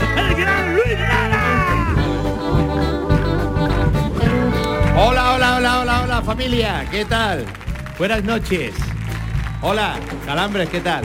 el 0.00 0.34
gran 0.34 0.74
Luis 0.74 0.98
Lara. 0.98 1.94
Hola, 4.96 5.34
hola, 5.34 5.56
hola, 5.56 5.80
hola, 5.80 6.02
hola 6.04 6.22
familia, 6.22 6.86
¿qué 6.90 7.04
tal? 7.04 7.44
Buenas 7.98 8.24
noches. 8.24 8.74
Hola, 9.60 9.98
Calambres, 10.26 10.68
¿qué 10.68 10.80
tal? 10.80 11.04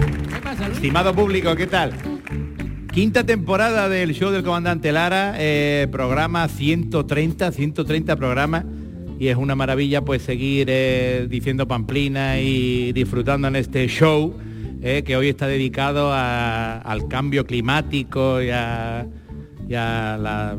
Estimado 0.71 1.13
público, 1.13 1.55
¿qué 1.55 1.67
tal? 1.67 1.93
Quinta 2.91 3.23
temporada 3.23 3.89
del 3.89 4.13
show 4.13 4.31
del 4.31 4.43
comandante 4.43 4.91
Lara, 4.91 5.35
eh, 5.37 5.87
programa 5.91 6.47
130, 6.47 7.51
130 7.51 8.15
programas 8.15 8.65
y 9.19 9.27
es 9.27 9.37
una 9.37 9.55
maravilla 9.55 10.01
pues 10.03 10.21
seguir 10.21 10.67
eh, 10.69 11.27
diciendo 11.29 11.67
pamplina 11.67 12.39
y 12.39 12.93
disfrutando 12.93 13.47
en 13.47 13.55
este 13.55 13.87
show 13.87 14.33
eh, 14.81 15.03
que 15.03 15.15
hoy 15.17 15.29
está 15.29 15.47
dedicado 15.47 16.11
a- 16.11 16.77
al 16.79 17.07
cambio 17.07 17.45
climático 17.45 18.41
y 18.41 18.49
a, 18.51 19.07
y 19.67 19.73
a 19.73 20.17
la- 20.21 20.57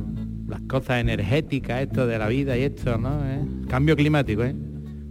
las 0.48 0.60
cosas 0.62 1.00
energéticas, 1.00 1.82
esto 1.82 2.06
de 2.06 2.18
la 2.18 2.26
vida 2.28 2.56
y 2.56 2.62
esto, 2.62 2.96
¿no? 2.98 3.20
Eh, 3.24 3.40
Cambio 3.68 3.94
climático, 3.96 4.42
¿eh? 4.44 4.54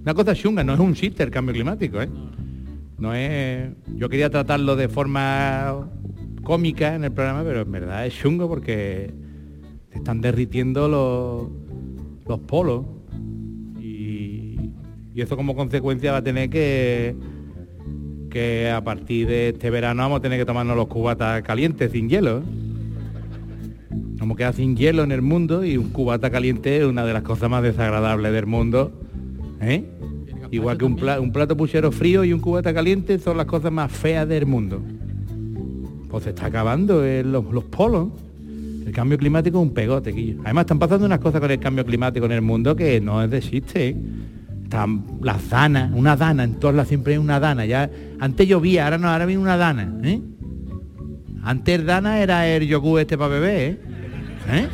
Una 0.02 0.14
cosa 0.14 0.34
chunga, 0.34 0.64
no 0.64 0.74
es 0.74 0.80
un 0.80 0.94
chiste 0.94 1.22
el 1.24 1.30
cambio 1.32 1.54
climático, 1.54 2.02
¿eh? 2.02 2.10
No 2.98 3.14
es. 3.14 3.70
Yo 3.96 4.10
quería 4.10 4.30
tratarlo 4.30 4.76
de 4.76 4.88
forma 4.88 5.88
cómica 6.44 6.96
en 6.96 7.04
el 7.04 7.12
programa, 7.12 7.44
pero 7.44 7.62
en 7.62 7.72
verdad 7.72 8.08
es 8.08 8.16
chungo 8.16 8.48
porque 8.48 9.14
se 9.92 9.98
están 10.00 10.22
derritiendo 10.22 10.88
los, 10.88 11.50
los 12.28 12.40
polos. 12.48 12.86
Y, 13.80 14.72
y 15.14 15.22
eso 15.22 15.36
como 15.36 15.56
consecuencia 15.56 16.12
va 16.12 16.18
a 16.20 16.24
tener 16.24 16.50
que 16.50 17.16
que 18.38 18.70
a 18.70 18.84
partir 18.84 19.26
de 19.26 19.50
este 19.50 19.72
verano 19.72 20.04
vamos 20.04 20.20
a 20.20 20.22
tener 20.22 20.38
que 20.38 20.46
tomarnos 20.46 20.78
los 20.78 20.86
cubatas 20.86 21.42
calientes 21.42 21.92
sin 21.92 22.08
hielo. 22.08 22.44
Vamos 24.20 24.36
a 24.36 24.38
quedar 24.38 24.54
sin 24.54 24.78
hielo 24.78 25.04
en 25.04 25.12
el 25.12 25.24
mundo 25.24 25.66
y 25.66 25.76
un 25.76 25.90
cubata 25.90 26.30
caliente 26.30 26.78
es 26.78 26.86
una 26.86 27.04
de 27.04 27.14
las 27.14 27.24
cosas 27.24 27.50
más 27.50 27.64
desagradables 27.64 28.32
del 28.32 28.46
mundo. 28.46 28.92
¿eh? 29.60 29.86
Igual 30.52 30.78
que 30.78 30.86
un, 30.86 30.96
pla- 30.98 31.20
un 31.20 31.32
plato 31.32 31.58
puchero 31.58 31.92
frío 31.92 32.24
y 32.24 32.32
un 32.32 32.40
cubata 32.40 32.76
caliente 32.76 33.18
son 33.18 33.38
las 33.38 33.48
cosas 33.48 33.72
más 33.72 33.92
feas 33.92 34.28
del 34.30 34.46
mundo. 34.46 34.84
Pues 36.08 36.26
se 36.26 36.30
está 36.30 36.46
acabando 36.46 37.04
eh, 37.04 37.24
los, 37.24 37.44
los 37.52 37.64
polos. 37.64 38.10
El 38.86 38.92
cambio 38.92 39.18
climático 39.18 39.58
es 39.58 39.64
un 39.64 39.74
pegote. 39.74 40.12
Además 40.44 40.62
están 40.62 40.78
pasando 40.78 41.08
unas 41.08 41.18
cosas 41.20 41.42
con 41.42 41.50
el 41.50 41.58
cambio 41.58 41.84
climático 41.84 42.28
en 42.28 42.34
el 42.34 42.44
mundo 42.44 42.76
que 42.76 43.02
no 43.02 43.24
es 43.24 43.32
de 43.32 43.40
chiste. 43.40 43.88
¿eh? 43.88 43.96
Las 45.22 45.50
danas, 45.50 45.92
una 45.94 46.16
dana, 46.16 46.44
en 46.44 46.56
todas 46.56 46.76
las 46.76 46.88
siempre 46.88 47.14
hay 47.14 47.20
una 47.20 47.40
dana. 47.40 47.66
Ya 47.66 47.90
antes 48.20 48.48
llovía, 48.48 48.86
ahora 48.86 48.98
no, 48.98 49.10
ahora 49.10 49.26
viene 49.26 49.42
una 49.42 49.58
dana. 49.58 49.92
¿eh? 50.04 50.22
Antes 51.44 51.86
dana 51.86 52.20
era 52.22 52.48
el 52.48 52.68
yogur 52.68 53.00
este 53.00 53.18
para 53.18 53.30
beber, 53.30 53.60
¿eh? 53.62 53.78
¿Eh? 54.50 54.68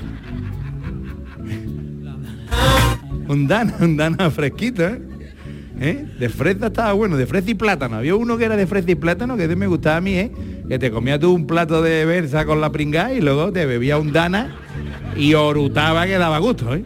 Un 3.27 3.47
dana, 3.47 3.75
un 3.79 3.95
dana 3.95 4.31
fresquito, 4.31 4.83
¿eh? 4.83 5.01
¿Eh? 5.79 6.05
De 6.19 6.29
fresa 6.29 6.67
estaba 6.67 6.93
bueno, 6.93 7.17
de 7.17 7.25
fresa 7.25 7.51
y 7.51 7.55
plátano. 7.55 7.97
Había 7.97 8.15
uno 8.15 8.37
que 8.37 8.45
era 8.45 8.55
de 8.55 8.67
fresa 8.67 8.91
y 8.91 8.95
plátano, 8.95 9.37
que 9.37 9.47
me 9.55 9.67
gustaba 9.67 9.97
a 9.97 10.01
mí, 10.01 10.13
¿eh? 10.15 10.31
Que 10.67 10.79
te 10.79 10.91
comías 10.91 11.19
tú 11.19 11.33
un 11.33 11.45
plato 11.45 11.81
de 11.81 12.05
berza 12.05 12.45
con 12.45 12.61
la 12.61 12.71
pringá 12.71 13.13
y 13.13 13.21
luego 13.21 13.51
te 13.51 13.65
bebía 13.65 13.97
un 13.97 14.11
dana 14.11 14.55
y 15.15 15.33
orutaba 15.33 16.05
que 16.05 16.17
daba 16.17 16.39
gusto, 16.39 16.73
¿eh? 16.73 16.83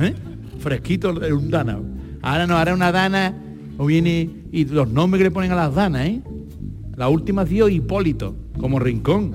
¿Eh? 0.00 0.14
Fresquito 0.58 1.10
un 1.10 1.50
dana. 1.50 1.78
Ahora 2.22 2.46
no, 2.46 2.56
ahora 2.58 2.74
una 2.74 2.92
dana, 2.92 3.34
o 3.78 3.86
viene, 3.86 4.28
y 4.52 4.64
los 4.66 4.88
nombres 4.88 5.20
que 5.20 5.24
le 5.24 5.30
ponen 5.30 5.52
a 5.52 5.56
las 5.56 5.74
danas, 5.74 6.06
¿eh? 6.06 6.20
La 6.96 7.08
última 7.08 7.42
ha 7.42 7.46
sido 7.46 7.68
Hipólito, 7.68 8.36
como 8.58 8.78
rincón. 8.78 9.34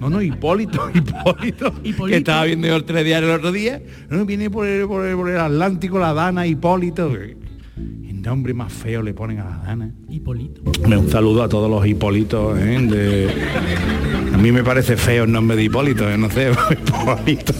No, 0.00 0.08
no, 0.10 0.20
Hipólito, 0.22 0.90
Hipólito, 0.94 1.66
Hipólito. 1.84 2.04
que 2.06 2.16
estaba 2.16 2.44
viendo 2.44 2.66
yo 2.68 2.76
el 2.76 2.84
telediario 2.84 3.28
el 3.30 3.36
otro 3.36 3.52
día. 3.52 3.82
No, 4.10 4.24
viene 4.24 4.48
por 4.50 4.66
el, 4.66 4.86
por 4.86 5.04
el- 5.06 5.16
por 5.16 5.28
el 5.30 5.38
Atlántico 5.38 5.98
la 5.98 6.12
dana 6.12 6.46
Hipólito. 6.46 7.12
El 7.12 8.22
nombre 8.22 8.52
más 8.54 8.72
feo 8.72 9.02
le 9.02 9.14
ponen 9.14 9.38
a 9.38 9.44
las 9.44 9.62
danas. 9.64 9.90
Hipólito. 10.08 10.62
Un 10.84 11.08
saludo 11.10 11.42
a 11.44 11.48
todos 11.48 11.70
los 11.70 11.86
Hipólitos. 11.86 12.58
¿eh? 12.58 12.78
de- 12.88 13.28
A 14.38 14.40
mí 14.40 14.52
me 14.52 14.62
parece 14.62 14.96
feo 14.96 15.24
el 15.24 15.32
nombre 15.32 15.56
de 15.56 15.64
Hipólito, 15.64 16.16
no 16.16 16.30
sé, 16.30 16.52
Hipólito. 16.70 17.52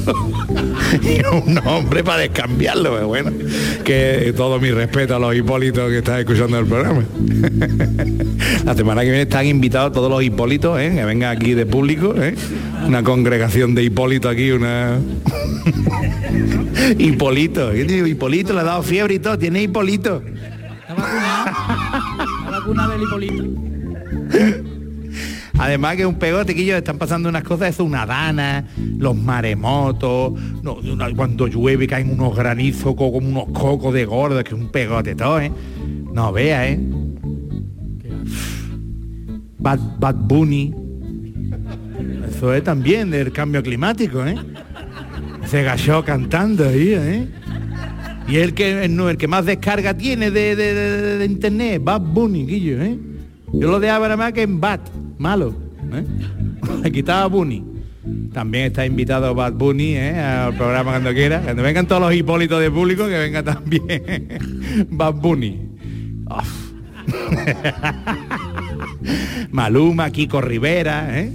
Y 1.02 1.20
un 1.26 1.54
nombre 1.54 2.04
para 2.04 2.20
descambiarlo, 2.20 2.94
pero 2.94 3.08
bueno. 3.08 3.32
Que 3.84 4.32
todo 4.36 4.60
mi 4.60 4.70
respeto 4.70 5.16
a 5.16 5.18
los 5.18 5.34
Hipólitos 5.34 5.90
que 5.90 5.98
están 5.98 6.20
escuchando 6.20 6.56
el 6.56 6.66
programa. 6.66 7.02
La 8.64 8.76
semana 8.76 9.00
que 9.00 9.08
viene 9.08 9.22
están 9.22 9.46
invitados 9.46 9.92
todos 9.92 10.08
los 10.08 10.22
Hipólitos, 10.22 10.78
¿eh? 10.78 10.92
que 10.94 11.04
vengan 11.04 11.36
aquí 11.36 11.54
de 11.54 11.66
público, 11.66 12.14
¿eh? 12.16 12.36
una 12.86 13.02
congregación 13.02 13.74
de 13.74 13.82
Hipólito 13.82 14.28
aquí, 14.28 14.52
una... 14.52 15.00
Hipólito, 16.96 17.74
Hipólito 17.74 18.52
le 18.52 18.60
ha 18.60 18.64
dado 18.64 18.84
fiebre 18.84 19.14
y 19.14 19.18
todo, 19.18 19.36
tiene 19.36 19.62
Hipólito. 19.62 20.22
¿Está 20.80 20.94
vacunado? 20.94 21.46
¿Está 22.44 22.50
vacunado 22.50 22.92
el 22.92 23.02
Hipólito? 23.02 23.44
Además 25.58 25.96
que 25.96 26.06
un 26.06 26.14
pegote 26.14 26.54
que 26.54 26.62
ellos 26.62 26.76
están 26.78 26.98
pasando 26.98 27.28
unas 27.28 27.42
cosas, 27.42 27.70
eso, 27.70 27.84
una 27.84 28.06
dana, 28.06 28.64
los 28.98 29.16
maremotos, 29.16 30.32
no, 30.62 30.74
una- 30.74 31.12
cuando 31.14 31.46
llueve 31.48 31.86
caen 31.88 32.10
unos 32.12 32.36
granizos 32.36 32.94
co- 32.94 33.10
como 33.12 33.28
unos 33.28 33.46
cocos 33.58 33.92
de 33.92 34.04
gordo, 34.04 34.42
que 34.44 34.54
es 34.54 34.60
un 34.60 34.68
pegote 34.70 35.14
todo, 35.16 35.40
¿eh? 35.40 35.50
No 36.12 36.32
vea, 36.32 36.68
¿eh? 36.68 36.78
Bad, 39.58 39.80
Bad 39.98 40.14
Bunny. 40.14 40.74
Eso 42.28 42.54
es 42.54 42.62
también 42.62 43.10
del 43.10 43.32
cambio 43.32 43.62
climático, 43.62 44.24
¿eh? 44.24 44.36
Se 45.46 45.62
gachó 45.62 46.04
cantando 46.04 46.68
ahí, 46.68 46.92
¿eh? 46.94 47.28
Y 48.28 48.36
el 48.36 48.54
que 48.54 48.88
no, 48.88 49.08
el 49.08 49.16
que 49.16 49.26
más 49.26 49.46
descarga 49.46 49.94
tiene 49.96 50.30
de, 50.30 50.54
de- 50.54 50.74
de- 50.74 51.18
de 51.18 51.24
internet, 51.24 51.80
Bad 51.82 52.02
Bunny, 52.02 52.46
Guillo, 52.46 52.80
¿eh? 52.82 52.98
Yo 53.52 53.70
lo 53.70 53.80
dejaba 53.80 54.06
nada 54.06 54.16
más 54.18 54.32
que 54.34 54.42
en 54.42 54.60
Bad, 54.60 54.80
malo. 55.18 55.54
¿eh? 55.92 56.04
Le 56.82 56.92
quitaba 56.92 57.26
Bunny. 57.26 57.64
También 58.32 58.66
está 58.66 58.86
invitado 58.86 59.34
Bad 59.34 59.54
Bunny 59.54 59.96
¿eh? 59.96 60.18
al 60.18 60.54
programa 60.54 60.92
cuando 60.92 61.12
quiera. 61.12 61.40
Cuando 61.40 61.62
vengan 61.62 61.86
todos 61.86 62.00
los 62.00 62.14
hipólitos 62.14 62.60
de 62.60 62.70
público, 62.70 63.06
que 63.06 63.18
venga 63.18 63.42
también 63.42 64.86
Bad 64.90 65.14
Bunny. 65.14 65.68
Maluma, 69.50 70.10
Kiko 70.10 70.40
Rivera, 70.40 71.20
¿eh? 71.20 71.32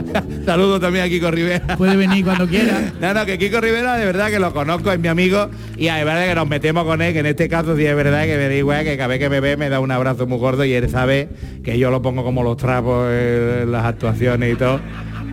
Saludos 0.46 0.80
también 0.80 1.04
a 1.04 1.08
Kiko 1.08 1.30
Rivera. 1.30 1.76
Puede 1.76 1.96
venir 1.96 2.24
cuando 2.24 2.46
quiera. 2.46 2.92
No, 3.02 3.14
no, 3.14 3.26
que 3.26 3.36
Kiko 3.36 3.60
Rivera 3.60 3.96
de 3.96 4.04
verdad 4.04 4.30
que 4.30 4.38
lo 4.38 4.52
conozco, 4.52 4.92
es 4.92 4.98
mi 4.98 5.08
amigo 5.08 5.50
y 5.76 5.88
es 5.88 6.04
verdad 6.04 6.28
que 6.28 6.34
nos 6.34 6.48
metemos 6.48 6.84
con 6.84 7.02
él, 7.02 7.12
que 7.12 7.18
en 7.18 7.26
este 7.26 7.48
caso 7.48 7.76
sí 7.76 7.84
es 7.84 7.96
verdad 7.96 8.24
que 8.24 8.36
me 8.36 8.48
da 8.48 8.54
igual, 8.54 8.84
que 8.84 8.96
cada 8.96 9.08
vez 9.08 9.18
que 9.18 9.28
me 9.28 9.40
ve 9.40 9.56
me 9.56 9.68
da 9.68 9.80
un 9.80 9.90
abrazo 9.90 10.26
muy 10.26 10.38
gordo 10.38 10.64
y 10.64 10.72
él 10.72 10.88
sabe 10.88 11.28
que 11.64 11.78
yo 11.78 11.90
lo 11.90 12.00
pongo 12.00 12.22
como 12.22 12.42
los 12.44 12.56
trapos 12.56 13.10
en 13.10 13.72
las 13.72 13.84
actuaciones 13.84 14.52
y 14.52 14.56
todo. 14.56 14.80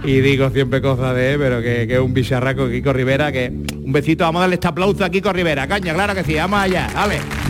Y 0.03 0.21
digo 0.21 0.49
siempre 0.49 0.81
cosas 0.81 1.15
de 1.15 1.33
él, 1.33 1.39
pero 1.39 1.61
que, 1.61 1.85
que 1.87 1.95
es 1.95 1.99
un 1.99 2.13
bicharraco 2.13 2.69
Kiko 2.69 2.93
Rivera, 2.93 3.31
que 3.31 3.51
un 3.83 3.91
besito, 3.91 4.23
vamos 4.23 4.39
a 4.39 4.41
darle 4.41 4.55
este 4.55 4.67
aplauso 4.67 5.03
a 5.03 5.09
Kiko 5.09 5.31
Rivera, 5.31 5.67
caña, 5.67 5.93
claro 5.93 6.15
que 6.15 6.23
sí, 6.23 6.35
vamos 6.35 6.59
allá, 6.59 6.89
dale. 6.93 7.48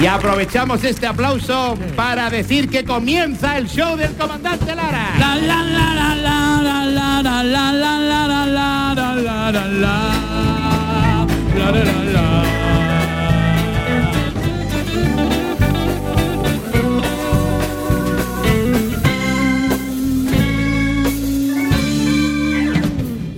Y 0.00 0.06
aprovechamos 0.06 0.82
este 0.84 1.06
aplauso 1.06 1.78
para 1.94 2.28
decir 2.28 2.68
que 2.68 2.84
comienza 2.84 3.56
el 3.56 3.68
show 3.68 3.96
del 3.96 4.12
comandante 4.14 4.74
Lara. 4.74 5.14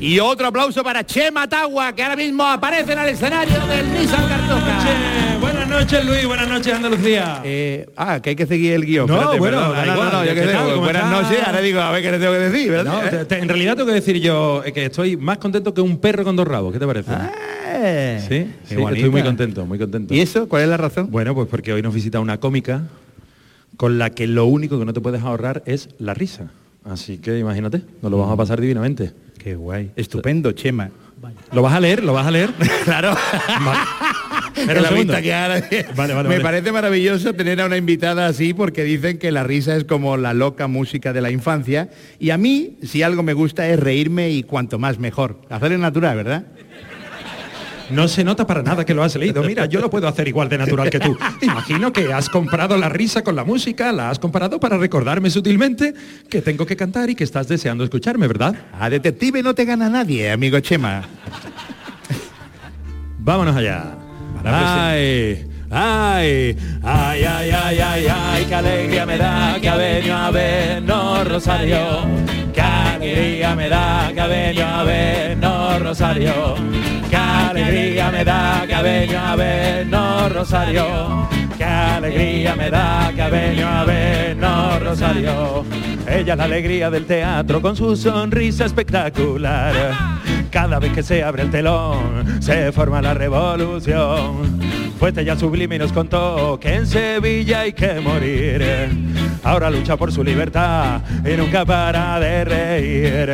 Y 0.01 0.21
otro 0.21 0.47
aplauso 0.47 0.85
para 0.85 1.05
Che 1.05 1.31
Matagua, 1.33 1.93
que 1.93 2.03
ahora 2.03 2.17
mismo 2.17 2.45
aparece 2.45 2.93
en 2.93 2.99
el 3.01 3.09
escenario 3.09 3.67
del 3.67 3.93
Nissan 3.93 4.29
Cartuja 4.29 5.26
buenas 5.67 5.81
noches, 5.85 6.05
Luis. 6.07 6.27
Buenas 6.27 6.49
noches, 6.49 6.73
Andalucía. 6.75 7.41
Eh, 7.45 7.87
ah, 7.97 8.21
que 8.21 8.31
hay 8.31 8.37
que 8.37 8.47
seguir 8.47 8.73
el 8.73 8.85
guion. 8.85 9.07
No, 9.07 9.15
Espérate, 9.15 9.39
bueno, 9.39 9.57
perdón. 9.59 9.73
da 9.75 9.83
Ah, 9.83 9.87
no, 9.87 9.93
igual, 9.95 10.13
no, 10.13 10.25
yo 10.25 10.29
¿qué 10.29 10.35
qué 10.41 10.47
sé, 10.47 10.53
tal? 10.53 10.63
pues, 10.63 10.71
¿Cómo 10.75 10.85
buenas 10.85 11.03
estás? 11.05 11.23
noches, 11.23 11.47
ahora 11.47 11.61
digo, 11.61 11.81
a 11.81 11.91
ver 11.91 12.03
qué 12.03 12.11
le 12.13 12.19
tengo 12.19 12.33
que 12.33 12.39
decir. 12.39 12.73
No, 12.85 12.99
te- 13.01 13.25
te- 13.25 13.39
en 13.39 13.49
realidad 13.49 13.75
tengo 13.75 13.87
que 13.89 13.95
decir 13.95 14.21
yo 14.21 14.63
eh, 14.65 14.73
que 14.73 14.85
estoy 14.87 15.17
más 15.17 15.39
contento 15.39 15.75
que 15.75 15.81
un 15.81 15.99
perro 15.99 16.25
con 16.25 16.37
dos 16.37 16.47
rabos. 16.47 16.73
¿Qué 16.73 16.79
te 16.79 16.87
parece? 16.87 17.11
Eh, 17.79 18.19
sí, 18.29 18.53
sí, 18.65 18.75
estoy 18.81 19.11
muy 19.11 19.23
contento, 19.23 19.67
muy 19.67 19.79
contento. 19.79 20.15
¿Y 20.15 20.21
eso? 20.21 20.49
¿Cuál 20.49 20.63
es 20.63 20.69
la 20.69 20.77
razón? 20.77 21.09
Bueno, 21.11 21.35
pues 21.35 21.49
porque 21.49 21.73
hoy 21.73 21.83
nos 21.83 21.95
visita 21.95 22.21
una 22.21 22.39
cómica 22.39 22.83
con 23.77 23.99
la 23.99 24.11
que 24.11 24.27
lo 24.27 24.47
único 24.47 24.79
que 24.79 24.85
no 24.85 24.93
te 24.93 25.01
puedes 25.01 25.23
ahorrar 25.23 25.63
es 25.67 25.89
la 25.99 26.15
risa. 26.15 26.51
Así 26.85 27.19
que 27.19 27.39
imagínate, 27.39 27.83
nos 28.01 28.11
lo 28.11 28.19
vamos 28.19 28.33
a 28.33 28.37
pasar 28.37 28.61
divinamente. 28.61 29.13
Qué 29.39 29.55
guay. 29.57 29.91
Estupendo, 29.97 30.53
Chema. 30.53 30.91
¿Lo 31.53 31.63
vas 31.63 31.75
a 31.75 31.81
leer? 31.81 32.05
¿Lo 32.05 32.13
vas 32.13 32.27
a 32.27 32.31
leer? 32.31 32.51
Claro. 32.85 33.15
Pero 34.67 34.81
la 34.81 34.91
vista 34.91 35.21
que 35.23 35.35
ahora- 35.35 35.61
Vale, 35.97 36.15
vale, 36.15 36.29
Me 36.29 36.35
vale. 36.37 36.41
parece 36.41 36.73
maravilloso 36.73 37.35
tener 37.35 37.61
a 37.61 37.67
una 37.67 37.77
invitada 37.77 38.27
así 38.27 38.55
porque 38.55 38.85
dicen 38.85 39.19
que 39.19 39.31
la 39.33 39.45
risa 39.45 39.77
es 39.77 39.85
como 39.85 40.17
la 40.17 40.33
loca 40.35 40.67
música 40.67 41.13
de 41.13 41.21
la 41.21 41.31
infancia 41.31 41.89
y 42.19 42.31
a 42.31 42.39
mí 42.39 42.79
si 42.83 43.03
algo 43.03 43.23
me 43.23 43.33
gusta 43.35 43.69
es 43.69 43.79
reírme 43.79 44.31
y 44.31 44.43
cuanto 44.43 44.79
más 44.79 44.99
mejor. 44.99 45.41
Hacerlo 45.51 45.79
natural, 45.79 46.17
¿verdad? 46.17 46.47
No 47.89 48.09
se 48.09 48.25
nota 48.25 48.49
para 48.49 48.65
nada 48.65 48.85
que 48.85 48.95
lo 48.95 49.05
has 49.05 49.15
leído. 49.15 49.45
Mira, 49.45 49.67
yo 49.67 49.81
lo 49.81 49.89
puedo 49.89 50.09
hacer 50.09 50.27
igual 50.27 50.49
de 50.49 50.59
natural 50.59 50.91
que 50.91 50.99
tú. 50.99 51.17
Imagino 51.43 51.93
que 51.93 52.13
has 52.13 52.29
comprado 52.29 52.77
la 52.77 52.89
risa 52.89 53.23
con 53.23 53.37
la 53.37 53.45
música, 53.45 53.93
la 53.93 54.11
has 54.11 54.19
comparado 54.19 54.59
para 54.59 54.77
recordarme 54.77 55.31
sutilmente 55.31 55.95
que 56.29 56.43
tengo 56.43 56.67
que 56.67 56.75
cantar 56.77 57.11
y 57.11 57.15
que 57.15 57.23
estás 57.23 57.47
deseando 57.47 57.85
escucharme, 57.85 58.27
¿verdad? 58.27 58.57
A 58.81 58.91
detective 58.91 59.41
no 59.41 59.55
te 59.55 59.65
gana 59.65 59.89
nadie, 59.89 60.33
amigo 60.33 60.59
Chema. 60.59 61.03
Vámonos 63.19 63.55
allá. 63.55 63.85
Ay, 64.49 65.45
ay, 65.73 66.57
ay, 66.85 67.25
ay, 67.25 67.51
ay, 67.51 67.79
ay, 67.81 68.07
ay, 68.09 68.45
qué 68.45 68.55
alegría 68.55 69.05
me 69.05 69.19
da 69.19 69.59
que 69.61 69.69
ha 69.69 69.75
venido 69.75 70.15
a 70.17 70.31
vernos 70.31 71.29
Rosario. 71.29 71.79
Qué 72.55 72.61
alegría 72.61 73.57
me 73.57 73.69
da 73.69 74.13
que 74.15 74.21
ha 74.21 74.27
venido 74.29 74.65
a 74.65 74.85
vernos 74.85 75.83
Rosario. 75.83 76.55
Qué 77.11 77.17
alegría 77.17 78.13
me 78.13 78.25
da 78.25 78.63
que 78.69 78.75
ha 78.75 78.83
venido 78.83 79.19
a 79.19 79.35
vernos 79.35 80.33
Rosario. 80.33 81.29
Qué 81.57 81.65
alegría 81.65 82.55
me 82.55 82.71
da 82.71 83.11
venido 83.31 83.67
a 83.67 83.85
vernos 83.85 84.83
Rosario. 84.83 85.65
Ella 86.07 86.33
es 86.35 86.39
la 86.39 86.45
alegría 86.45 86.91
del 86.91 87.07
teatro 87.07 87.63
con 87.63 87.75
su 87.75 87.97
sonrisa 87.97 88.67
espectacular. 88.67 89.75
Cada 90.51 90.79
vez 90.79 90.93
que 90.93 91.03
se 91.03 91.23
abre 91.23 91.43
el 91.43 91.51
telón, 91.51 92.43
se 92.43 92.73
forma 92.73 93.01
la 93.01 93.15
revolución. 93.15 94.86
Fuerte 94.99 95.25
ya 95.25 95.37
sublime 95.37 95.77
y 95.77 95.79
nos 95.79 95.93
contó 95.93 96.59
que 96.59 96.75
en 96.75 96.87
Sevilla 96.87 97.61
hay 97.61 97.73
que 97.75 98.01
morir. 98.01 98.65
Ahora 99.45 99.71
lucha 99.71 99.97
por 99.97 100.11
su 100.11 100.25
libertad 100.25 101.03
y 101.23 101.37
nunca 101.37 101.67
para 101.67 102.19
de 102.19 102.45
reír. 102.45 103.31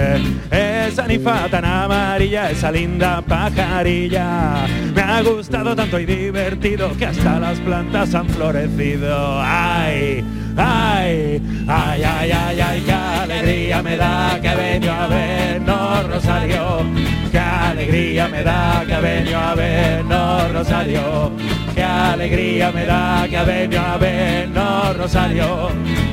Esa 0.51 1.07
nifa 1.07 1.49
tan 1.49 1.65
amarilla, 1.65 2.51
esa 2.51 2.73
linda 2.73 3.23
pajarilla. 3.23 4.67
Me 4.93 5.03
ha 5.03 5.23
gustado 5.23 5.77
tanto 5.77 6.01
y 6.01 6.05
divertido 6.05 6.97
que 6.97 7.07
hasta 7.07 7.39
las 7.39 7.61
plantas 7.61 8.13
han 8.15 8.29
florecido. 8.29 9.41
¡Ay! 9.41 10.25
¡Ay! 10.57 11.41
¡Ay, 11.69 12.03
ay, 12.03 12.31
ay, 12.33 12.61
ay! 12.61 12.83
¡Qué 12.85 12.93
alegría 12.93 13.83
me 13.83 13.97
da 13.97 14.39
que 14.43 14.55
venido 14.55 14.93
a 14.93 15.07
vernos 15.07 16.11
Rosario! 16.11 17.12
¡Qué 17.33 17.39
alegría 17.39 18.29
me 18.29 18.43
da 18.43 18.85
que 18.87 18.93
ha 18.93 19.01
venido 19.01 19.39
a 19.39 19.55
vernos 19.55 20.53
Rosario! 20.53 21.33
¡Qué 21.75 21.83
alegría 21.83 22.71
me 22.71 22.85
da 22.85 23.27
que 23.27 23.39
ha 23.39 23.45
venido 23.45 23.81
a 23.81 23.97
vernos 23.97 24.97
Rosario! 24.99 25.71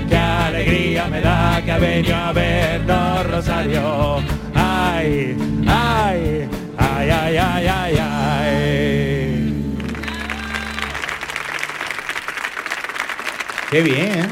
¡Qué 0.07 0.16
alegría 0.16 1.07
me 1.07 1.19
da 1.19 1.62
que 1.66 1.71
ha 1.74 1.77
venido 1.77 2.16
a 2.16 2.31
vernos 2.31 3.27
Rosario! 3.27 4.24
¡Ay! 4.56 5.36
¡Ay! 5.68 6.48
¡Ay, 6.77 7.10
ay, 7.10 7.38
ay, 7.38 7.68
ay, 7.68 7.98
ay! 7.98 9.10
Qué 13.69 13.81
bien, 13.81 14.30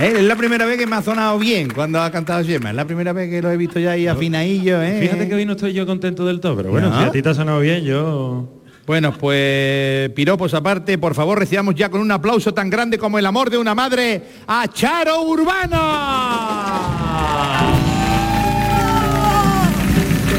¿eh? 0.00 0.12
Es 0.16 0.22
la 0.24 0.36
primera 0.36 0.64
vez 0.66 0.78
que 0.78 0.86
me 0.86 0.96
ha 0.96 1.02
sonado 1.02 1.38
bien 1.38 1.70
cuando 1.70 2.00
ha 2.02 2.10
cantado 2.10 2.42
Chema. 2.44 2.70
Es 2.70 2.76
la 2.76 2.84
primera 2.84 3.12
vez 3.12 3.30
que 3.30 3.40
lo 3.42 3.50
he 3.50 3.56
visto 3.56 3.78
ya 3.78 3.92
ahí 3.92 4.06
afinadillo, 4.06 4.82
¿eh? 4.82 4.98
Fíjate 5.00 5.28
que 5.28 5.34
hoy 5.34 5.44
no 5.46 5.52
estoy 5.52 5.72
yo 5.72 5.86
contento 5.86 6.24
del 6.24 6.40
todo, 6.40 6.56
pero 6.56 6.70
bueno, 6.70 6.90
¿No? 6.90 6.98
si 6.98 7.04
a 7.04 7.10
ti 7.12 7.22
te 7.22 7.28
ha 7.28 7.34
sonado 7.34 7.60
bien, 7.60 7.84
yo... 7.84 8.48
Bueno, 8.86 9.12
pues 9.12 10.10
piropos 10.10 10.52
aparte, 10.54 10.98
por 10.98 11.14
favor, 11.14 11.38
recibamos 11.38 11.76
ya 11.76 11.88
con 11.90 12.00
un 12.00 12.10
aplauso 12.10 12.52
tan 12.52 12.68
grande 12.70 12.98
como 12.98 13.18
el 13.20 13.26
amor 13.26 13.48
de 13.48 13.56
una 13.58 13.72
madre 13.72 14.20
a 14.48 14.66
Charo 14.66 15.22
Urbano. 15.22 15.78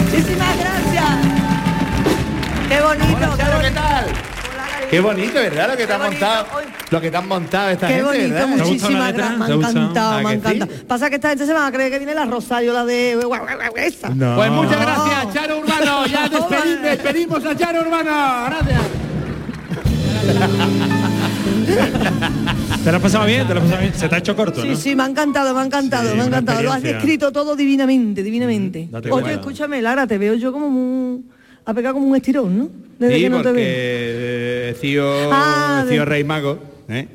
Muchísimas 0.02 0.58
gracias. 0.60 1.10
Qué 2.68 2.82
bonito. 2.82 3.18
Hola, 3.18 3.38
Charo, 3.38 3.52
¿qué 3.52 3.56
bonito. 3.64 3.74
tal? 3.82 4.06
Hola, 4.06 4.88
Qué 4.90 5.00
bonito, 5.00 5.34
¿verdad? 5.36 5.68
Lo 5.70 5.78
que 5.78 5.84
te 5.84 5.88
Qué 5.88 5.94
ha 5.94 5.98
bonito. 5.98 6.26
montado. 6.26 6.48
Hoy- 6.58 6.81
Lo 6.92 7.00
que 7.00 7.10
te 7.10 7.16
han 7.18 7.26
montado 7.28 7.70
esta 7.70 7.88
Qué 7.88 7.94
gente, 7.94 8.10
bonito, 8.10 8.34
¿verdad? 8.34 8.48
muchísimas 8.50 9.14
gracias. 9.14 9.40
Me 9.40 9.46
¿Te 9.46 9.52
ha 9.52 9.56
encantado, 9.56 10.12
¿Ah, 10.12 10.22
me 10.22 10.30
ha 10.30 10.34
encantado. 10.34 10.72
sí? 10.74 10.84
Pasa 10.86 11.10
que 11.10 11.16
esta 11.16 11.30
gente 11.30 11.46
se 11.46 11.54
van 11.54 11.64
a 11.66 11.72
creer 11.72 11.90
que 11.90 11.98
viene 12.00 12.14
la 12.14 12.26
Rosario, 12.26 12.74
la 12.74 12.84
de 12.86 13.14
esa. 13.78 14.10
No. 14.10 14.36
Pues 14.36 14.52
muchas 14.52 14.82
gracias, 14.82 15.34
Charo 15.34 15.60
Urbano. 15.60 16.06
Ya 16.08 16.28
No, 16.30 16.50
despedimos, 16.50 16.82
despedimos 16.84 17.46
a 17.46 17.56
Charo 17.56 17.82
Urbano. 17.82 18.12
Gracias. 18.48 18.82
¿Te 22.84 22.92
lo 22.92 22.98
has 22.98 23.04
pasado 23.04 23.26
bien? 23.26 23.48
¿Te 23.48 23.54
lo 23.54 23.60
has 23.62 23.66
pasado 23.66 23.82
bien? 23.84 23.94
Se 23.94 24.10
te 24.10 24.16
ha 24.16 24.18
hecho 24.18 24.36
corto, 24.36 24.62
Sí, 24.62 24.68
¿no? 24.70 24.76
sí, 24.76 24.96
me 24.96 25.04
ha 25.04 25.06
encantado, 25.06 25.54
me 25.54 25.62
ha 25.62 25.66
encantado, 25.66 26.10
Sí, 26.10 26.16
me 26.18 26.24
ha 26.24 26.26
encantado. 26.26 26.62
Lo 26.62 26.74
has 26.74 26.84
descrito 26.84 27.32
todo 27.32 27.56
divinamente, 27.56 28.22
divinamente. 28.22 28.90
date 28.92 29.10
Oye, 29.12 29.32
escúchame, 29.34 29.82
Lara, 29.82 30.06
te 30.08 30.18
veo 30.18 30.34
yo 30.34 30.52
como 30.52 30.70
muy... 30.70 31.22
Ha 31.64 31.74
pegado 31.74 31.94
como 31.96 32.08
un 32.08 32.16
estirón, 32.16 32.58
¿no? 32.58 32.70
Desde 33.00 33.16
Sí, 33.16 33.22
que 33.22 33.30
no 33.30 33.38
te 33.38 33.44
porque 33.44 34.76
veo. 34.84 35.24
eh, 35.24 35.30
Ah, 35.32 35.86
de- 35.88 36.06
Rey 36.06 36.24
Mago, 36.24 36.60
¿eh? 36.94 37.08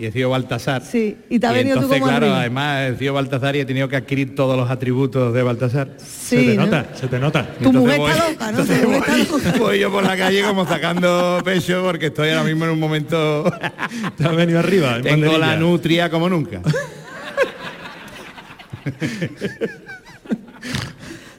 y 0.00 0.06
el 0.06 0.12
Cío 0.12 0.30
Baltasar. 0.30 0.80
Sí, 0.82 1.16
y 1.28 1.40
te 1.40 1.46
ha 1.48 1.50
venido 1.52 1.74
tú 1.74 1.82
entonces, 1.82 2.00
como 2.00 2.12
claro, 2.18 2.32
además 2.32 2.82
el 2.88 2.96
Cío 2.98 3.12
Baltasar 3.14 3.56
y 3.56 3.60
he 3.60 3.64
tenido 3.64 3.88
que 3.88 3.96
adquirir 3.96 4.32
todos 4.36 4.56
los 4.56 4.70
atributos 4.70 5.34
de 5.34 5.42
Baltasar. 5.42 5.88
Se 5.98 6.38
Sí, 6.38 6.46
te 6.46 6.54
¿no? 6.54 6.66
nota, 6.66 6.86
se 6.94 7.08
te 7.08 7.18
nota. 7.18 7.48
Tu 7.60 7.72
mujer 7.72 7.98
Entonces 7.98 8.14
está 8.14 8.22
voy- 8.24 8.32
loca, 8.32 8.52
¿no? 8.52 8.58
Tu 8.58 8.62
entonces 8.62 8.88
mujer 8.88 9.20
está 9.20 9.32
loca. 9.48 9.58
voy 9.64 9.78
yo 9.80 9.90
por 9.90 10.04
la 10.04 10.16
calle 10.16 10.42
como 10.44 10.66
sacando 10.68 11.40
pecho 11.44 11.82
porque 11.82 12.06
estoy 12.06 12.28
ahora 12.28 12.44
mismo 12.44 12.64
en 12.66 12.70
un 12.70 12.78
momento... 12.78 13.42
Te 14.16 14.24
has 14.24 14.36
venido 14.36 14.60
arriba. 14.60 14.96
en 14.98 15.02
Tengo 15.02 15.36
la 15.36 15.56
nutria 15.56 16.08
como 16.10 16.28
nunca. 16.28 16.60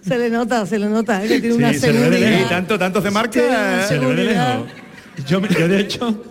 Se 0.02 0.18
le 0.18 0.30
nota, 0.30 0.66
se 0.66 0.80
le 0.80 0.88
nota, 0.88 1.24
¿eh? 1.24 1.28
que 1.28 1.40
tiene 1.40 1.56
Sí, 1.56 1.60
una 1.62 1.74
se 1.74 1.94
le 1.94 2.00
ve 2.00 2.10
de 2.10 2.18
seguridad. 2.20 2.46
Y 2.46 2.50
tanto, 2.50 2.80
tanto 2.80 3.02
se 3.02 3.12
marca. 3.12 3.88
Se 3.88 3.98
le 4.00 4.06
ve 4.08 4.16
de 4.16 4.24
lejos. 4.26 4.68
Yo, 5.28 5.40
yo, 5.48 5.68
de 5.68 5.80
hecho, 5.82 6.24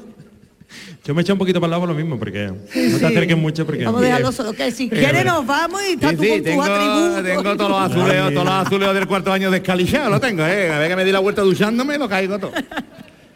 yo 1.05 1.15
me 1.15 1.23
eché 1.23 1.33
un 1.33 1.39
poquito 1.39 1.61
para 1.61 1.67
el 1.67 1.71
lado 1.73 1.83
por 1.83 1.89
lo 1.91 1.95
mismo, 1.95 2.19
porque 2.19 2.47
no 2.49 2.55
te 2.65 2.99
Sí. 2.99 3.05
acerques 3.05 3.37
mucho 3.37 3.65
porque... 3.67 3.85
Vamos 3.85 4.03
a 4.03 4.05
dejarlo 4.05 4.33
solo. 4.33 4.53
Que 4.53 4.71
si 4.71 4.89
quiere 4.89 5.25
nos 5.25 5.47
vamos 5.47 5.81
y 5.89 5.93
está 5.95 6.11
Sí, 6.11 6.17
tú 6.17 6.23
sí, 6.23 6.29
con 6.31 6.43
tengo, 6.43 6.63
tus 6.65 6.71
atributos. 6.73 7.25
tengo 7.25 7.57
todos 7.57 7.71
los 7.71 7.81
azuleos, 7.81 8.33
todos 8.33 8.45
los 8.45 8.55
azuleos 8.55 8.95
del 8.95 9.07
cuarto 9.07 9.33
año 9.33 9.51
descalichados, 9.51 10.11
lo 10.11 10.21
tengo, 10.21 10.45
eh. 10.47 10.71
A 10.71 10.79
ver 10.79 10.89
que 10.91 10.97
me 10.97 11.05
di 11.05 11.13
la 11.13 11.21
vuelta 11.21 11.43
duchándome, 11.43 11.97
lo 11.99 12.09
caigo 12.09 12.39
todo. 12.39 12.53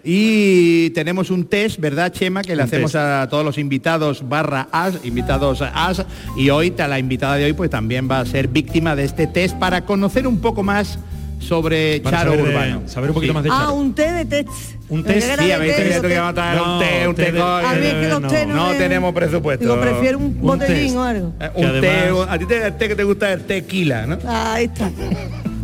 Y 0.04 0.90
tenemos 0.90 1.30
un 1.30 1.44
test, 1.46 1.78
¿verdad, 1.78 2.10
Chema? 2.12 2.42
Que 2.42 2.56
le 2.56 2.62
Un 2.62 2.68
hacemos 2.68 2.90
test. 2.92 2.96
a 3.04 3.28
todos 3.30 3.44
los 3.44 3.56
invitados 3.56 4.28
barra 4.28 4.68
as, 4.72 4.94
invitados 5.04 5.62
as. 5.62 6.04
Y 6.36 6.50
hoy, 6.50 6.74
la 6.76 6.98
invitada 6.98 7.36
de 7.36 7.44
hoy, 7.44 7.52
pues 7.52 7.70
también 7.70 8.08
va 8.10 8.18
a 8.18 8.26
ser 8.26 8.48
víctima 8.48 8.96
de 8.96 9.04
este 9.04 9.28
test 9.28 9.56
para 9.58 9.84
conocer 9.84 10.26
un 10.26 10.40
poco 10.40 10.64
más 10.64 10.98
sobre 11.42 12.00
Para 12.00 12.18
Charo 12.18 12.30
saber 12.32 12.44
de- 12.44 12.50
Urbano. 12.52 12.82
saber 12.88 13.10
un 13.10 13.14
poquito 13.14 13.32
Sí. 13.32 13.34
más 13.34 13.44
de 13.44 13.50
Ah, 13.50 13.58
Charo. 13.60 13.74
un 13.74 13.94
té 13.94 14.12
de 14.12 14.24
test. 14.24 14.48
Un 14.88 15.02
té, 15.04 15.14
que 15.14 16.20
matar 16.20 16.60
un 16.60 16.66
No, 16.68 16.78
té, 16.78 17.08
un 17.08 17.14
té 17.14 17.24
té 17.24 17.32
de- 17.32 17.38
con- 17.38 17.48
A 17.64 17.74
mí 17.74 17.86
es 17.86 17.94
que 17.94 18.08
los 18.08 18.20
no, 18.20 18.28
té 18.28 18.46
no, 18.46 18.54
no 18.54 18.68
me- 18.68 18.74
tenemos 18.78 19.14
presupuesto. 19.14 19.64
Digo, 19.64 19.80
prefiero 19.80 20.18
un 20.18 20.24
Un 20.24 20.40
botellín 20.40 20.76
test. 20.84 20.96
o 20.96 21.02
algo. 21.02 21.32
Eh, 21.40 21.50
Que 21.56 21.64
Un 21.66 21.80
té, 21.80 21.88
además- 21.90 22.28
a 22.30 22.38
ti 22.38 22.46
te, 22.46 22.66
el 22.66 22.76
té 22.76 22.88
que 22.88 22.96
te 22.96 23.04
gusta 23.04 23.32
es 23.32 23.46
tequila, 23.46 24.06
¿no? 24.06 24.18
Ahí 24.26 24.64
está. 24.66 24.90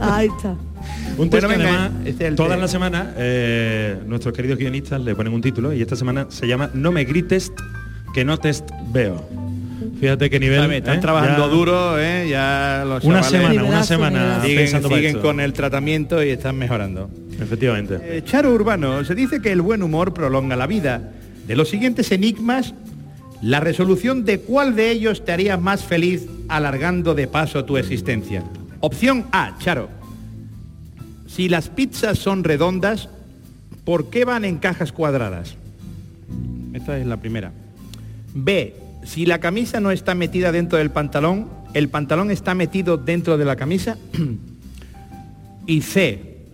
Ahí 0.00 0.28
está. 0.34 0.54
Un 1.18 1.28
test 1.30 1.44
Bueno, 1.46 1.48
que 1.48 1.56
venga, 1.64 1.84
además, 1.86 2.06
este 2.06 2.24
es 2.24 2.30
el 2.30 2.36
todas 2.36 2.58
las 2.58 2.70
semanas 2.70 3.08
eh, 3.16 3.98
nuestros 4.06 4.32
queridos 4.34 4.58
guionistas 4.58 5.00
le 5.00 5.14
ponen 5.14 5.32
un 5.32 5.40
título 5.42 5.72
y 5.72 5.82
esta 5.82 5.96
semana 5.96 6.26
se 6.28 6.46
llama 6.46 6.70
No 6.74 6.92
me 6.92 7.04
grites 7.04 7.52
que 8.14 8.24
no 8.24 8.38
test 8.38 8.68
veo. 8.92 9.28
Fíjate 10.00 10.30
qué 10.30 10.40
nivel. 10.40 10.70
Están 10.72 10.98
¿eh? 10.98 11.00
trabajando 11.00 11.46
Ya 11.46 11.54
duro, 11.54 11.98
¿eh? 11.98 12.28
Ya 12.28 12.84
los 12.86 13.04
Una 13.04 13.22
semana, 13.22 13.64
una 13.64 13.82
semana 13.82 14.42
siguen, 14.42 14.82
para 14.82 14.94
siguen 14.94 15.18
con 15.18 15.40
el 15.40 15.52
tratamiento 15.52 16.22
y 16.22 16.30
están 16.30 16.56
mejorando. 16.56 17.10
Efectivamente. 17.40 17.98
Eh, 18.02 18.22
Charo 18.24 18.52
Urbano, 18.52 19.04
se 19.04 19.14
dice 19.14 19.40
que 19.40 19.52
el 19.52 19.60
buen 19.60 19.82
humor 19.82 20.14
prolonga 20.14 20.56
la 20.56 20.66
vida. 20.66 21.12
De 21.46 21.56
los 21.56 21.68
siguientes 21.68 22.12
enigmas, 22.12 22.74
la 23.42 23.60
resolución 23.60 24.24
de 24.24 24.40
cuál 24.40 24.76
de 24.76 24.90
ellos 24.90 25.24
te 25.24 25.32
haría 25.32 25.56
más 25.56 25.84
feliz 25.84 26.26
alargando 26.48 27.14
de 27.14 27.26
paso 27.26 27.64
tu 27.64 27.76
existencia. 27.76 28.44
Opción 28.80 29.26
A, 29.32 29.56
Charo. 29.58 29.88
Si 31.26 31.48
las 31.48 31.68
pizzas 31.68 32.18
son 32.18 32.44
redondas, 32.44 33.08
¿Por 33.88 34.10
qué 34.10 34.26
van 34.26 34.44
en 34.44 34.58
cajas 34.58 34.92
cuadradas? 34.92 35.56
Esta 36.74 36.98
es 36.98 37.06
la 37.06 37.16
primera. 37.16 37.52
B. 38.34 38.74
Si 39.08 39.24
la 39.24 39.40
camisa 39.40 39.80
no 39.80 39.90
está 39.90 40.14
metida 40.14 40.52
dentro 40.52 40.76
del 40.76 40.90
pantalón, 40.90 41.48
el 41.72 41.88
pantalón 41.88 42.30
está 42.30 42.54
metido 42.54 42.98
dentro 42.98 43.38
de 43.38 43.46
la 43.46 43.56
camisa. 43.56 43.96
y 45.66 45.80
C. 45.80 46.44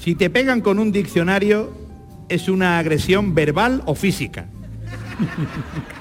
Si 0.00 0.14
te 0.14 0.30
pegan 0.30 0.62
con 0.62 0.78
un 0.78 0.92
diccionario, 0.92 1.76
es 2.30 2.48
una 2.48 2.78
agresión 2.78 3.34
verbal 3.34 3.82
o 3.84 3.94
física. 3.94 4.46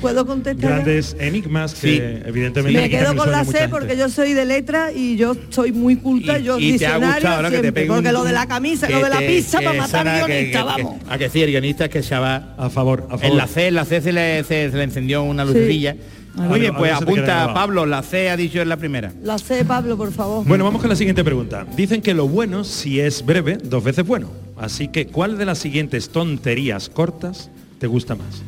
¿Puedo 0.00 0.24
contestar? 0.26 0.70
Grandes 0.70 1.16
enigmas 1.18 1.74
que 1.74 1.80
Sí. 1.96 2.22
evidentemente... 2.28 2.80
Me 2.80 2.88
quedo 2.90 3.16
con 3.16 3.30
la 3.32 3.44
C 3.44 3.68
porque 3.68 3.96
yo 3.96 4.08
soy 4.08 4.32
de 4.32 4.44
letra 4.44 4.92
y 4.92 5.16
yo 5.16 5.36
soy 5.50 5.72
muy 5.72 5.96
culta, 5.96 6.38
Y- 6.38 6.44
yo 6.44 6.58
y 6.58 6.78
te 6.78 6.86
ha 6.86 6.98
diccionario 6.98 7.14
gustado, 7.14 7.42
¿no? 7.42 7.48
Que 7.50 7.56
te 7.56 7.60
siempre, 7.62 7.72
pegue 7.82 7.90
un- 7.90 7.96
porque 7.96 8.12
lo 8.12 8.24
de 8.24 8.32
la 8.32 8.46
camisa, 8.46 8.88
lo 8.88 9.00
de 9.02 9.10
la 9.10 9.18
pizza 9.18 9.58
para 9.60 9.72
matar 9.74 10.04
que- 10.26 10.32
guionista, 10.32 10.58
que- 10.76 10.82
vamos. 10.82 11.00
A 11.08 11.18
que 11.18 11.28
sí, 11.28 11.42
el 11.42 11.50
guionista 11.50 11.84
es 11.86 11.90
que 11.90 12.02
se 12.02 12.16
va... 12.16 12.54
A 12.56 12.70
favor, 12.70 13.04
a 13.10 13.18
favor. 13.18 13.24
En 13.24 13.36
la 13.36 13.46
C, 13.46 13.66
en 13.68 13.74
la 13.74 13.84
C 13.84 14.00
se 14.00 14.12
le, 14.12 14.44
se- 14.44 14.70
se 14.70 14.76
le 14.76 14.82
encendió 14.84 15.22
una 15.24 15.44
lucecilla. 15.44 15.96
A 16.36 16.42
Muy 16.42 16.50
ver, 16.50 16.60
bien, 16.60 16.74
a 16.74 16.78
pues 16.78 16.92
apunta 16.92 17.22
grabado. 17.22 17.54
Pablo, 17.54 17.86
la 17.86 18.02
C 18.04 18.30
ha 18.30 18.36
dicho 18.36 18.62
en 18.62 18.68
la 18.68 18.76
primera. 18.76 19.12
La 19.24 19.38
C, 19.38 19.64
Pablo, 19.64 19.96
por 19.96 20.12
favor. 20.12 20.44
Bueno, 20.46 20.62
vamos 20.62 20.80
con 20.80 20.88
la 20.88 20.94
siguiente 20.94 21.24
pregunta. 21.24 21.66
Dicen 21.76 22.00
que 22.00 22.14
lo 22.14 22.28
bueno, 22.28 22.62
si 22.62 23.00
es 23.00 23.26
breve, 23.26 23.58
dos 23.60 23.82
veces 23.82 24.06
bueno. 24.06 24.30
Así 24.56 24.86
que, 24.86 25.08
¿cuál 25.08 25.36
de 25.36 25.44
las 25.46 25.58
siguientes 25.58 26.10
tonterías 26.10 26.88
cortas 26.88 27.50
te 27.80 27.88
gusta 27.88 28.14
más? 28.14 28.42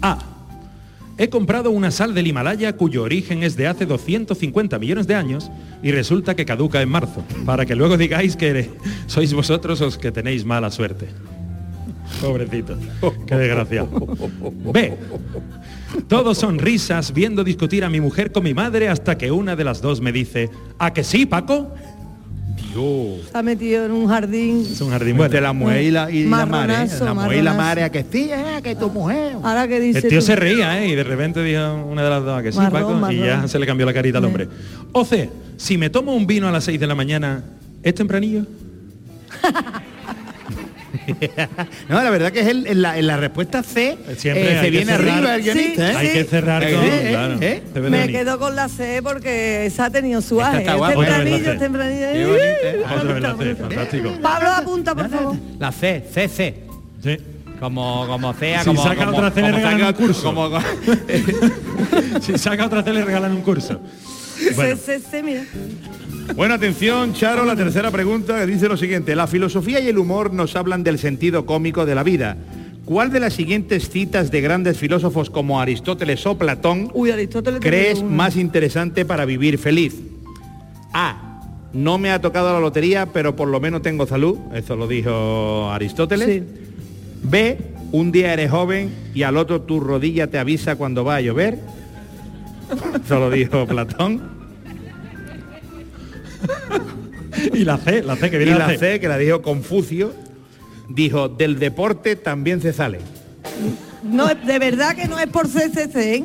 A. 0.00 0.18
He 1.18 1.30
comprado 1.30 1.70
una 1.70 1.90
sal 1.90 2.14
del 2.14 2.26
Himalaya 2.26 2.76
cuyo 2.76 3.02
origen 3.02 3.42
es 3.42 3.56
de 3.56 3.66
hace 3.66 3.86
250 3.86 4.78
millones 4.78 5.06
de 5.06 5.14
años 5.14 5.50
y 5.82 5.90
resulta 5.90 6.36
que 6.36 6.44
caduca 6.44 6.82
en 6.82 6.90
marzo, 6.90 7.24
para 7.46 7.64
que 7.64 7.74
luego 7.74 7.96
digáis 7.96 8.36
que 8.36 8.70
sois 9.06 9.32
vosotros 9.32 9.80
los 9.80 9.96
que 9.96 10.12
tenéis 10.12 10.44
mala 10.44 10.70
suerte. 10.70 11.08
Pobrecito, 12.20 12.76
qué 13.26 13.34
desgraciado. 13.34 13.88
B. 14.72 14.94
Todos 16.06 16.36
son 16.36 16.58
risas 16.58 17.14
viendo 17.14 17.44
discutir 17.44 17.84
a 17.84 17.90
mi 17.90 18.00
mujer 18.00 18.30
con 18.30 18.44
mi 18.44 18.52
madre 18.52 18.88
hasta 18.88 19.16
que 19.16 19.30
una 19.30 19.56
de 19.56 19.64
las 19.64 19.80
dos 19.80 20.02
me 20.02 20.12
dice, 20.12 20.50
¿a 20.78 20.92
que 20.92 21.02
sí, 21.02 21.24
Paco? 21.24 21.74
Está 23.24 23.42
metido 23.42 23.84
en 23.86 23.92
un 23.92 24.06
jardín. 24.08 24.66
Es 24.70 24.80
un 24.80 24.90
jardín 24.90 25.16
Bueno, 25.16 25.30
bueno. 25.30 25.46
la 25.46 25.52
mujer 25.52 25.82
y 25.82 25.90
la, 25.90 26.10
y 26.10 26.24
la 26.24 26.46
madre. 26.46 26.74
¿eh? 26.74 26.76
Marronazo, 26.78 27.04
La 27.04 27.14
mujer 27.14 27.32
y 27.32 27.36
la 27.36 27.42
marronazo. 27.52 27.56
madre, 27.68 27.82
a 27.84 27.90
que 27.90 28.04
sí, 28.10 28.30
eh, 28.32 28.60
que 28.62 28.74
tu 28.76 28.90
mujer. 28.90 29.36
Ahora 29.42 29.66
que 29.68 29.80
dice 29.80 29.98
El 30.00 30.08
tío 30.08 30.18
tú- 30.20 30.26
se 30.26 30.36
reía, 30.36 30.82
¿eh? 30.82 30.88
Y 30.88 30.94
de 30.94 31.04
repente 31.04 31.42
dijo 31.42 31.74
una 31.90 32.02
de 32.04 32.10
las 32.10 32.24
dos 32.24 32.38
"¿A 32.38 32.42
que 32.42 32.52
sí, 32.52 32.58
Marrón, 32.58 33.00
Paco, 33.00 33.12
y 33.12 33.18
ya 33.18 33.46
se 33.48 33.58
le 33.58 33.66
cambió 33.66 33.86
la 33.86 33.94
carita 33.94 34.18
al 34.18 34.24
hombre. 34.24 34.48
O 34.92 35.04
C, 35.04 35.28
si 35.56 35.78
me 35.78 35.90
tomo 35.90 36.14
un 36.14 36.26
vino 36.26 36.48
a 36.48 36.52
las 36.52 36.64
6 36.64 36.78
de 36.80 36.86
la 36.86 36.94
mañana, 36.94 37.42
¿es 37.82 37.94
tempranillo? 37.94 38.42
No, 41.88 42.02
la 42.02 42.10
verdad 42.10 42.32
que 42.32 42.40
es 42.40 42.46
el- 42.48 42.66
en, 42.66 42.82
la, 42.82 42.98
en 42.98 43.06
la 43.06 43.16
respuesta 43.16 43.62
C 43.62 43.96
Siempre 44.16 44.56
eh, 44.58 44.60
se 44.60 44.70
viene 44.70 44.92
cerrar. 44.92 45.10
arriba 45.18 45.34
el 45.36 45.42
Sí, 45.42 45.48
guionista. 45.50 45.92
¿eh? 45.92 45.96
Hay 45.96 46.08
que 46.10 46.24
cerrar 46.24 46.64
Eh, 46.64 46.74
con... 46.74 46.84
eh, 46.84 47.06
claro, 47.10 47.36
eh. 47.40 47.62
Me 47.90 48.08
quedo 48.08 48.38
con 48.38 48.56
la 48.56 48.68
C 48.68 49.00
porque 49.02 49.66
esa 49.66 49.86
ha 49.86 49.90
tenido 49.90 50.20
su 50.20 50.40
aje. 50.40 50.64
fantástico. 53.58 54.12
Pablo, 54.22 54.48
apunta, 54.50 54.94
por 54.94 55.08
favor. 55.10 55.36
La 55.58 55.72
C, 55.72 56.04
C, 56.12 56.28
C. 56.28 56.54
Sí. 57.02 57.16
Como, 57.60 58.06
como 58.06 58.34
sea, 58.34 58.60
Si 58.60 58.66
como, 58.66 58.82
saca 58.82 59.06
como, 59.06 59.16
otra 59.16 59.30
C 59.30 59.40
le 59.40 59.46
como 59.50 59.56
regalan 59.56 59.80
saca- 59.80 59.88
un 59.98 60.06
curso. 60.06 60.22
como- 60.24 60.50
si 62.20 62.38
saca 62.38 62.66
otra 62.66 62.84
tele 62.84 62.98
le 63.00 63.04
regalan 63.06 63.32
un 63.32 63.40
curso. 63.42 63.80
Bueno, 64.56 64.76
mira. 65.24 65.44
Bueno, 66.34 66.54
atención, 66.54 67.14
Charo, 67.14 67.44
la 67.44 67.56
tercera 67.56 67.90
pregunta 67.90 68.40
que 68.40 68.46
dice 68.46 68.68
lo 68.68 68.76
siguiente. 68.76 69.14
La 69.14 69.26
filosofía 69.26 69.80
y 69.80 69.88
el 69.88 69.98
humor 69.98 70.32
nos 70.32 70.56
hablan 70.56 70.82
del 70.82 70.98
sentido 70.98 71.46
cómico 71.46 71.86
de 71.86 71.94
la 71.94 72.02
vida. 72.02 72.36
¿Cuál 72.84 73.10
de 73.10 73.20
las 73.20 73.32
siguientes 73.32 73.88
citas 73.90 74.30
de 74.30 74.40
grandes 74.40 74.76
filósofos 74.78 75.30
como 75.30 75.60
Aristóteles 75.60 76.24
o 76.26 76.38
Platón 76.38 76.90
Uy, 76.94 77.10
Aristóteles. 77.10 77.60
te 77.60 77.68
crees 77.68 78.02
más 78.02 78.36
interesante 78.36 79.04
para 79.04 79.24
vivir 79.24 79.58
feliz? 79.58 79.96
A. 80.92 81.42
No 81.72 81.98
me 81.98 82.10
ha 82.10 82.20
tocado 82.20 82.52
la 82.52 82.60
lotería, 82.60 83.06
pero 83.06 83.34
por 83.34 83.48
lo 83.48 83.60
menos 83.60 83.82
tengo 83.82 84.06
salud. 84.06 84.38
Eso 84.54 84.76
lo 84.76 84.86
dijo 84.86 85.70
Aristóteles. 85.70 86.28
Sí. 86.28 86.42
B. 87.22 87.58
Un 87.92 88.12
día 88.12 88.32
eres 88.32 88.50
joven 88.50 88.90
y 89.14 89.22
al 89.22 89.36
otro 89.36 89.62
tu 89.62 89.80
rodilla 89.80 90.28
te 90.28 90.38
avisa 90.38 90.76
cuando 90.76 91.04
va 91.04 91.16
a 91.16 91.20
llover. 91.20 91.58
Eso 93.04 93.18
lo 93.18 93.30
dijo 93.30 93.66
Platón. 93.66 94.20
y 97.52 97.64
la 97.64 97.78
C, 97.78 98.02
la 98.02 98.16
C 98.16 98.30
que 98.30 98.36
Y 98.36 98.44
viene 98.44 98.58
la 98.58 98.76
C, 98.76 99.00
que 99.00 99.08
la 99.08 99.18
dijo 99.18 99.42
Confucio, 99.42 100.12
dijo, 100.88 101.28
del 101.28 101.58
deporte 101.58 102.16
también 102.16 102.60
se 102.60 102.72
sale. 102.72 103.00
No, 104.02 104.26
de 104.34 104.58
verdad 104.58 104.94
que 104.94 105.08
no 105.08 105.18
es 105.18 105.26
por 105.26 105.48
CCC, 105.48 105.96
¿eh? 105.96 106.24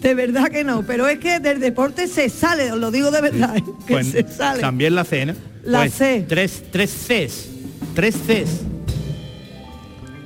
De 0.00 0.14
verdad 0.14 0.48
que 0.50 0.62
no, 0.62 0.84
pero 0.86 1.08
es 1.08 1.18
que 1.18 1.40
del 1.40 1.58
deporte 1.58 2.06
se 2.06 2.28
sale, 2.28 2.70
os 2.70 2.78
lo 2.78 2.90
digo 2.90 3.10
de 3.10 3.20
verdad, 3.22 3.56
¿eh? 3.56 3.64
que 3.86 3.94
Pues 3.94 4.08
se 4.08 4.26
sale. 4.28 4.60
También 4.60 4.94
la 4.94 5.04
C, 5.04 5.26
¿no? 5.26 5.34
La 5.64 5.80
Pues 5.80 5.94
C. 5.94 6.24
Tres, 6.28 6.62
tres 6.70 6.90
Cs. 7.08 7.48
Tres 7.94 8.14
Cs. 8.26 8.60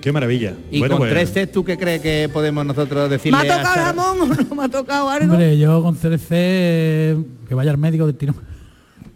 Qué 0.00 0.12
maravilla. 0.12 0.54
Y 0.70 0.78
Bueno, 0.78 0.96
con 0.98 1.08
pues, 1.08 1.12
tres 1.12 1.30
Cs, 1.46 1.52
¿tú 1.52 1.64
qué 1.64 1.76
crees 1.76 2.00
que 2.00 2.28
podemos 2.32 2.64
nosotros 2.64 3.04
¿Me 3.08 3.16
decirle 3.16 3.38
ha 3.38 3.40
a 3.40 3.44
tocado 3.58 3.74
Sara? 3.74 3.84
jamón 3.86 4.20
o 4.22 4.26
no 4.48 4.54
me 4.54 4.64
ha 4.64 4.68
tocado 4.68 5.10
algo? 5.10 5.32
Hombre, 5.32 5.58
yo 5.58 5.82
con 5.82 5.96
eh, 6.30 7.16
que 7.48 7.54
vaya 7.54 7.70
al 7.70 7.78
médico 7.78 8.06
del 8.06 8.16
tirón. 8.16 8.36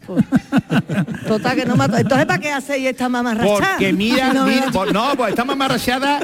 Total, 1.26 1.56
que 1.56 1.64
no 1.64 1.76
me 1.76 1.84
ha 1.84 1.88
to- 1.88 1.96
Entonces, 1.96 2.26
¿para 2.26 2.38
qué 2.38 2.52
hacéis 2.52 2.86
esta 2.88 3.08
mamarrachada? 3.08 3.70
Porque 3.70 3.92
mira, 3.92 4.32
no 4.34 4.44
me 4.46 4.54
mira, 4.56 4.70
no, 4.92 5.12
pues 5.16 5.30
esta 5.30 5.44
mamarrachada, 5.44 6.20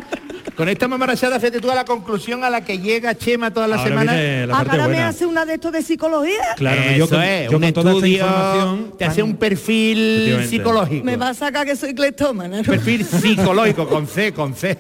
con 0.60 0.68
esta 0.68 0.86
mamarrachada 0.88 1.40
fíjate 1.40 1.58
tú 1.58 1.70
a 1.70 1.74
la 1.74 1.86
conclusión 1.86 2.44
a 2.44 2.50
la 2.50 2.62
que 2.62 2.78
llega 2.78 3.14
Chema 3.14 3.50
toda 3.50 3.66
la 3.66 3.76
ahora 3.76 3.88
semana. 3.88 4.12
viene 4.12 4.46
la 4.46 4.54
Ah, 4.54 4.56
parte 4.58 4.70
ahora 4.72 4.88
me 4.88 4.98
hace 5.00 5.24
una 5.24 5.46
de 5.46 5.54
estos 5.54 5.72
de 5.72 5.80
psicología. 5.82 6.54
Claro, 6.56 6.82
Eso 6.82 6.98
yo 6.98 7.08
con, 7.08 7.22
es, 7.22 7.50
yo 7.50 7.56
un 7.56 7.62
con 7.62 7.72
toda 7.72 7.90
esta 7.92 8.06
estudio, 8.06 8.16
información... 8.26 8.94
te 8.98 9.04
hace 9.06 9.22
un 9.22 9.36
perfil 9.36 10.44
psicológico. 10.46 11.02
Me 11.04 11.16
va 11.16 11.30
a 11.30 11.34
sacar 11.34 11.64
que 11.66 11.74
soy 11.76 11.94
cleptómana. 11.94 12.58
¿no? 12.58 12.62
Perfil 12.62 13.06
psicológico, 13.06 13.88
con 13.88 14.06
C, 14.06 14.34
con 14.34 14.54
C. 14.54 14.76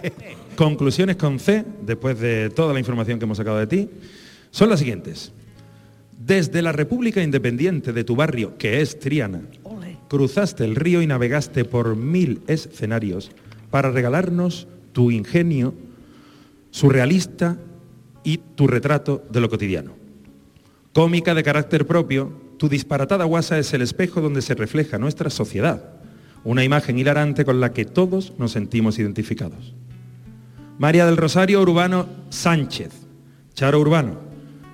Conclusiones 0.54 1.16
con 1.16 1.38
C, 1.40 1.64
después 1.80 2.20
de 2.20 2.50
toda 2.50 2.74
la 2.74 2.78
información 2.78 3.18
que 3.18 3.24
hemos 3.24 3.38
sacado 3.38 3.56
de 3.56 3.66
ti, 3.66 3.88
son 4.50 4.68
las 4.68 4.80
siguientes. 4.80 5.32
Desde 6.18 6.60
la 6.60 6.72
República 6.72 7.22
Independiente 7.22 7.94
de 7.94 8.04
tu 8.04 8.14
barrio, 8.16 8.58
que 8.58 8.82
es 8.82 8.98
Triana, 9.00 9.40
Ole. 9.62 9.96
cruzaste 10.10 10.62
el 10.64 10.76
río 10.76 11.00
y 11.00 11.06
navegaste 11.06 11.64
por 11.64 11.96
mil 11.96 12.42
escenarios 12.48 13.30
para 13.70 13.90
regalarnos 13.90 14.68
tu 14.92 15.10
ingenio 15.10 15.74
surrealista 16.70 17.58
y 18.24 18.38
tu 18.38 18.66
retrato 18.66 19.24
de 19.30 19.40
lo 19.40 19.48
cotidiano. 19.48 19.92
Cómica 20.92 21.34
de 21.34 21.42
carácter 21.42 21.86
propio, 21.86 22.32
tu 22.58 22.68
disparatada 22.68 23.24
guasa 23.24 23.58
es 23.58 23.72
el 23.72 23.82
espejo 23.82 24.20
donde 24.20 24.42
se 24.42 24.54
refleja 24.54 24.98
nuestra 24.98 25.30
sociedad, 25.30 25.84
una 26.44 26.64
imagen 26.64 26.98
hilarante 26.98 27.44
con 27.44 27.60
la 27.60 27.72
que 27.72 27.84
todos 27.84 28.34
nos 28.38 28.52
sentimos 28.52 28.98
identificados. 28.98 29.74
María 30.78 31.06
del 31.06 31.16
Rosario 31.16 31.60
Urbano 31.60 32.06
Sánchez, 32.30 32.90
Charo 33.54 33.80
Urbano, 33.80 34.18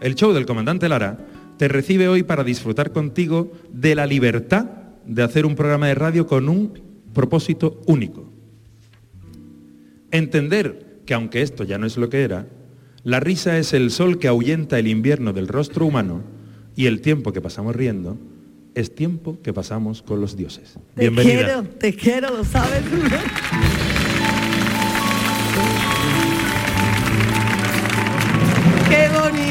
el 0.01 0.15
show 0.15 0.33
del 0.33 0.47
comandante 0.47 0.89
Lara 0.89 1.19
te 1.57 1.69
recibe 1.69 2.09
hoy 2.09 2.23
para 2.23 2.45
disfrutar 2.45 2.93
contigo 2.93 3.53
de 3.73 3.95
la 3.95 4.07
libertad 4.07 4.67
de 5.07 5.23
hacer 5.23 5.47
un 5.47 5.55
programa 5.55 5.87
de 5.87 5.95
radio 5.95 6.27
con 6.27 6.49
un 6.49 6.81
propósito 7.15 7.81
único. 7.87 8.26
Entender 10.11 11.01
que 11.07 11.15
aunque 11.15 11.43
esto 11.43 11.65
ya 11.65 11.79
no 11.79 11.87
es 11.87 11.97
lo 11.97 12.09
que 12.09 12.23
era, 12.23 12.47
la 13.05 13.21
risa 13.21 13.59
es 13.59 13.73
el 13.73 13.91
sol 13.91 14.19
que 14.19 14.29
ahuyenta 14.29 14.79
el 14.79 14.89
invierno 14.89 15.33
del 15.33 15.49
rostro 15.49 15.87
humano 15.87 16.23
y 16.75 16.87
el 16.87 17.01
tiempo 17.01 17.33
que 17.33 17.41
pasamos 17.41 17.75
riendo 17.77 18.19
es 18.75 18.95
tiempo 18.95 19.39
que 19.43 19.53
pasamos 19.55 20.03
con 20.03 20.21
los 20.21 20.37
dioses. 20.37 20.75
Te 20.95 21.03
Bienvenida. 21.03 21.45
quiero, 21.45 21.63
te 21.65 21.95
quiero, 21.95 22.37
lo 22.37 22.45
sabes. 22.45 22.83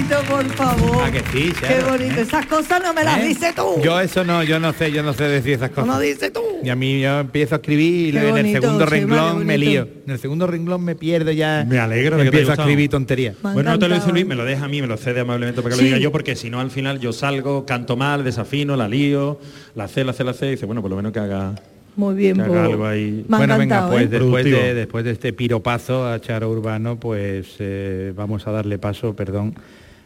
bonito, 0.07 0.31
por 0.31 0.45
favor. 0.55 0.97
Ah, 1.03 1.11
que 1.11 1.19
sí, 1.31 1.53
Qué 1.67 1.79
bonito. 1.81 2.19
¿eh? 2.19 2.21
Esas 2.21 2.45
cosas 2.45 2.81
no 2.83 2.93
me 2.93 3.03
las 3.03 3.19
¿Eh? 3.19 3.27
dices 3.27 3.55
tú. 3.55 3.81
Yo 3.83 3.99
eso 3.99 4.23
no, 4.23 4.43
yo 4.43 4.59
no 4.59 4.73
sé, 4.73 4.91
yo 4.91 5.03
no 5.03 5.13
sé 5.13 5.23
decir 5.25 5.53
esas 5.53 5.69
no 5.71 5.75
cosas. 5.75 5.87
lo 5.95 5.99
dices 5.99 6.31
tú. 6.33 6.41
Y 6.63 6.69
a 6.69 6.75
mí 6.75 7.01
yo 7.01 7.19
empiezo 7.19 7.55
a 7.55 7.57
escribir 7.57 8.09
y 8.15 8.19
Qué 8.19 8.29
en 8.29 8.37
el 8.37 8.51
segundo 8.61 8.85
renglón 8.85 9.45
me 9.45 9.57
lío. 9.57 9.87
En 10.05 10.11
el 10.13 10.19
segundo 10.19 10.47
renglón 10.47 10.83
me 10.83 10.95
pierdo 10.95 11.31
ya. 11.31 11.65
Me 11.67 11.79
alegro 11.79 12.17
de 12.17 12.23
que 12.23 12.27
empiezo 12.29 12.51
a 12.51 12.55
escribir 12.55 12.89
tonterías. 12.89 13.35
Ha 13.43 13.53
Bueno, 13.53 13.71
no 13.71 13.79
te 13.79 13.87
lo 13.87 13.95
dice. 13.95 14.11
Luis, 14.11 14.25
me 14.25 14.35
lo 14.35 14.45
deja 14.45 14.65
a 14.65 14.67
mí, 14.67 14.81
me 14.81 14.87
lo 14.87 14.97
cede 14.97 15.21
amablemente 15.21 15.61
para 15.61 15.75
que 15.75 15.79
Sí. 15.79 15.81
lo 15.89 15.95
diga 15.95 15.99
yo, 15.99 16.11
porque 16.11 16.35
si 16.35 16.49
no 16.49 16.59
al 16.59 16.71
final 16.71 16.99
yo 16.99 17.11
salgo, 17.11 17.65
canto 17.65 17.97
mal, 17.97 18.23
desafino, 18.23 18.75
la 18.75 18.87
lío, 18.87 19.39
la 19.75 19.87
C, 19.87 20.03
la 20.03 20.13
C, 20.13 20.23
la 20.23 20.33
C, 20.33 20.47
y 20.47 20.51
dice, 20.51 20.65
bueno, 20.65 20.81
por 20.81 20.89
lo 20.91 20.97
menos 20.97 21.11
que 21.11 21.19
haga... 21.19 21.55
Muy 21.97 22.13
bien, 22.15 22.35
pues. 22.37 22.51
algo 22.59 22.85
ahí. 22.85 23.25
Me 23.27 23.35
ha 23.35 23.39
bueno, 23.39 23.57
venga, 23.57 23.89
pues 23.89 24.03
¿eh? 24.03 24.07
después, 24.07 24.43
de, 24.43 24.73
después 24.73 25.05
de 25.05 25.11
este 25.11 25.31
piropazo 25.31 26.05
a 26.05 26.19
Charo 26.19 26.49
Urbano, 26.49 26.99
pues 26.99 27.47
eh, 27.59 28.11
vamos 28.15 28.45
a 28.47 28.51
darle 28.51 28.77
paso, 28.77 29.15
perdón, 29.15 29.55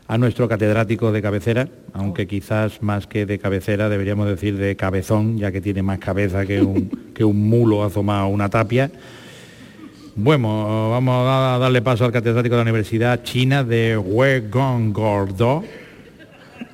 a 0.09 0.17
nuestro 0.17 0.49
catedrático 0.49 1.11
de 1.11 1.21
cabecera, 1.21 1.69
aunque 1.93 2.25
quizás 2.25 2.81
más 2.81 3.05
que 3.05 3.27
de 3.27 3.37
cabecera 3.37 3.89
deberíamos 3.89 4.27
decir 4.27 4.57
de 4.57 4.75
cabezón, 4.75 5.37
ya 5.37 5.51
que 5.51 5.61
tiene 5.61 5.83
más 5.83 5.99
cabeza 5.99 6.47
que 6.47 6.63
un, 6.63 6.89
que 7.13 7.23
un 7.23 7.47
mulo 7.47 7.83
asomado 7.83 8.23
a 8.23 8.27
una 8.27 8.49
tapia. 8.49 8.89
Bueno, 10.15 10.89
vamos 10.89 11.27
a 11.27 11.59
darle 11.59 11.83
paso 11.83 12.05
al 12.05 12.11
catedrático 12.11 12.55
de 12.55 12.57
la 12.57 12.63
Universidad 12.63 13.21
China 13.21 13.63
de 13.63 13.97
Gordo 13.97 15.63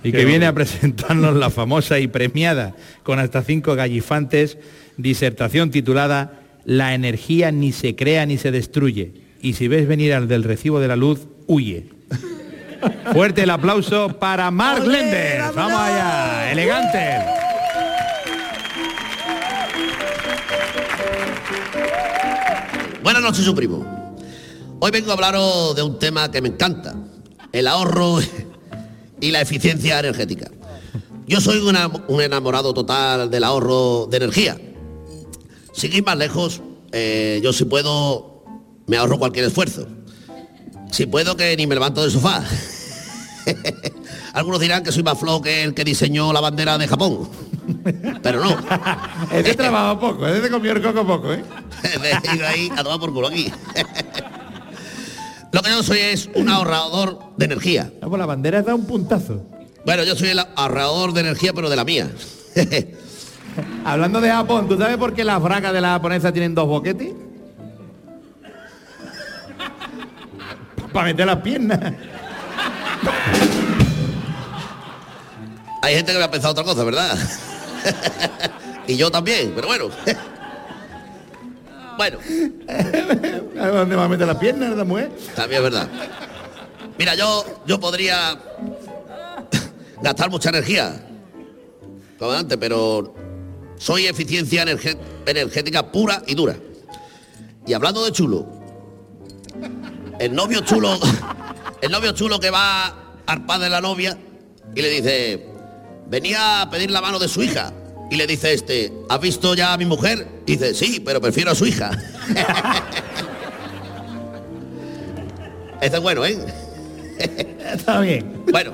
y 0.01 0.13
que 0.13 0.24
viene 0.24 0.46
a 0.46 0.54
presentarnos 0.54 1.36
la 1.36 1.50
famosa 1.50 2.00
y 2.00 2.08
premiada 2.08 2.74
con 3.04 3.20
hasta 3.20 3.44
cinco 3.44 3.75
gallifantes 3.75 4.58
disertación 4.96 5.72
titulada 5.72 6.39
La 6.63 6.94
energía 6.94 7.51
ni 7.51 7.74
se 7.74 7.98
crea 7.98 8.25
ni 8.25 8.38
se 8.38 8.51
destruye 8.51 9.25
y 9.42 9.54
si 9.54 9.68
ves 9.68 9.89
venir 9.89 10.13
al 10.13 10.30
del 10.30 10.44
recibo 10.44 10.80
de 10.80 10.88
la 10.88 10.96
luz, 10.96 11.27
huye. 11.48 11.95
Fuerte 13.13 13.44
el 13.44 13.50
aplauso 13.50 14.10
para 14.20 14.51
Mark 14.51 14.86
Lender. 14.86 15.41
Vamos 15.53 15.79
allá, 15.79 16.51
elegante. 16.51 17.20
Buenas 23.03 23.22
noches, 23.22 23.46
su 23.46 23.53
primo. 23.53 23.86
Hoy 24.79 24.91
vengo 24.91 25.12
a 25.12 25.13
hablaros 25.13 25.75
de 25.75 25.84
un 25.84 26.00
tema 26.00 26.29
que 26.32 26.41
me 26.41 26.50
encanta, 26.50 26.96
el 27.51 27.67
ahorro 27.67 28.20
y 29.22 29.32
la 29.32 29.41
eficiencia 29.41 30.00
energética. 30.00 30.51
Yo 31.27 31.41
soy 31.41 31.60
un 31.60 32.22
enamorado 32.22 32.74
total 32.74 33.29
del 33.29 33.44
ahorro 33.44 34.08
de 34.08 34.17
energía. 34.17 34.58
Sin 35.74 35.94
ir 35.94 36.05
más 36.05 36.17
lejos, 36.17 36.62
eh, 36.91 37.39
yo 37.44 37.51
si 37.51 37.65
puedo 37.65 38.44
me 38.88 38.98
ahorro 38.98 39.17
cualquier 39.17 39.46
esfuerzo. 39.46 39.88
Si 40.92 41.06
puedo 41.06 41.36
que 41.36 41.56
ni 41.58 41.68
me 41.68 41.75
levanto 41.75 42.01
del 42.01 42.12
sofá. 42.12 42.44
Algunos 44.34 44.60
dirán 44.60 44.84
que 44.84 44.92
soy 44.92 45.04
más 45.04 45.18
flojo 45.18 45.42
que 45.42 45.63
el 45.63 45.74
que 45.74 45.84
diseñó 45.84 46.34
la 46.34 46.42
bandera 46.42 46.77
de 46.77 46.88
Japón. 46.88 47.30
Pero 48.22 48.44
no. 48.44 48.58
Ese 49.32 49.54
trabajo 49.56 50.00
poco, 50.00 50.27
ese 50.27 50.50
comió 50.50 50.72
el 50.72 50.82
coco 50.82 51.06
poco, 51.06 51.34
¿eh? 51.34 51.44
de 52.38 52.46
ahí 52.46 52.70
a 52.75 52.84
tomar 52.84 53.00
por 53.00 53.13
culo 53.13 53.27
aquí. 53.27 53.51
Lo 55.51 55.62
que 55.62 55.70
yo 55.70 55.84
soy 55.84 56.00
es 56.00 56.30
un 56.36 56.50
ahorrador 56.50 57.20
de 57.38 57.46
energía. 57.46 57.92
Ah, 58.01 58.08
pues 58.08 58.20
la 58.20 58.25
bandera 58.25 58.62
da 58.62 58.75
un 58.75 58.86
puntazo. 58.86 59.46
Bueno, 59.86 60.04
yo 60.04 60.15
soy 60.15 60.30
el 60.30 60.39
ahorrador 60.39 61.13
de 61.13 61.22
energía, 61.22 61.54
pero 61.54 61.70
de 61.70 61.75
la 61.75 61.86
mía. 61.86 62.12
Hablando 63.86 64.20
de 64.20 64.30
Japón, 64.30 64.68
¿tú 64.68 64.77
sabes 64.77 64.98
por 64.98 65.13
qué 65.13 65.24
las 65.24 65.42
bracas 65.42 65.74
de 65.74 65.82
la 65.82 65.89
japonesa 65.89 66.34
tienen 66.34 66.56
dos 66.56 66.68
boquetes? 66.68 67.13
Para 70.96 71.08
meter 71.08 71.25
las 71.25 71.42
piernas. 71.42 71.78
Hay 75.82 75.94
gente 75.94 76.14
que 76.14 76.18
me 76.18 76.24
ha 76.24 76.32
pensado 76.32 76.54
otra 76.54 76.64
cosa, 76.64 76.86
¿verdad? 76.86 77.18
y 78.88 78.96
yo 78.96 79.12
también, 79.12 79.52
pero 79.54 79.68
bueno. 79.68 79.90
bueno. 81.98 82.18
¿A 83.60 83.68
dónde 83.68 83.96
va 83.98 84.06
a 84.06 84.08
meter 84.08 84.25
las 84.25 84.38
piernas 84.38 84.70
la 84.70 84.86
mujer? 84.86 85.12
También 85.36 85.66
es 85.66 85.70
verdad. 85.70 85.90
Mira, 86.98 87.14
yo, 87.16 87.44
yo 87.68 87.78
podría 87.78 88.40
gastar 90.02 90.30
mucha 90.30 90.48
energía, 90.48 91.06
como 92.18 92.32
antes, 92.32 92.58
pero 92.58 93.14
soy 93.75 94.08
eficiencia 94.08 94.64
energética 95.25 95.92
pura 95.92 96.24
y 96.25 96.36
dura. 96.36 96.56
Y 97.68 97.74
hablando 97.74 98.06
de 98.06 98.14
chulo, 98.14 98.48
el 100.19 100.34
novio 100.34 100.62
chulo, 100.62 101.00
el 101.81 101.91
novio 101.91 102.12
chulo 102.12 102.39
que 102.39 102.50
va 102.50 102.95
al 103.25 103.45
padre 103.45 103.65
de 103.65 103.69
la 103.72 103.81
novia 103.81 104.17
y 104.74 104.81
le 104.81 104.89
dice, 104.89 105.45
venía 106.07 106.62
a 106.62 106.69
pedir 106.69 106.91
la 106.91 107.01
mano 107.01 107.19
de 107.19 107.27
su 107.27 107.43
hija. 107.43 107.74
Y 108.10 108.17
le 108.17 108.27
dice 108.27 108.53
este, 108.53 108.93
¿has 109.10 109.19
visto 109.19 109.55
ya 109.55 109.74
a 109.74 109.77
mi 109.77 109.86
mujer? 109.86 110.27
dice, 110.45 110.75
sí, 110.75 111.01
pero 111.03 111.19
prefiero 111.19 111.51
a 111.51 111.55
su 111.55 111.65
hija. 111.65 111.91
este 115.81 115.98
es 115.98 116.03
bueno, 116.03 116.24
¿eh? 116.25 116.38
Está 117.74 117.99
bien. 118.01 118.43
Bueno, 118.51 118.73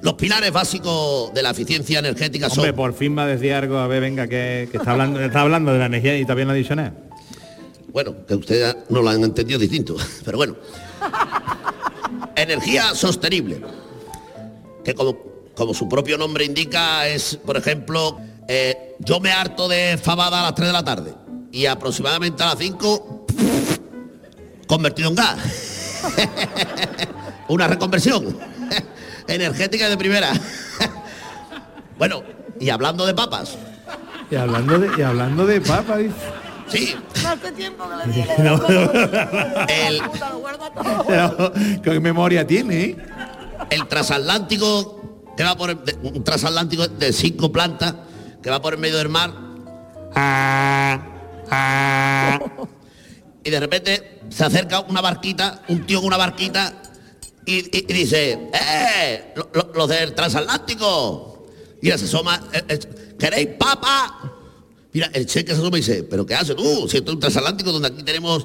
los 0.00 0.14
pilares 0.14 0.52
básicos 0.52 1.34
de 1.34 1.42
la 1.42 1.50
eficiencia 1.50 1.98
energética 1.98 2.46
Hombre, 2.46 2.66
son... 2.68 2.76
por 2.76 2.94
fin 2.94 3.16
va 3.16 3.24
a 3.24 3.26
decir 3.26 3.52
algo, 3.52 3.78
a 3.78 3.86
ver, 3.86 4.00
venga, 4.00 4.26
que, 4.26 4.68
está, 4.72 4.92
hablando, 4.92 5.20
está 5.20 5.42
hablando 5.42 5.72
de 5.72 5.78
la 5.78 5.86
energía 5.86 6.16
y 6.16 6.24
también 6.24 6.48
la 6.48 6.54
adicional. 6.54 6.94
Bueno, 7.94 8.26
que 8.26 8.34
ustedes 8.34 8.76
no 8.88 9.02
lo 9.02 9.08
han 9.08 9.22
entendido 9.22 9.56
distinto, 9.56 9.94
pero 10.24 10.36
bueno. 10.36 10.56
Energía 12.34 12.92
sostenible, 12.92 13.60
que 14.84 14.94
como, 14.96 15.16
como 15.54 15.72
su 15.72 15.88
propio 15.88 16.18
nombre 16.18 16.44
indica 16.44 17.06
es, 17.06 17.36
por 17.36 17.56
ejemplo, 17.56 18.18
eh, 18.48 18.96
yo 18.98 19.20
me 19.20 19.30
harto 19.30 19.68
de 19.68 19.96
fabada 19.96 20.40
a 20.40 20.42
las 20.42 20.56
3 20.56 20.66
de 20.66 20.72
la 20.72 20.84
tarde 20.84 21.14
y 21.52 21.66
aproximadamente 21.66 22.42
a 22.42 22.46
las 22.46 22.58
5 22.58 23.26
convertido 24.66 25.10
en 25.10 25.14
gas. 25.14 26.02
Una 27.48 27.68
reconversión 27.68 28.36
energética 29.28 29.88
de 29.88 29.96
primera. 29.96 30.32
bueno, 31.96 32.24
y 32.58 32.70
hablando 32.70 33.06
de 33.06 33.14
papas. 33.14 33.56
Y 34.32 34.34
hablando 34.34 34.80
de, 34.80 34.90
y 34.98 35.02
hablando 35.02 35.46
de 35.46 35.60
papas. 35.60 36.02
Sí. 36.68 36.94
Hace 37.26 37.52
tiempo 37.52 37.84
que 37.88 37.96
le 38.06 38.12
dije 38.12 38.34
El, 39.68 40.02
¿Qué 41.82 42.00
memoria 42.00 42.46
tiene? 42.46 42.82
eh? 42.84 42.96
el 43.70 43.86
transatlántico 43.88 45.00
que 45.36 45.42
va 45.44 45.56
por 45.56 45.70
el- 45.70 45.84
de- 45.84 45.96
un 46.02 46.22
transatlántico 46.24 46.86
de 46.88 47.12
cinco 47.12 47.50
plantas 47.52 47.94
que 48.42 48.50
va 48.50 48.60
por 48.60 48.74
el 48.74 48.80
medio 48.80 48.98
del 48.98 49.08
mar 49.08 49.32
y 53.42 53.50
de 53.50 53.60
repente 53.60 54.20
se 54.30 54.44
acerca 54.44 54.80
una 54.80 55.00
barquita 55.00 55.62
un 55.68 55.86
tío 55.86 55.98
con 55.98 56.08
una 56.08 56.16
barquita 56.16 56.74
y, 57.46 57.56
y- 57.76 57.84
y 57.88 57.92
dice 57.92 58.48
¡eh! 58.52 59.32
lo- 59.36 59.50
lo- 59.52 59.72
los 59.74 59.88
del 59.88 60.14
transatlántico 60.14 61.46
y 61.82 61.88
se 61.88 61.94
asoma 61.94 62.40
eh, 62.52 62.62
eh, 62.68 62.78
¿queréis 63.18 63.48
papa? 63.58 64.33
Mira, 64.94 65.10
el 65.12 65.26
cheque 65.26 65.52
se 65.52 65.60
asoma 65.60 65.76
y 65.76 65.80
dice, 65.80 66.04
¿pero 66.04 66.24
qué 66.24 66.36
haces 66.36 66.54
tú? 66.54 66.88
Si 66.88 66.98
esto 66.98 67.10
es 67.10 67.14
un 67.14 67.20
transatlántico 67.20 67.72
donde 67.72 67.88
aquí 67.88 68.04
tenemos, 68.04 68.44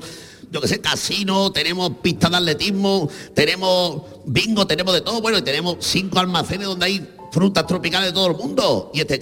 yo 0.50 0.60
qué 0.60 0.68
sé, 0.68 0.82
casino, 0.82 1.52
tenemos 1.52 1.92
pistas 2.02 2.32
de 2.32 2.38
atletismo, 2.38 3.08
tenemos 3.36 4.02
bingo, 4.26 4.66
tenemos 4.66 4.96
de 4.96 5.02
todo, 5.02 5.22
bueno, 5.22 5.38
y 5.38 5.44
tenemos 5.44 5.78
cinco 5.80 6.18
almacenes 6.18 6.66
donde 6.66 6.88
hay 6.88 7.08
frutas 7.32 7.68
tropicales 7.68 8.10
de 8.10 8.14
todo 8.14 8.32
el 8.32 8.36
mundo. 8.36 8.90
Y 8.96 9.02
este. 9.02 9.20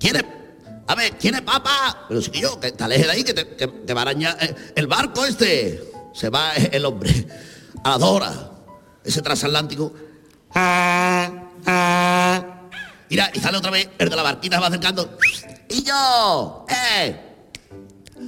¿quiere? 0.00 0.24
A 0.86 0.94
ver, 0.94 1.18
¿quiere 1.18 1.42
papa? 1.42 2.06
Pero 2.08 2.22
sí 2.22 2.30
que 2.30 2.40
yo, 2.40 2.58
que 2.58 2.72
te 2.72 2.82
alejes 2.82 3.06
de 3.06 3.12
ahí, 3.12 3.24
que 3.24 3.34
te, 3.34 3.46
que 3.56 3.68
te 3.68 3.92
va 3.92 4.00
a 4.00 4.02
arañar 4.04 4.38
eh, 4.40 4.54
el 4.74 4.86
barco 4.86 5.26
este. 5.26 5.84
Se 6.14 6.30
va 6.30 6.54
el 6.72 6.86
hombre. 6.86 7.26
A 7.84 7.90
las 7.90 7.98
dos 7.98 8.08
horas, 8.08 8.38
ese 9.04 9.20
transatlántico. 9.20 9.92
Mira, 13.10 13.30
y 13.34 13.38
sale 13.38 13.58
otra 13.58 13.70
vez 13.70 13.90
el 13.98 14.08
de 14.08 14.16
la 14.16 14.22
barquita, 14.22 14.56
se 14.56 14.60
va 14.62 14.68
acercando. 14.68 15.18
Y 15.70 15.84
yo, 15.84 16.66
¡eh! 16.68 17.16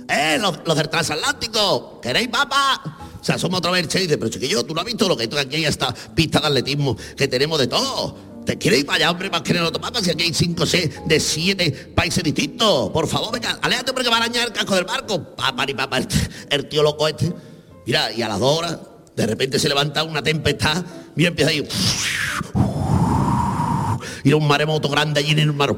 ¡Eh! 0.09 0.39
Los, 0.41 0.61
los 0.65 0.77
del 0.77 0.89
transatlántico, 0.89 2.01
¿queréis 2.01 2.29
papa? 2.29 2.99
Se 3.21 3.33
asoma 3.33 3.59
otra 3.59 3.71
vez 3.71 3.83
el 3.83 3.89
che 3.89 3.99
y 3.99 4.03
dice, 4.03 4.17
pero 4.17 4.31
chiquillo, 4.31 4.65
¿tú 4.65 4.75
no 4.75 4.81
has 4.81 4.87
visto 4.87 5.09
lo 5.09 5.17
que 5.17 5.25
hay 5.25 5.39
aquí 5.39 5.57
hay 5.57 5.65
esta 5.65 5.93
pista 5.93 6.41
de 6.41 6.47
atletismo 6.47 6.97
que 7.17 7.29
tenemos 7.29 7.59
de 7.59 7.67
todo? 7.67 8.17
¿Te 8.45 8.59
quieres 8.59 8.81
ir 8.81 8.87
para 8.87 8.97
allá, 8.97 9.11
hombre, 9.11 9.31
para 9.31 9.45
querer 9.45 9.63
otro 9.63 9.81
papa? 9.81 10.01
Si 10.01 10.11
aquí 10.11 10.25
hay 10.25 10.35
cinco, 10.35 10.67
seis, 10.67 10.91
de 11.07 11.21
siete 11.21 11.71
países 11.95 12.25
distintos. 12.25 12.91
Por 12.91 13.07
favor, 13.07 13.33
venga, 13.33 13.59
aléjate 13.63 13.93
porque 13.93 14.09
va 14.09 14.17
a 14.17 14.19
arañar 14.19 14.49
el 14.49 14.53
casco 14.53 14.75
del 14.75 14.85
barco. 14.85 15.37
Papa 15.37 15.67
ni 15.67 15.75
papa, 15.75 15.99
el, 15.99 16.09
el 16.51 16.69
tío 16.69 16.83
loco 16.83 17.07
este. 17.07 17.33
Mira, 17.87 18.13
y 18.13 18.23
a 18.23 18.29
las 18.29 18.41
dos 18.41 18.59
horas, 18.59 18.79
de 19.15 19.27
repente 19.27 19.59
se 19.59 19.69
levanta 19.69 20.03
una 20.03 20.23
tempestad. 20.23 20.85
Mira, 21.15 21.29
empieza 21.29 21.51
ahí. 21.51 21.69
Y 24.25 24.33
un 24.33 24.47
maremoto 24.47 24.89
grande 24.89 25.21
allí 25.21 25.33
en 25.33 25.39
el 25.41 25.53
mar. 25.53 25.77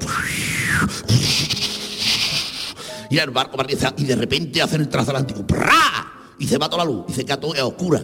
Y 3.15 3.19
el 3.21 3.31
barco 3.31 3.57
marquesa, 3.57 3.95
y 3.97 4.07
de 4.07 4.17
repente 4.17 4.61
hace 4.61 4.75
el 4.75 4.89
transatlántico. 4.89 5.47
¡Pra! 5.47 6.35
Y 6.37 6.49
se 6.49 6.59
va 6.59 6.69
toda 6.69 6.85
la 6.85 6.91
luz. 6.91 7.05
Y 7.07 7.13
se 7.13 7.25
queda 7.25 7.39
todo 7.39 7.55
a 7.55 7.65
oscura. 7.65 8.03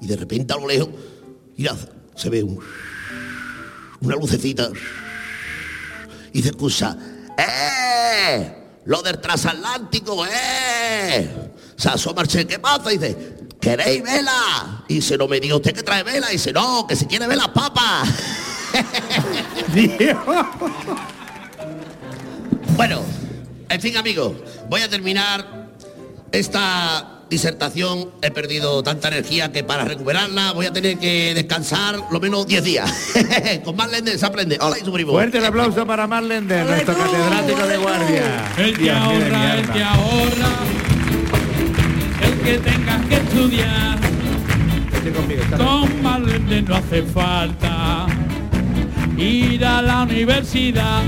Y 0.00 0.06
de 0.06 0.16
repente 0.16 0.54
a 0.54 0.56
lo 0.56 0.66
lejos, 0.66 0.88
mira, 1.58 1.76
se 2.14 2.30
ve 2.30 2.42
un, 2.42 2.58
una 4.00 4.16
lucecita. 4.16 4.70
Y 6.32 6.40
se 6.40 6.48
escucha, 6.48 6.96
¡eh! 7.36 8.80
Lo 8.86 9.02
del 9.02 9.20
transatlántico, 9.20 10.24
¡eh! 10.24 11.52
Se 11.76 11.90
asoma 11.90 12.22
el 12.22 12.28
che, 12.28 12.46
¿qué 12.46 12.58
pasa? 12.58 12.90
Y 12.90 12.96
dice, 12.96 13.36
¿queréis 13.60 14.02
vela? 14.02 14.86
Y 14.88 15.02
se 15.02 15.18
no 15.18 15.28
me 15.28 15.38
diga 15.38 15.56
usted 15.56 15.74
que 15.74 15.82
trae 15.82 16.02
vela. 16.02 16.30
Y 16.30 16.36
dice, 16.36 16.54
no, 16.54 16.86
que 16.86 16.96
si 16.96 17.04
quiere 17.04 17.26
vela, 17.26 17.52
papa. 17.52 18.04
Bueno, 22.76 23.02
en 23.68 23.80
fin, 23.80 23.96
amigos, 23.96 24.32
voy 24.68 24.82
a 24.82 24.88
terminar 24.88 25.68
esta 26.32 27.16
disertación 27.28 28.10
he 28.22 28.30
perdido 28.30 28.82
tanta 28.82 29.08
energía 29.08 29.50
que 29.50 29.64
para 29.64 29.84
recuperarla 29.84 30.52
voy 30.52 30.66
a 30.66 30.72
tener 30.72 30.98
que 30.98 31.34
descansar 31.34 31.98
lo 32.10 32.20
menos 32.20 32.46
10 32.46 32.64
días. 32.64 32.92
Con 33.64 33.76
más 33.76 33.90
Lender 33.90 34.18
se 34.18 34.26
aprende. 34.26 34.58
Hola, 34.60 34.78
y 34.80 34.84
su 34.84 34.92
primo. 34.92 35.12
Fuerte 35.12 35.38
el 35.38 35.44
aplauso 35.44 35.86
para 35.86 36.06
Marlender, 36.06 36.62
¡Ole 36.62 36.70
nuestro 36.70 36.94
tú! 36.94 37.02
catedrático 37.02 37.66
de 37.66 37.76
guardia. 37.76 38.52
El 38.58 38.78
que 38.78 38.90
ahorra, 38.90 39.54
el 39.56 39.70
que 39.70 39.82
ahorra, 39.82 40.50
el 42.22 42.40
que 42.40 42.58
tengas 42.58 43.06
que 43.06 43.14
estudiar, 43.16 43.98
conmigo, 45.12 45.42
con 45.56 46.02
Marlene 46.02 46.62
no 46.62 46.76
hace 46.76 47.02
falta 47.02 48.06
ir 49.16 49.64
a 49.64 49.82
la 49.82 50.02
universidad. 50.02 51.02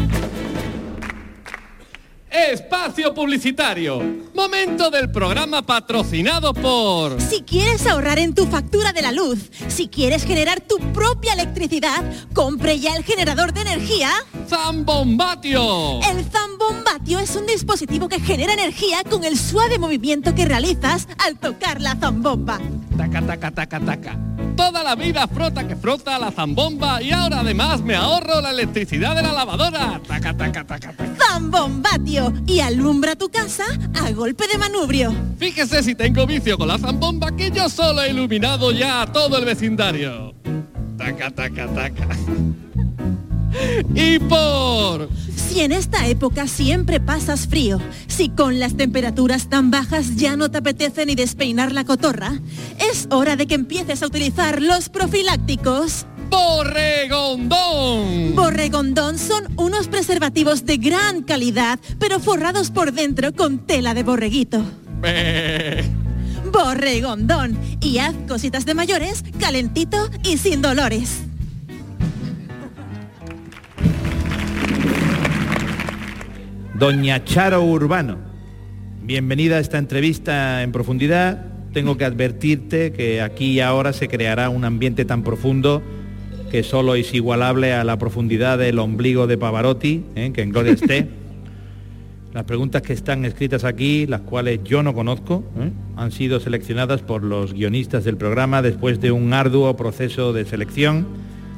Espacio 2.30 3.14
publicitario. 3.14 4.02
Momento 4.34 4.90
del 4.90 5.10
programa 5.10 5.62
patrocinado 5.62 6.52
por... 6.52 7.20
Si 7.20 7.42
quieres 7.42 7.86
ahorrar 7.86 8.18
en 8.18 8.34
tu 8.34 8.46
factura 8.46 8.92
de 8.92 9.02
la 9.02 9.12
luz, 9.12 9.50
si 9.68 9.88
quieres 9.88 10.24
generar 10.24 10.60
tu 10.60 10.78
propia 10.92 11.32
electricidad, 11.32 12.04
compre 12.34 12.78
ya 12.78 12.94
el 12.94 13.04
generador 13.04 13.52
de 13.54 13.62
energía. 13.62 14.10
Zambombatio. 14.46 16.00
El 16.02 16.24
zambombatio 16.24 17.18
es 17.18 17.34
un 17.34 17.46
dispositivo 17.46 18.08
que 18.08 18.20
genera 18.20 18.52
energía 18.52 19.04
con 19.04 19.24
el 19.24 19.38
suave 19.38 19.78
movimiento 19.78 20.34
que 20.34 20.44
realizas 20.44 21.08
al 21.24 21.38
tocar 21.38 21.80
la 21.80 21.96
zambomba. 21.96 22.60
Taca, 22.96 23.26
taca, 23.26 23.50
taca, 23.50 23.80
taca. 23.80 24.18
Toda 24.58 24.82
la 24.82 24.96
vida 24.96 25.28
frota 25.28 25.68
que 25.68 25.76
frota 25.76 26.18
la 26.18 26.32
zambomba 26.32 27.00
y 27.00 27.12
ahora 27.12 27.40
además 27.40 27.80
me 27.80 27.94
ahorro 27.94 28.40
la 28.40 28.50
electricidad 28.50 29.14
de 29.14 29.22
la 29.22 29.32
lavadora. 29.32 30.00
Taca, 30.04 30.36
taca, 30.36 30.64
taca, 30.64 30.92
taca. 30.92 31.14
Zambombatio 31.16 32.32
y 32.44 32.58
alumbra 32.58 33.14
tu 33.14 33.28
casa 33.28 33.62
a 33.94 34.10
golpe 34.10 34.48
de 34.48 34.58
manubrio. 34.58 35.14
Fíjese 35.38 35.84
si 35.84 35.94
tengo 35.94 36.26
vicio 36.26 36.58
con 36.58 36.66
la 36.66 36.76
zambomba 36.76 37.36
que 37.36 37.52
yo 37.52 37.68
solo 37.68 38.02
he 38.02 38.10
iluminado 38.10 38.72
ya 38.72 39.02
a 39.02 39.12
todo 39.12 39.38
el 39.38 39.44
vecindario. 39.44 40.34
Taca, 40.96 41.30
taca, 41.30 41.68
taca. 41.68 42.08
Y 43.94 44.18
por... 44.18 45.08
Si 45.48 45.60
en 45.60 45.72
esta 45.72 46.06
época 46.06 46.46
siempre 46.46 47.00
pasas 47.00 47.48
frío, 47.48 47.80
si 48.06 48.28
con 48.28 48.60
las 48.60 48.76
temperaturas 48.76 49.48
tan 49.48 49.70
bajas 49.70 50.16
ya 50.16 50.36
no 50.36 50.50
te 50.50 50.58
apetece 50.58 51.06
ni 51.06 51.14
despeinar 51.14 51.72
la 51.72 51.84
cotorra, 51.84 52.38
es 52.90 53.08
hora 53.10 53.36
de 53.36 53.46
que 53.46 53.54
empieces 53.54 54.02
a 54.02 54.06
utilizar 54.06 54.60
los 54.60 54.90
profilácticos. 54.90 56.04
Borregondón. 56.28 58.34
Borregondón 58.34 59.18
son 59.18 59.44
unos 59.56 59.88
preservativos 59.88 60.66
de 60.66 60.76
gran 60.76 61.22
calidad, 61.22 61.78
pero 61.98 62.20
forrados 62.20 62.70
por 62.70 62.92
dentro 62.92 63.32
con 63.32 63.58
tela 63.58 63.94
de 63.94 64.02
borreguito. 64.02 64.62
Be. 65.00 65.84
Borregondón. 66.52 67.58
Y 67.80 67.98
haz 67.98 68.14
cositas 68.26 68.66
de 68.66 68.74
mayores, 68.74 69.24
calentito 69.38 70.10
y 70.22 70.36
sin 70.36 70.60
dolores. 70.60 71.27
Doña 76.78 77.24
Charo 77.24 77.64
Urbano, 77.64 78.18
bienvenida 79.02 79.56
a 79.56 79.58
esta 79.58 79.78
entrevista 79.78 80.62
en 80.62 80.70
profundidad. 80.70 81.44
Tengo 81.72 81.96
que 81.96 82.04
advertirte 82.04 82.92
que 82.92 83.20
aquí 83.20 83.46
y 83.46 83.60
ahora 83.60 83.92
se 83.92 84.06
creará 84.06 84.48
un 84.48 84.64
ambiente 84.64 85.04
tan 85.04 85.24
profundo 85.24 85.82
que 86.52 86.62
solo 86.62 86.94
es 86.94 87.12
igualable 87.14 87.74
a 87.74 87.82
la 87.82 87.98
profundidad 87.98 88.58
del 88.58 88.78
ombligo 88.78 89.26
de 89.26 89.36
Pavarotti, 89.36 90.04
¿eh? 90.14 90.30
que 90.32 90.42
en 90.42 90.50
gloria 90.50 90.74
esté. 90.74 91.08
Las 92.32 92.44
preguntas 92.44 92.82
que 92.82 92.92
están 92.92 93.24
escritas 93.24 93.64
aquí, 93.64 94.06
las 94.06 94.20
cuales 94.20 94.60
yo 94.62 94.84
no 94.84 94.94
conozco, 94.94 95.42
¿eh? 95.58 95.72
han 95.96 96.12
sido 96.12 96.38
seleccionadas 96.38 97.02
por 97.02 97.24
los 97.24 97.54
guionistas 97.54 98.04
del 98.04 98.16
programa 98.16 98.62
después 98.62 99.00
de 99.00 99.10
un 99.10 99.32
arduo 99.32 99.74
proceso 99.76 100.32
de 100.32 100.44
selección, 100.44 101.08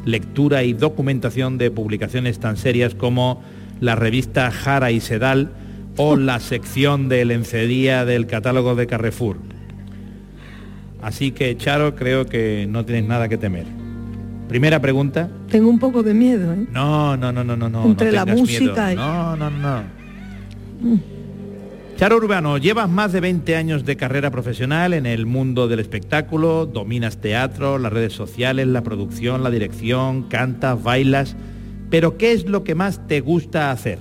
lectura 0.06 0.62
y 0.62 0.72
documentación 0.72 1.58
de 1.58 1.70
publicaciones 1.70 2.38
tan 2.38 2.56
serias 2.56 2.94
como 2.94 3.42
la 3.80 3.96
revista 3.96 4.50
Jara 4.50 4.90
y 4.90 5.00
Sedal 5.00 5.50
o 5.96 6.16
la 6.16 6.38
sección 6.40 7.08
de 7.08 7.24
lencería 7.24 8.04
del 8.04 8.26
catálogo 8.26 8.74
de 8.74 8.86
Carrefour. 8.86 9.36
Así 11.02 11.32
que, 11.32 11.56
Charo, 11.56 11.94
creo 11.96 12.26
que 12.26 12.66
no 12.68 12.84
tienes 12.84 13.06
nada 13.06 13.28
que 13.28 13.38
temer. 13.38 13.64
Primera 14.48 14.80
pregunta. 14.80 15.30
Tengo 15.48 15.70
un 15.70 15.78
poco 15.78 16.02
de 16.02 16.12
miedo, 16.12 16.52
¿eh? 16.52 16.66
No, 16.72 17.16
no, 17.16 17.32
no, 17.32 17.42
no, 17.44 17.56
no, 17.56 17.68
no. 17.70 17.84
Entre 17.86 18.08
no 18.08 18.12
la 18.16 18.26
música 18.26 18.88
miedo. 18.88 18.92
y- 18.92 18.96
No, 18.96 19.36
no, 19.36 19.50
no. 19.50 19.82
Charo 21.96 22.16
Urbano, 22.16 22.56
llevas 22.56 22.88
más 22.88 23.12
de 23.12 23.20
20 23.20 23.56
años 23.56 23.84
de 23.84 23.96
carrera 23.96 24.30
profesional 24.30 24.94
en 24.94 25.04
el 25.04 25.26
mundo 25.26 25.68
del 25.68 25.80
espectáculo, 25.80 26.64
dominas 26.66 27.18
teatro, 27.18 27.78
las 27.78 27.92
redes 27.92 28.14
sociales, 28.14 28.66
la 28.68 28.82
producción, 28.82 29.42
la 29.42 29.50
dirección, 29.50 30.22
cantas, 30.24 30.82
bailas, 30.82 31.36
pero 31.90 32.16
¿qué 32.16 32.32
es 32.32 32.46
lo 32.46 32.64
que 32.64 32.74
más 32.74 33.06
te 33.06 33.20
gusta 33.20 33.70
hacer? 33.70 33.98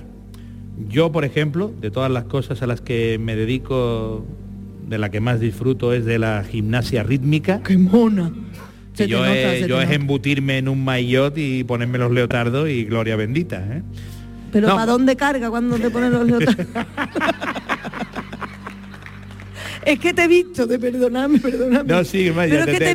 Yo, 0.88 1.12
por 1.12 1.24
ejemplo, 1.24 1.70
de 1.80 1.90
todas 1.90 2.10
las 2.10 2.24
cosas 2.24 2.62
a 2.62 2.66
las 2.66 2.80
que 2.80 3.18
me 3.18 3.36
dedico, 3.36 4.24
de 4.88 4.96
la 4.98 5.10
que 5.10 5.20
más 5.20 5.38
disfruto 5.40 5.92
es 5.92 6.04
de 6.06 6.18
la 6.18 6.42
gimnasia 6.44 7.02
rítmica. 7.02 7.60
¡Qué 7.62 7.76
mona! 7.76 8.32
Se 8.94 9.06
yo 9.06 9.18
nota, 9.18 9.54
es, 9.54 9.66
yo 9.66 9.80
es 9.80 9.90
embutirme 9.90 10.58
en 10.58 10.68
un 10.68 10.82
maillot 10.84 11.36
y 11.36 11.64
ponerme 11.64 11.98
los 11.98 12.10
leotardos 12.12 12.68
y 12.68 12.84
gloria 12.84 13.16
bendita. 13.16 13.62
¿eh? 13.76 13.82
Pero 14.52 14.68
No. 14.68 14.74
¿para 14.76 14.90
dónde 14.90 15.16
carga 15.16 15.48
cuando 15.50 15.78
te 15.78 15.90
ponen 15.90 16.12
los 16.12 16.26
leotardos? 16.26 16.66
es 19.84 19.98
que 19.98 20.12
te 20.12 20.24
he 20.24 20.28
visto, 20.28 20.66
de 20.66 20.78
perdonarme, 20.78 21.38
perdonarme. 21.38 21.92
No, 21.92 22.04
sí, 22.04 22.30
vaya, 22.30 22.52
Pero 22.52 22.66
que 22.66 22.78
te 22.78 22.90
he 22.90 22.94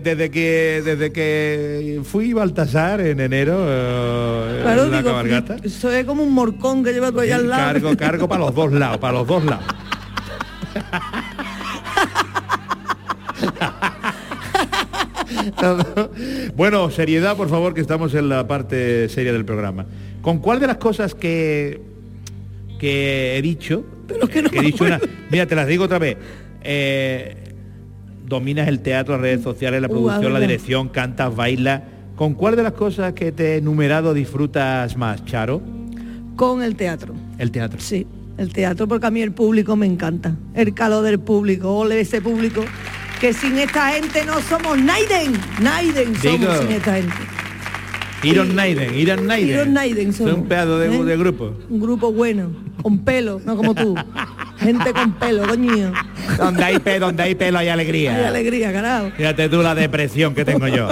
desde, 0.00 0.30
que 0.30 0.82
desde 0.84 1.12
que 1.12 2.00
fui 2.04 2.32
Baltasar 2.32 3.00
en 3.00 3.20
enero 3.20 3.64
eh, 3.66 4.60
Claro, 4.62 4.84
en 4.84 4.90
la 4.90 4.98
digo, 4.98 5.10
cabalgata. 5.10 5.56
eso 5.62 5.90
es 5.90 6.04
como 6.04 6.22
un 6.22 6.32
morcón 6.32 6.84
que 6.84 6.92
lleva 6.92 7.10
tú 7.10 7.20
ahí 7.20 7.30
al 7.30 7.48
lado. 7.48 7.72
Cargo, 7.72 7.96
cargo 7.96 8.28
para 8.28 8.40
los 8.40 8.54
dos 8.54 8.72
lados, 8.72 8.98
para 8.98 9.18
los 9.18 9.26
dos 9.26 9.44
lados. 9.44 9.64
bueno, 16.56 16.90
seriedad, 16.90 17.36
por 17.36 17.48
favor, 17.48 17.74
que 17.74 17.80
estamos 17.80 18.14
en 18.14 18.28
la 18.28 18.46
parte 18.46 19.08
seria 19.08 19.32
del 19.32 19.44
programa. 19.44 19.86
¿Con 20.20 20.38
cuál 20.38 20.60
de 20.60 20.68
las 20.68 20.76
cosas 20.76 21.14
que, 21.14 21.80
que 22.78 23.36
he 23.36 23.42
dicho, 23.42 23.84
Pero 24.12 24.28
que 24.28 24.42
no 24.42 24.50
que 24.50 24.56
he 24.58 24.60
me 24.60 24.66
dicho 24.66 24.84
una- 24.84 24.96
acuerdo. 24.96 25.14
mira, 25.30 25.46
te 25.46 25.54
las 25.54 25.66
digo 25.66 25.84
otra 25.84 25.98
vez, 25.98 26.16
eh, 26.62 27.36
dominas 28.26 28.68
el 28.68 28.80
teatro, 28.80 29.14
las 29.14 29.22
redes 29.22 29.42
sociales, 29.42 29.80
la 29.80 29.88
Uh, 29.88 29.90
producción, 29.90 30.32
la 30.32 30.40
dirección, 30.40 30.88
cantas, 30.88 31.34
bailas. 31.34 31.82
¿Con 32.16 32.34
cuál 32.34 32.56
de 32.56 32.62
las 32.62 32.72
cosas 32.72 33.14
que 33.14 33.32
te 33.32 33.54
he 33.54 33.56
enumerado 33.56 34.14
disfrutas 34.14 34.96
más, 34.96 35.24
Charo? 35.24 35.60
Con 36.36 36.62
el 36.62 36.76
teatro. 36.76 37.14
El 37.38 37.50
teatro. 37.50 37.80
Sí, 37.80 38.06
el 38.38 38.52
teatro 38.52 38.86
porque 38.86 39.06
a 39.06 39.10
mí 39.10 39.22
el 39.22 39.32
público 39.32 39.76
me 39.76 39.86
encanta. 39.86 40.34
El 40.54 40.72
calor 40.74 41.04
del 41.04 41.18
público, 41.20 41.72
ole 41.76 42.00
ese 42.00 42.20
público. 42.20 42.62
Que 43.20 43.32
sin 43.32 43.56
esta 43.58 43.90
gente 43.92 44.24
no 44.26 44.40
somos 44.40 44.78
Naiden. 44.80 45.32
Naiden 45.60 46.14
somos 46.16 46.40
Digo. 46.40 46.56
sin 46.58 46.70
esta 46.72 46.94
gente. 46.96 47.12
Iron 48.24 48.54
Naiden, 48.54 48.94
Iron 48.98 49.26
Naiden. 49.26 49.48
Iron 49.56 49.72
Naiden 49.72 50.12
somos. 50.12 50.34
un 50.34 50.46
pedazo 50.46 50.78
de, 50.78 50.94
¿eh? 50.96 51.04
de 51.04 51.16
grupo. 51.16 51.54
Un 51.68 51.80
grupo 51.80 52.12
bueno, 52.12 52.50
con 52.82 52.98
pelo, 53.04 53.40
no 53.44 53.56
como 53.56 53.74
tú. 53.74 53.94
Gente 54.58 54.92
con 54.92 55.12
pelo, 55.14 55.46
coño. 55.46 55.92
Donde 56.38 56.62
hay, 56.64 56.78
pe- 56.78 56.98
donde 57.00 57.22
hay 57.22 57.34
pelo 57.34 57.58
hay 57.58 57.68
alegría. 57.68 58.14
Hay 58.16 58.24
alegría, 58.24 58.72
carajo. 58.72 59.10
Fíjate 59.16 59.48
tú 59.48 59.60
la 59.62 59.74
depresión 59.74 60.34
que 60.34 60.44
tengo 60.44 60.68
yo. 60.68 60.88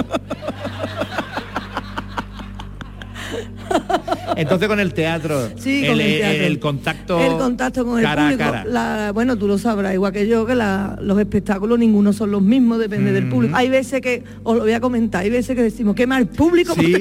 Entonces 4.35 4.67
con 4.67 4.79
el 4.79 4.93
teatro, 4.93 5.49
Sí, 5.57 5.83
el, 5.85 5.91
con 5.91 6.01
el 6.01 6.17
teatro. 6.19 6.43
el 6.45 6.59
contacto, 6.59 7.19
El 7.19 7.37
contacto 7.37 7.85
con 7.85 7.97
el 7.99 8.03
cara 8.05 8.23
público. 8.23 8.43
a 8.43 8.51
cara. 8.51 8.65
La- 8.65 9.11
bueno, 9.13 9.37
tú 9.37 9.47
lo 9.47 9.57
sabrás, 9.57 9.93
igual 9.93 10.11
que 10.13 10.27
yo, 10.27 10.45
que 10.45 10.55
la- 10.55 10.97
los 11.01 11.19
espectáculos 11.19 11.77
ninguno 11.79 12.13
son 12.13 12.31
los 12.31 12.41
mismos, 12.41 12.79
depende 12.79 13.11
del 13.11 13.29
público. 13.29 13.55
Hay 13.55 13.69
veces 13.69 14.01
que, 14.01 14.23
os 14.43 14.55
lo 14.57 14.63
voy 14.63 14.73
a 14.73 14.79
comentar, 14.79 15.21
hay 15.23 15.29
veces 15.29 15.55
que 15.55 15.63
decimos, 15.63 15.95
qué 15.95 16.07
mal 16.07 16.27
público. 16.27 16.73
Sí, 16.75 16.95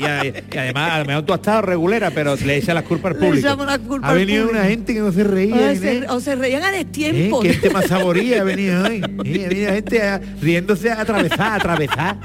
y, 0.00 0.04
a- 0.04 0.24
y 0.26 0.32
además 0.58 0.92
a 0.92 0.98
lo 1.00 1.04
mejor 1.04 1.24
tú 1.24 1.32
has 1.32 1.38
estado 1.40 1.62
regulera, 1.62 2.10
pero 2.10 2.36
le 2.36 2.56
echas 2.56 2.74
las 2.74 2.84
culpas 2.84 3.12
al 3.14 3.18
público. 3.18 3.48
ha 3.48 4.12
venido 4.14 4.44
público. 4.44 4.50
una 4.50 4.64
gente 4.68 4.94
que 4.94 5.00
no 5.00 5.12
se 5.12 5.24
reía. 5.24 5.54
o, 5.54 5.58
Inés. 5.60 5.80
se, 5.80 6.06
o 6.08 6.20
se 6.20 6.34
reían 6.36 6.62
a 6.62 6.70
¿Eh? 6.74 6.84
destiempo. 6.84 7.40
Que 7.40 7.50
este 7.50 7.70
más 7.70 7.86
saboría 7.86 8.40
ha 8.40 8.44
venido 8.44 8.82
hoy. 8.84 9.02
¿Eh? 9.24 9.44
Ha 9.44 9.48
venido 9.48 9.72
gente 9.72 10.02
a- 10.02 10.20
riéndose 10.40 10.90
a 10.90 11.00
atravesar, 11.00 11.40
a 11.40 11.54
atravesar. 11.56 12.16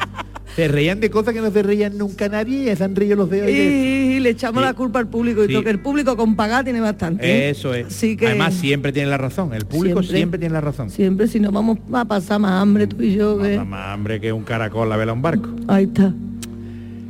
Se 0.57 0.67
reían 0.67 0.99
de 0.99 1.09
cosas 1.11 1.33
que 1.35 1.39
no 1.39 1.51
se 1.51 1.61
reían 1.63 1.97
nunca 1.97 2.27
nadie 2.29 2.63
y 2.63 2.65
ya 2.65 2.75
se 2.75 2.83
han 2.83 2.95
reído 2.95 3.15
los 3.15 3.29
dedos. 3.29 3.47
y, 3.49 3.53
y 3.53 4.19
le 4.19 4.31
echamos 4.31 4.61
Sí. 4.63 4.65
la 4.67 4.73
culpa 4.73 4.97
al 4.99 5.07
público 5.07 5.43
y 5.43 5.47
Sí. 5.47 5.53
todo, 5.53 5.63
que 5.63 5.69
el 5.69 5.79
público 5.79 6.17
con 6.17 6.35
pagar 6.35 6.63
tiene 6.63 6.81
bastante. 6.81 7.25
¿eh? 7.25 7.49
Eso 7.51 7.73
es. 7.75 7.85
Así 7.87 8.17
que 8.17 8.25
Además 8.27 8.55
siempre 8.55 8.91
tiene 8.91 9.09
la 9.09 9.17
razón. 9.19 9.53
El 9.53 9.65
público 9.65 10.01
siempre, 10.01 10.17
Siempre. 10.17 10.39
tiene 10.39 10.53
la 10.53 10.61
razón. 10.61 10.89
siempre 10.89 11.27
si 11.27 11.39
no 11.39 11.51
vamos 11.51 11.77
a 11.93 12.03
pasar 12.05 12.39
más 12.41 12.53
hambre 12.59 12.87
tú 12.87 13.01
y 13.03 13.13
yo. 13.15 13.37
que- 13.39 13.55
Más, 13.57 13.67
más 13.67 13.87
hambre 13.93 14.19
que 14.19 14.33
un 14.33 14.43
caracol 14.43 14.89
la 14.89 14.97
vela 14.97 15.11
a 15.11 15.15
un 15.15 15.21
barco. 15.21 15.47
Ahí 15.67 15.83
está. 15.85 16.11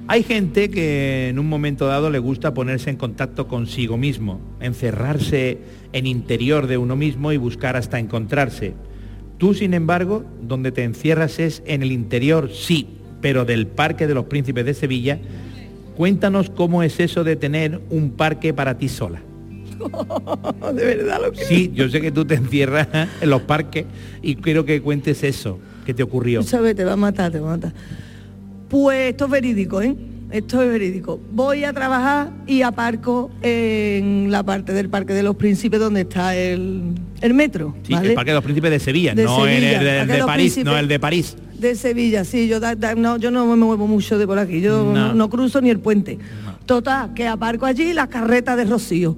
Hay 0.10 0.24
gente 0.24 0.70
que 0.70 1.30
en 1.30 1.40
un 1.40 1.48
momento 1.48 1.88
dado 1.88 2.10
le 2.10 2.20
gusta 2.20 2.54
ponerse 2.54 2.90
en 2.90 2.98
contacto 2.98 3.48
consigo 3.48 3.98
mismo 3.98 4.40
encerrarse 4.60 5.58
en 5.94 6.06
interior 6.06 6.68
de 6.68 6.78
uno 6.78 6.96
mismo 6.96 7.32
y 7.32 7.38
buscar 7.38 7.76
hasta 7.78 7.98
encontrarse. 8.00 8.74
Tú, 9.38 9.54
sin 9.54 9.74
embargo, 9.74 10.26
donde 10.42 10.72
te 10.72 10.84
encierras 10.84 11.40
es 11.40 11.62
en 11.66 11.82
el 11.84 11.92
interior, 11.92 12.50
sí, 12.54 12.88
pero 13.28 13.44
del 13.44 13.68
Parque 13.68 14.08
de 14.08 14.14
los 14.14 14.24
Príncipes 14.24 14.66
de 14.66 14.74
Sevilla. 14.74 15.20
Cuéntanos 15.98 16.50
cómo 16.50 16.82
es 16.82 16.98
eso 17.02 17.26
de 17.26 17.36
tener 17.36 17.82
un 17.90 18.12
parque 18.12 18.54
para 18.54 18.78
ti 18.78 18.88
sola. 18.88 19.20
de 20.74 20.86
verdad 20.86 21.20
lo 21.22 21.34
que... 21.34 21.44
Sí, 21.44 21.70
yo 21.74 21.90
sé 21.90 22.00
que 22.00 22.10
tú 22.10 22.24
te 22.24 22.36
encierras 22.36 22.88
en 23.22 23.30
los 23.30 23.42
parques 23.42 23.84
y 24.22 24.38
quiero 24.38 24.64
que 24.64 24.82
cuentes 24.82 25.26
eso 25.26 25.60
que 25.86 25.94
te 25.94 26.04
ocurrió. 26.04 26.42
Sabes, 26.42 26.74
te 26.78 26.86
va 26.86 26.94
a 26.94 26.96
matar, 26.96 27.30
te 27.34 27.42
va 27.42 27.52
a 27.52 27.58
matar. 27.58 27.74
Pues 28.70 29.10
esto 29.10 29.26
es 29.26 29.32
verídico, 29.32 29.82
¿eh? 29.82 29.94
Esto 30.32 30.62
es 30.62 30.70
verídico. 30.70 31.20
Voy 31.34 31.66
a 31.66 31.74
trabajar 31.74 32.32
y 32.48 32.62
aparco 32.62 33.30
en 33.42 34.32
la 34.32 34.44
parte 34.44 34.72
del 34.72 34.88
Parque 34.88 35.12
de 35.12 35.24
los 35.24 35.36
Príncipes 35.36 35.82
donde 35.82 36.02
está 36.02 36.34
el, 36.34 36.96
el 37.20 37.34
metro. 37.34 37.76
Sí, 37.84 37.92
¿vale? 37.92 38.08
el 38.08 38.16
Parque 38.16 38.32
de 38.32 38.36
los 38.36 38.44
Príncipes 38.46 38.72
de 38.72 38.80
Sevilla, 38.80 39.14
De 39.14 39.26
no 39.26 39.44
Sevilla, 39.44 40.02
el 40.04 40.08
de, 40.08 40.24
París, 40.24 40.58
no 40.64 40.78
el 40.78 40.88
de 40.88 40.98
París. 40.98 41.36
De 41.60 41.76
Sevilla, 41.76 42.24
sí, 42.24 42.48
yo, 42.48 42.60
da- 42.60 42.76
da- 42.76 42.94
no, 42.96 43.18
yo 43.18 43.32
no 43.32 43.46
me 43.48 43.56
muevo 43.56 43.88
mucho 43.88 44.18
de 44.18 44.28
por 44.28 44.38
aquí, 44.38 44.62
yo 44.62 44.84
No. 44.84 44.94
no, 45.10 45.14
no 45.14 45.30
cruzo 45.30 45.60
ni 45.62 45.70
el 45.70 45.80
puente. 45.80 46.20
Total, 46.66 47.14
que 47.14 47.28
aparco 47.28 47.66
allí 47.66 47.94
la 47.94 48.08
carreta 48.08 48.56
de 48.56 48.66
Rocío. 48.66 49.18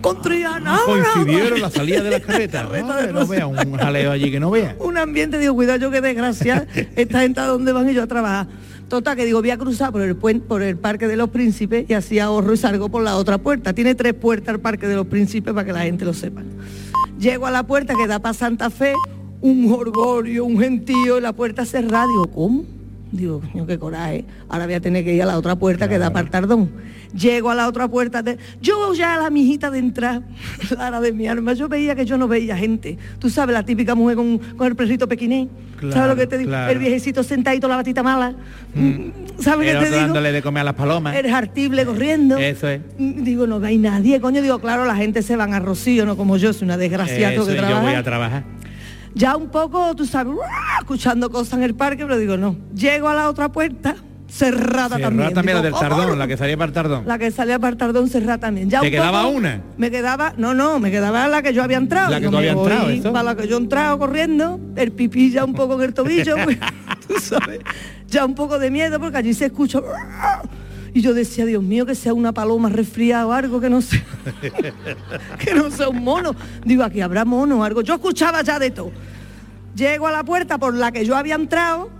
Con 0.00 0.22
Triana. 0.22 0.78
Coincidieron 0.86 1.60
la 1.60 1.68
salida 1.70 2.02
de 2.04 2.10
las 2.10 2.20
carretas. 2.20 2.66
Carreta 2.68 3.06
no 3.12 3.26
vea, 3.26 3.46
un 3.48 3.76
jaleo 3.76 4.12
allí 4.12 4.30
que 4.30 4.38
no 4.38 4.50
vea. 4.50 4.76
un 4.80 4.96
ambiente, 4.96 5.38
digo, 5.38 5.54
cuidado 5.54 5.78
yo 5.80 5.90
qué 5.90 6.00
desgracia, 6.00 6.66
esta 6.96 7.20
gente 7.22 7.40
a 7.40 7.46
dónde 7.46 7.72
van 7.72 7.88
y 7.90 7.94
yo 7.94 8.02
a 8.04 8.06
trabajar. 8.06 8.46
Total, 8.88 9.16
que 9.16 9.24
digo, 9.24 9.40
voy 9.40 9.50
a 9.50 9.58
cruzar 9.58 9.90
por 9.90 10.02
el 10.02 10.14
puente, 10.14 10.46
por 10.46 10.62
el 10.62 10.76
Parque 10.76 11.08
de 11.08 11.16
los 11.16 11.30
Príncipes 11.30 11.86
y 11.88 11.94
así 11.94 12.20
ahorro 12.20 12.52
y 12.52 12.56
salgo 12.58 12.88
por 12.90 13.02
la 13.02 13.16
otra 13.16 13.38
puerta. 13.38 13.72
Tiene 13.72 13.94
tres 13.96 14.14
puertas 14.14 14.54
el 14.54 14.60
Parque 14.60 14.86
de 14.86 14.94
los 14.94 15.06
Príncipes 15.06 15.52
para 15.52 15.64
que 15.66 15.72
la 15.72 15.80
gente 15.80 16.04
lo 16.04 16.12
sepa. 16.14 16.42
Llego 17.18 17.46
a 17.46 17.50
la 17.50 17.64
puerta 17.66 17.94
que 17.96 18.06
da 18.06 18.18
para 18.20 18.34
Santa 18.34 18.70
Fe, 18.70 18.92
un 19.44 19.70
orgullo, 19.70 20.44
un 20.46 20.58
gentío, 20.58 21.18
y 21.18 21.20
la 21.20 21.34
puerta 21.34 21.66
cerrada. 21.66 22.06
Digo, 22.06 22.26
¿cómo? 22.28 22.64
Digo, 23.12 23.40
coño, 23.52 23.66
qué 23.66 23.78
coraje. 23.78 24.24
Ahora 24.48 24.64
voy 24.64 24.74
a 24.74 24.80
tener 24.80 25.04
que 25.04 25.14
ir 25.14 25.22
a 25.22 25.26
la 25.26 25.36
otra 25.38 25.54
puerta 25.54 25.86
que 25.88 25.98
da 25.98 26.10
para 26.10 26.24
el 26.24 26.30
tardón. 26.30 26.70
Llego 27.14 27.50
a 27.50 27.54
la 27.54 27.68
otra 27.68 27.86
puerta. 27.86 28.22
de- 28.22 28.38
Yo 28.60 28.92
ya 28.94 29.14
a 29.14 29.18
la 29.22 29.30
mijita 29.30 29.70
de 29.70 29.78
entrar, 29.78 30.22
Lara 30.76 31.00
de 31.00 31.12
mi 31.12 31.28
alma, 31.28 31.52
yo 31.52 31.68
veía 31.68 31.94
que 31.94 32.06
yo 32.06 32.16
no 32.18 32.26
veía 32.26 32.56
gente. 32.56 32.96
Tú 33.20 33.28
sabes, 33.30 33.52
la 33.54 33.62
típica 33.64 33.94
mujer 33.94 34.16
con, 34.16 34.38
con 34.38 34.66
el 34.66 34.74
perrito 34.74 35.06
pequiné. 35.06 35.48
¿Sabes 35.92 36.08
lo 36.08 36.16
que 36.16 36.26
te 36.26 36.38
digo? 36.38 36.48
claro. 36.50 36.72
El 36.72 36.78
viejecito 36.78 37.22
sentadito, 37.22 37.68
la 37.68 37.76
batita 37.76 38.02
mala. 38.02 38.34
¿Sabes 39.38 39.68
El 39.68 39.78
qué 39.78 39.84
te 39.84 39.90
digo? 39.90 40.00
dándole 40.06 40.32
de 40.32 40.40
comer 40.42 40.62
a 40.62 40.64
las 40.64 40.74
palomas. 40.74 41.14
El 41.14 41.28
jartible 41.30 41.84
corriendo. 41.84 42.38
Eso 42.38 42.68
es. 42.68 42.80
Mm, 42.98 43.22
Digo, 43.22 43.46
no 43.46 43.64
hay 43.64 43.76
nadie, 43.78 44.20
coño. 44.20 44.40
Digo, 44.40 44.58
claro, 44.60 44.86
la 44.86 44.96
gente 44.96 45.22
se 45.22 45.36
van 45.36 45.52
a 45.52 45.60
Rocío, 45.60 46.06
no 46.06 46.16
como 46.16 46.36
yo, 46.38 46.52
soy 46.52 46.64
una 46.64 46.76
desgraciada, 46.78 47.30
que 47.30 47.36
yo 47.36 47.44
voy 47.44 47.56
trabajar 47.56 47.96
a 47.96 48.02
trabajar. 48.02 48.44
Ya 49.14 49.36
un 49.36 49.48
poco, 49.48 49.94
tú 49.94 50.04
sabes, 50.06 50.32
¡ruah! 50.34 50.78
escuchando 50.80 51.30
cosas 51.30 51.54
en 51.58 51.62
el 51.64 51.74
parque, 51.74 52.04
pero 52.04 52.18
digo, 52.18 52.36
no. 52.36 52.56
Llego 52.74 53.08
a 53.08 53.14
la 53.14 53.28
otra 53.28 53.50
puerta, 53.50 53.94
cerrada 54.28 54.96
Cerrada 54.96 54.98
también. 54.98 55.34
también 55.34 55.56
la 55.58 55.62
del 55.62 55.72
¿cómo 55.72 55.82
tardón, 55.88 56.18
la 56.18 56.26
que 56.26 56.36
salía 56.36 56.56
para 56.56 56.66
el 56.68 56.72
tardón. 56.72 57.04
La 57.06 57.18
que 57.18 57.30
salía 57.30 57.58
para 57.58 57.70
el 57.72 57.76
tardón 57.76 58.08
cerrada 58.08 58.38
también. 58.38 58.68
Ya 58.68 58.80
¿Te 58.80 58.86
un 58.86 58.92
quedaba 58.92 59.22
poco- 59.22 59.36
una? 59.36 59.62
Me 59.76 59.90
quedaba, 59.90 60.34
no, 60.36 60.54
no, 60.54 60.80
me 60.80 60.90
quedaba 60.90 61.28
la 61.28 61.40
que 61.42 61.52
yo 61.54 61.62
había 61.62 61.76
entrado. 61.76 62.10
La 62.10 62.16
que 62.16 62.20
Digo, 62.26 62.32
tú 62.32 62.36
me 62.38 62.48
habías 62.50 62.56
entrado, 62.56 62.90
¿eso? 62.90 63.12
Para 63.12 63.22
la 63.24 63.36
que 63.36 63.46
yo 63.46 63.56
he 63.56 63.60
entrado 63.60 63.98
corriendo, 63.98 64.58
el 64.76 64.90
pipí 64.92 65.30
ya 65.30 65.44
un 65.44 65.54
poco 65.54 65.74
en 65.76 65.82
el 65.82 65.94
tobillo, 65.94 66.34
pues, 66.42 66.58
tú 67.08 67.14
sabes, 67.20 67.60
ya 68.08 68.24
un 68.24 68.34
poco 68.34 68.58
de 68.58 68.70
miedo 68.70 68.98
porque 68.98 69.18
allí 69.18 69.32
se 69.34 69.46
escucha. 69.46 69.80
Y 70.94 71.00
yo 71.00 71.12
decía, 71.12 71.44
Dios 71.44 71.62
mío, 71.62 71.84
que 71.84 71.96
sea 71.96 72.14
una 72.14 72.32
paloma 72.32 72.68
resfriada 72.68 73.26
o 73.26 73.32
algo 73.32 73.60
que 73.60 73.68
no 73.68 73.82
sea, 73.82 74.04
que 75.40 75.52
no 75.52 75.68
sea 75.68 75.88
un 75.88 76.04
mono. 76.04 76.36
Digo, 76.64 76.84
aquí 76.84 77.00
habrá 77.00 77.24
mono 77.24 77.58
o 77.58 77.64
algo. 77.64 77.82
Yo 77.82 77.94
escuchaba 77.94 78.42
ya 78.42 78.60
de 78.60 78.70
todo. 78.70 78.92
Llego 79.74 80.06
a 80.06 80.12
la 80.12 80.22
puerta 80.22 80.56
por 80.56 80.72
la 80.72 80.92
que 80.92 81.04
yo 81.04 81.16
había 81.16 81.34
entrado, 81.34 81.90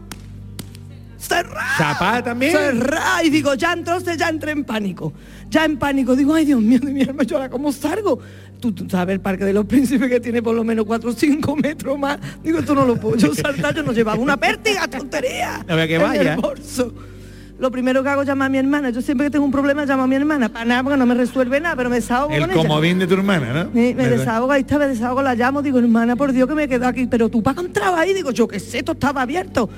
cerrada. 1.18 1.76
¿Zapada 1.76 2.22
también? 2.22 2.52
Cerrada. 2.52 3.24
Y 3.24 3.30
digo, 3.30 3.54
ya 3.54 3.72
entonces 3.72 4.16
ya 4.16 4.28
entré 4.28 4.52
en 4.52 4.64
pánico. 4.64 5.12
Ya 5.50 5.64
en 5.64 5.76
pánico. 5.76 6.14
Digo, 6.14 6.32
ay 6.32 6.44
Dios 6.44 6.60
mío, 6.60 6.78
de 6.78 6.92
mi 6.92 7.02
alma, 7.02 7.24
yo 7.24 7.36
ahora 7.36 7.50
cómo 7.50 7.72
salgo. 7.72 8.20
Tú, 8.60 8.70
tú 8.70 8.88
sabes 8.88 9.14
el 9.14 9.20
Parque 9.20 9.44
de 9.44 9.52
los 9.52 9.66
Príncipes 9.66 10.08
que 10.08 10.20
tiene 10.20 10.40
por 10.40 10.54
lo 10.54 10.62
menos 10.62 10.84
4 10.84 11.10
o 11.10 11.12
5 11.12 11.56
metros 11.56 11.98
más. 11.98 12.20
Digo, 12.44 12.60
esto 12.60 12.76
no 12.76 12.86
lo 12.86 12.94
puedo 12.94 13.16
yo 13.16 13.34
saltar, 13.34 13.74
yo 13.74 13.82
no 13.82 13.90
llevaba 13.90 14.20
una 14.20 14.36
pértiga, 14.36 14.86
tontería. 14.86 15.64
Ver 15.66 15.88
que 15.88 15.96
en 15.96 16.02
vaya. 16.02 16.34
el 16.34 16.40
bolso. 16.40 16.94
Lo 17.58 17.70
primero 17.70 18.02
que 18.02 18.08
hago 18.08 18.22
es 18.22 18.28
llamar 18.28 18.46
a 18.46 18.48
mi 18.48 18.58
hermana. 18.58 18.90
Yo 18.90 19.00
siempre 19.00 19.26
que 19.26 19.30
tengo 19.30 19.44
un 19.44 19.52
problema 19.52 19.84
llamo 19.84 20.02
a 20.02 20.06
mi 20.06 20.16
hermana. 20.16 20.48
Para 20.48 20.64
nada, 20.64 20.82
porque 20.82 20.98
no 20.98 21.06
me 21.06 21.14
resuelve 21.14 21.60
nada, 21.60 21.76
pero 21.76 21.88
me 21.88 21.96
desahogo 21.96 22.32
El 22.34 22.40
con 22.42 22.50
ella. 22.50 22.60
comodín 22.62 22.98
de 22.98 23.06
tu 23.06 23.14
hermana, 23.14 23.64
¿no? 23.64 23.70
Me 23.72 23.94
desahogo, 23.94 24.50
ahí 24.50 24.62
está, 24.62 24.78
me 24.78 24.88
desahogo, 24.88 25.22
la 25.22 25.34
llamo, 25.34 25.62
digo, 25.62 25.78
hermana, 25.78 26.16
por 26.16 26.32
Dios 26.32 26.48
que 26.48 26.54
me 26.54 26.66
quedo 26.68 26.86
aquí, 26.86 27.06
pero 27.06 27.28
tú 27.28 27.42
para 27.42 27.60
qué 27.60 27.66
entraba 27.66 28.00
ahí, 28.00 28.12
digo, 28.12 28.32
yo 28.32 28.48
qué 28.48 28.58
sé, 28.58 28.78
esto 28.78 28.92
estaba 28.92 29.22
abierto. 29.22 29.70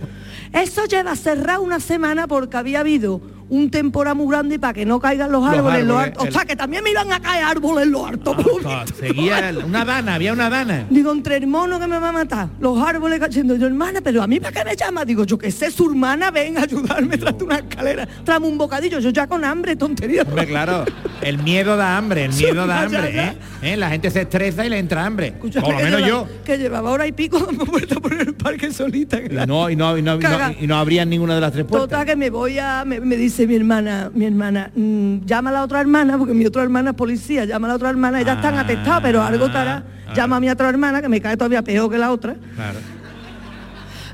Eso 0.52 0.84
lleva 0.86 1.14
cerrado 1.16 1.62
una 1.62 1.80
semana 1.80 2.26
porque 2.26 2.56
había 2.56 2.80
habido 2.80 3.20
un 3.48 3.70
temporal 3.70 4.16
muy 4.16 4.26
grande 4.28 4.56
y 4.56 4.58
para 4.58 4.72
que 4.72 4.84
no 4.84 4.98
caigan 4.98 5.30
los 5.30 5.40
Los 5.44 5.54
árboles, 5.54 5.84
los 5.84 5.96
árboles, 5.96 6.18
hartos. 6.18 6.28
O 6.28 6.32
sea, 6.32 6.44
que 6.44 6.56
también 6.56 6.82
me 6.82 6.90
iban 6.90 7.12
a 7.12 7.20
caer 7.20 7.44
árboles 7.44 7.84
en 7.86 7.92
los 7.92 8.10
lo 8.10 8.34
Ah. 8.68 8.84
Seguía 8.98 9.52
una 9.64 9.84
dana, 9.84 10.14
había 10.16 10.32
una 10.32 10.50
dana. 10.50 10.84
Digo, 10.90 11.12
entre 11.12 11.36
el 11.36 11.46
mono 11.46 11.78
que 11.78 11.86
me 11.86 11.96
va 12.00 12.08
a 12.08 12.12
matar, 12.12 12.48
los 12.58 12.76
árboles 12.84 13.20
cayendo. 13.20 13.54
Yo, 13.54 13.66
hermana, 13.68 14.00
pero 14.02 14.20
a 14.20 14.26
mí 14.26 14.40
para 14.40 14.52
qué 14.52 14.64
me 14.68 14.74
llama? 14.74 15.04
Digo, 15.04 15.22
yo 15.22 15.38
que 15.38 15.52
sé, 15.52 15.70
su 15.70 15.88
hermana, 15.88 16.32
ven 16.32 16.58
a 16.58 16.62
ayudarme, 16.62 17.16
trate 17.18 17.44
una 17.44 17.56
escalera, 17.58 18.08
trame 18.24 18.48
un 18.48 18.58
bocadillo, 18.58 18.98
yo 18.98 19.10
ya 19.10 19.28
con 19.28 19.44
hambre, 19.44 19.76
tontería. 19.76 20.22
Hombre, 20.22 20.46
claro, 20.48 20.84
el 21.22 21.38
miedo 21.38 21.76
da 21.76 21.96
hambre, 21.96 22.24
el 22.24 22.32
miedo 22.32 22.66
da 22.66 22.82
hambre. 22.82 23.10
¿eh? 23.16 23.36
¿Eh? 23.62 23.76
La 23.76 23.90
gente 23.90 24.10
se 24.10 24.22
estresa 24.22 24.66
y 24.66 24.70
le 24.70 24.78
entra 24.80 25.06
hambre. 25.06 25.28
Escúchame, 25.28 25.64
Por 25.66 25.74
lo 25.76 25.80
menos 25.82 26.00
lleva- 26.00 26.08
yo. 26.08 26.28
Que 26.44 26.58
llevaba 26.58 26.90
hora 26.90 27.06
y 27.06 27.12
pico 27.12 27.38
dando 27.46 27.64
vueltas 27.64 27.98
por 28.00 28.12
el 28.12 28.34
parque 28.34 28.72
solita. 28.72 29.20
Y 29.20 29.28
no, 29.46 29.70
y 29.70 29.76
no, 29.76 29.96
y 29.96 30.02
no, 30.02 30.18
y 30.36 30.38
no, 30.38 30.44
Caga. 30.48 30.54
y 30.62 30.66
no 30.66 30.76
abrían 30.76 31.08
ninguna 31.10 31.34
de 31.34 31.40
las 31.40 31.52
tres 31.52 31.64
puertas. 31.64 31.88
Total 31.88 32.06
que 32.06 32.16
me 32.16 32.30
voy 32.30 32.58
a, 32.58 32.84
me, 32.84 33.00
me 33.00 33.16
dice 33.16 33.46
mi 33.46 33.54
hermana, 33.56 34.10
mi 34.14 34.24
hermana, 34.26 34.70
mm, 34.74 35.24
llama 35.24 35.50
a 35.50 35.52
la 35.54 35.62
otra 35.64 35.80
hermana, 35.80 36.16
porque 36.18 36.34
mi 36.34 36.46
otra 36.46 36.62
hermana 36.62 36.90
es 36.90 36.96
policía, 36.96 37.44
llama 37.44 37.66
a 37.66 37.70
la 37.70 37.74
otra 37.76 37.90
hermana, 37.90 38.20
ellas 38.20 38.36
están 38.36 38.54
Ah, 38.56 38.60
atestadas, 38.60 39.00
pero 39.02 39.22
algo 39.22 39.46
estará. 39.46 39.82
ah. 40.08 40.12
Llama 40.14 40.36
a 40.36 40.40
mi 40.40 40.48
otra 40.50 40.68
hermana, 40.68 41.00
que 41.02 41.08
me 41.08 41.20
cae 41.20 41.36
todavía 41.36 41.62
peor 41.62 41.90
que 41.90 41.98
la 41.98 42.10
otra. 42.12 42.36
Claro. 42.54 42.78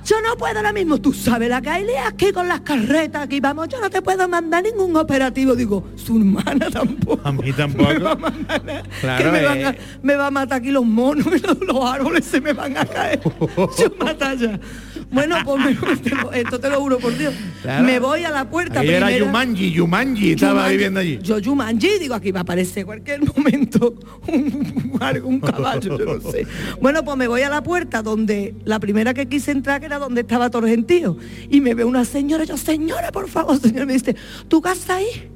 Yo 0.05 0.17
no 0.21 0.37
puedo 0.37 0.57
ahora 0.57 0.73
mismo, 0.73 1.01
tú 1.01 1.13
sabes 1.13 1.49
la 1.49 1.61
que 1.63 1.71
hay 1.71 1.87
aquí 2.07 2.33
con 2.33 2.49
las 2.49 2.61
carretas, 2.61 3.23
aquí 3.23 3.41
vamos, 3.41 3.69
yo 3.69 3.81
no 3.81 3.89
te 3.89 4.03
puedo 4.03 4.27
mandar 4.29 4.65
ningún 4.65 4.97
operativo. 4.97 5.55
Digo, 5.55 5.89
su 5.97 6.17
hermana 6.19 6.71
tampoco. 6.71 7.21
A 7.23 7.33
mí 7.33 7.53
tampoco. 7.53 7.89
Me 7.93 7.99
va 7.99 8.13
a 8.13 8.17
mandar 8.17 8.65
nada, 8.65 8.83
Claro, 9.01 9.25
que 9.25 9.31
me, 9.31 9.45
van 9.45 9.65
a, 9.65 9.77
me 10.03 10.17
va 10.17 10.27
a 10.27 10.31
matar 10.31 10.59
aquí 10.59 10.71
los 10.71 10.85
monos 10.85 11.27
los, 11.43 11.61
los 11.61 11.85
árboles 11.85 12.25
se 12.25 12.41
me 12.41 12.53
van 12.53 12.77
a 12.77 12.85
caer. 12.85 13.21
Yo 13.79 13.93
mata 13.99 14.35
ya. 14.35 14.59
Bueno, 15.11 15.37
pues 15.45 15.65
me- 15.65 16.41
esto 16.41 16.59
te 16.59 16.69
lo 16.71 16.81
juro 16.81 16.99
por 16.99 17.17
Dios. 17.17 17.35
Claro. 17.61 17.85
Me 17.85 17.99
voy 18.01 18.25
a 18.25 18.31
la 18.31 18.49
puerta 18.49 18.81
Aquello 18.81 18.97
era. 18.97 19.11
Yumanji, 19.17 19.71
Yumanji, 19.71 20.33
estaba 20.33 20.69
viviendo 20.69 21.01
allí. 21.01 21.19
Yo 21.23 21.39
Yumanji, 21.39 21.99
digo, 22.01 22.15
aquí 22.15 22.33
va 22.33 22.41
a 22.41 22.43
aparecer 22.43 22.87
cualquier 22.87 23.21
momento 23.21 23.95
un, 24.29 25.41
caballo, 25.41 25.99
yo 25.99 26.19
no 26.19 26.31
sé. 26.31 26.47
Bueno, 26.81 27.05
pues 27.05 27.17
me 27.17 27.29
voy 27.29 27.43
a 27.43 27.49
la 27.49 27.63
puerta 27.63 28.03
donde 28.03 28.55
la 28.65 28.81
primera 28.81 29.15
que 29.15 29.29
quise 29.29 29.51
entrar 29.51 29.81
que 29.81 29.89
era 29.93 29.99
donde 29.99 30.23
estaba 30.23 30.51
todo 30.51 30.67
el 30.67 30.71
gentío. 30.71 31.17
Y 31.51 31.61
me 31.61 31.75
ve 31.75 31.85
una 31.85 32.05
señora, 32.05 32.45
yo, 32.45 32.57
señora, 32.57 33.13
por 33.13 33.29
favor, 33.29 33.59
señora, 33.61 33.87
me 33.87 33.93
dice, 33.93 34.17
¿tu 34.49 34.61
casa 34.61 34.97
ahí? 34.97 35.31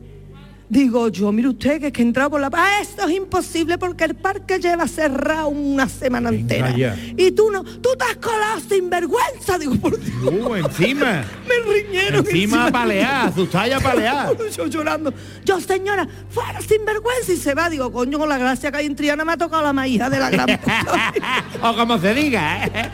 Digo 0.69 1.09
yo, 1.09 1.31
mire 1.31 1.49
usted, 1.49 1.79
que 1.79 1.87
es 1.89 1.93
que 1.93 2.03
he 2.03 2.05
entrado 2.05 2.31
por 2.31 2.41
la... 2.41 2.51
Ah, 2.53 2.81
esto 2.83 3.07
es 3.07 3.15
imposible 3.15 3.79
porque 3.79 4.03
el 4.03 4.17
parque 4.17 4.59
lleva 4.59 4.89
cerrado 4.89 5.49
una 5.49 5.89
semana 5.89 6.31
entera. 6.31 6.75
Y 7.17 7.31
tú 7.31 7.53
no, 7.53 7.63
tú 7.63 7.91
te 7.97 8.05
has 8.05 8.17
colado 8.17 8.61
sin 8.69 8.91
vergüenza. 8.91 9.59
Digo, 9.59 9.77
por 9.77 9.97
Dios. 9.97 10.17
Uh, 10.25 10.57
encima. 10.57 11.25
Me 11.47 11.73
riñeron. 11.73 12.27
Encima 12.27 12.67
a 12.67 12.73
palear, 12.73 13.29
asustada 13.29 13.69
y 13.69 13.73
a 13.73 13.81
palear. 13.81 14.37
Yo 14.57 14.67
llorando. 14.67 15.15
Yo, 15.45 15.61
señora, 15.61 16.09
fuera 16.31 16.61
sin 16.61 16.85
vergüenza 16.85 17.33
y 17.33 17.37
se 17.37 17.55
va. 17.55 17.71
Digo, 17.71 17.93
coño, 17.93 18.19
con 18.19 18.29
la 18.29 18.39
gracia 18.39 18.73
que 18.73 18.79
hay 18.79 18.87
en 18.87 18.97
Triana 18.97 19.25
me 19.25 19.35
ha 19.35 19.37
tocado 19.37 19.63
la 19.63 19.73
maíz 19.73 20.01
de 20.01 20.19
la 20.19 20.31
gran 20.31 20.47
o 21.63 21.77
como 21.77 21.99
se 21.99 22.13
diga, 22.13 22.67
¿eh? 22.67 22.91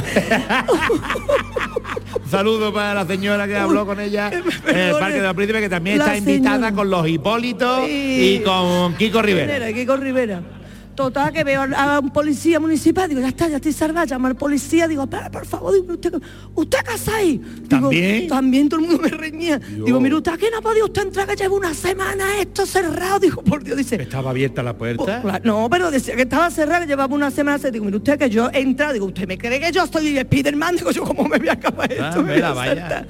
Saludo 2.30 2.72
para 2.72 2.94
la 2.94 3.06
señora 3.06 3.46
que 3.46 3.56
habló 3.56 3.86
con 3.86 4.00
ella 4.00 4.28
en 4.28 4.34
el 4.38 4.42
perdone. 4.62 5.00
Parque 5.00 5.16
de 5.18 5.22
los 5.22 5.34
Príncipes, 5.34 5.62
que 5.62 5.68
también 5.68 5.98
La 5.98 6.04
está 6.06 6.16
invitada 6.16 6.56
señora. 6.56 6.72
con 6.74 6.90
los 6.90 7.08
Hipólitos 7.08 7.88
y 7.88 8.40
con 8.44 8.94
Kiko 8.96 9.22
Rivera. 9.22 9.54
Rivera, 9.54 9.72
Kiko 9.72 9.96
Rivera. 9.96 10.40
Total, 10.96 11.30
que 11.32 11.44
veo 11.44 11.62
a 11.76 12.00
un 12.00 12.10
policía 12.10 12.58
municipal, 12.58 13.06
digo, 13.08 13.20
ya 13.20 13.28
está, 13.28 13.48
ya 13.48 13.56
estoy 13.56 13.72
salvada, 13.72 14.06
llamo 14.06 14.28
al 14.28 14.34
policía, 14.36 14.88
digo, 14.88 15.02
espera, 15.02 15.30
por 15.30 15.44
favor, 15.44 15.74
digo, 15.74 15.92
usted, 15.92 16.14
¿usted 16.54 16.78
qué 16.86 16.92
hace 16.94 17.10
ahí? 17.12 17.38
Digo, 17.38 17.68
¿También? 17.68 18.28
También 18.28 18.68
todo 18.70 18.80
el 18.80 18.86
mundo 18.86 19.02
me 19.02 19.08
reñía. 19.10 19.58
Digo, 19.58 20.00
mire, 20.00 20.14
usted 20.16 20.32
aquí 20.32 20.46
no 20.50 20.58
ha 20.58 20.62
podido 20.62 20.86
usted 20.86 21.02
entrar, 21.02 21.26
que 21.28 21.36
lleva 21.36 21.54
una 21.54 21.74
semana 21.74 22.24
esto 22.40 22.64
cerrado. 22.64 23.18
Digo, 23.20 23.42
por 23.42 23.62
Dios, 23.62 23.76
dice, 23.76 23.96
Estaba 24.00 24.30
abierta 24.30 24.62
la 24.62 24.72
Pues, 24.76 24.96
puerta. 24.96 25.20
claro, 25.20 25.40
No, 25.44 25.68
pero 25.70 25.90
decía 25.90 26.16
que 26.16 26.22
estaba 26.22 26.50
cerrada, 26.50 26.80
que 26.80 26.86
llevaba 26.86 27.14
una 27.14 27.30
semana. 27.30 27.58
se- 27.58 27.70
Digo, 27.70 27.84
mire 27.84 27.98
usted 27.98 28.18
que 28.18 28.30
yo 28.30 28.48
he 28.52 28.60
entrado, 28.60 28.94
digo, 28.94 29.04
¿usted 29.06 29.28
me 29.28 29.36
cree 29.36 29.60
que 29.60 29.70
yo 29.72 29.86
soy 29.86 30.18
Spiderman? 30.18 30.76
Digo, 30.76 30.90
yo 30.92 31.04
cómo 31.04 31.24
me 31.28 31.38
voy 31.38 31.48
a 31.48 31.52
acabar 31.52 31.92
esto? 31.92 32.04
Ah, 32.04 32.22
Me 32.22 32.40
voy 32.40 32.40
a. 32.42 33.06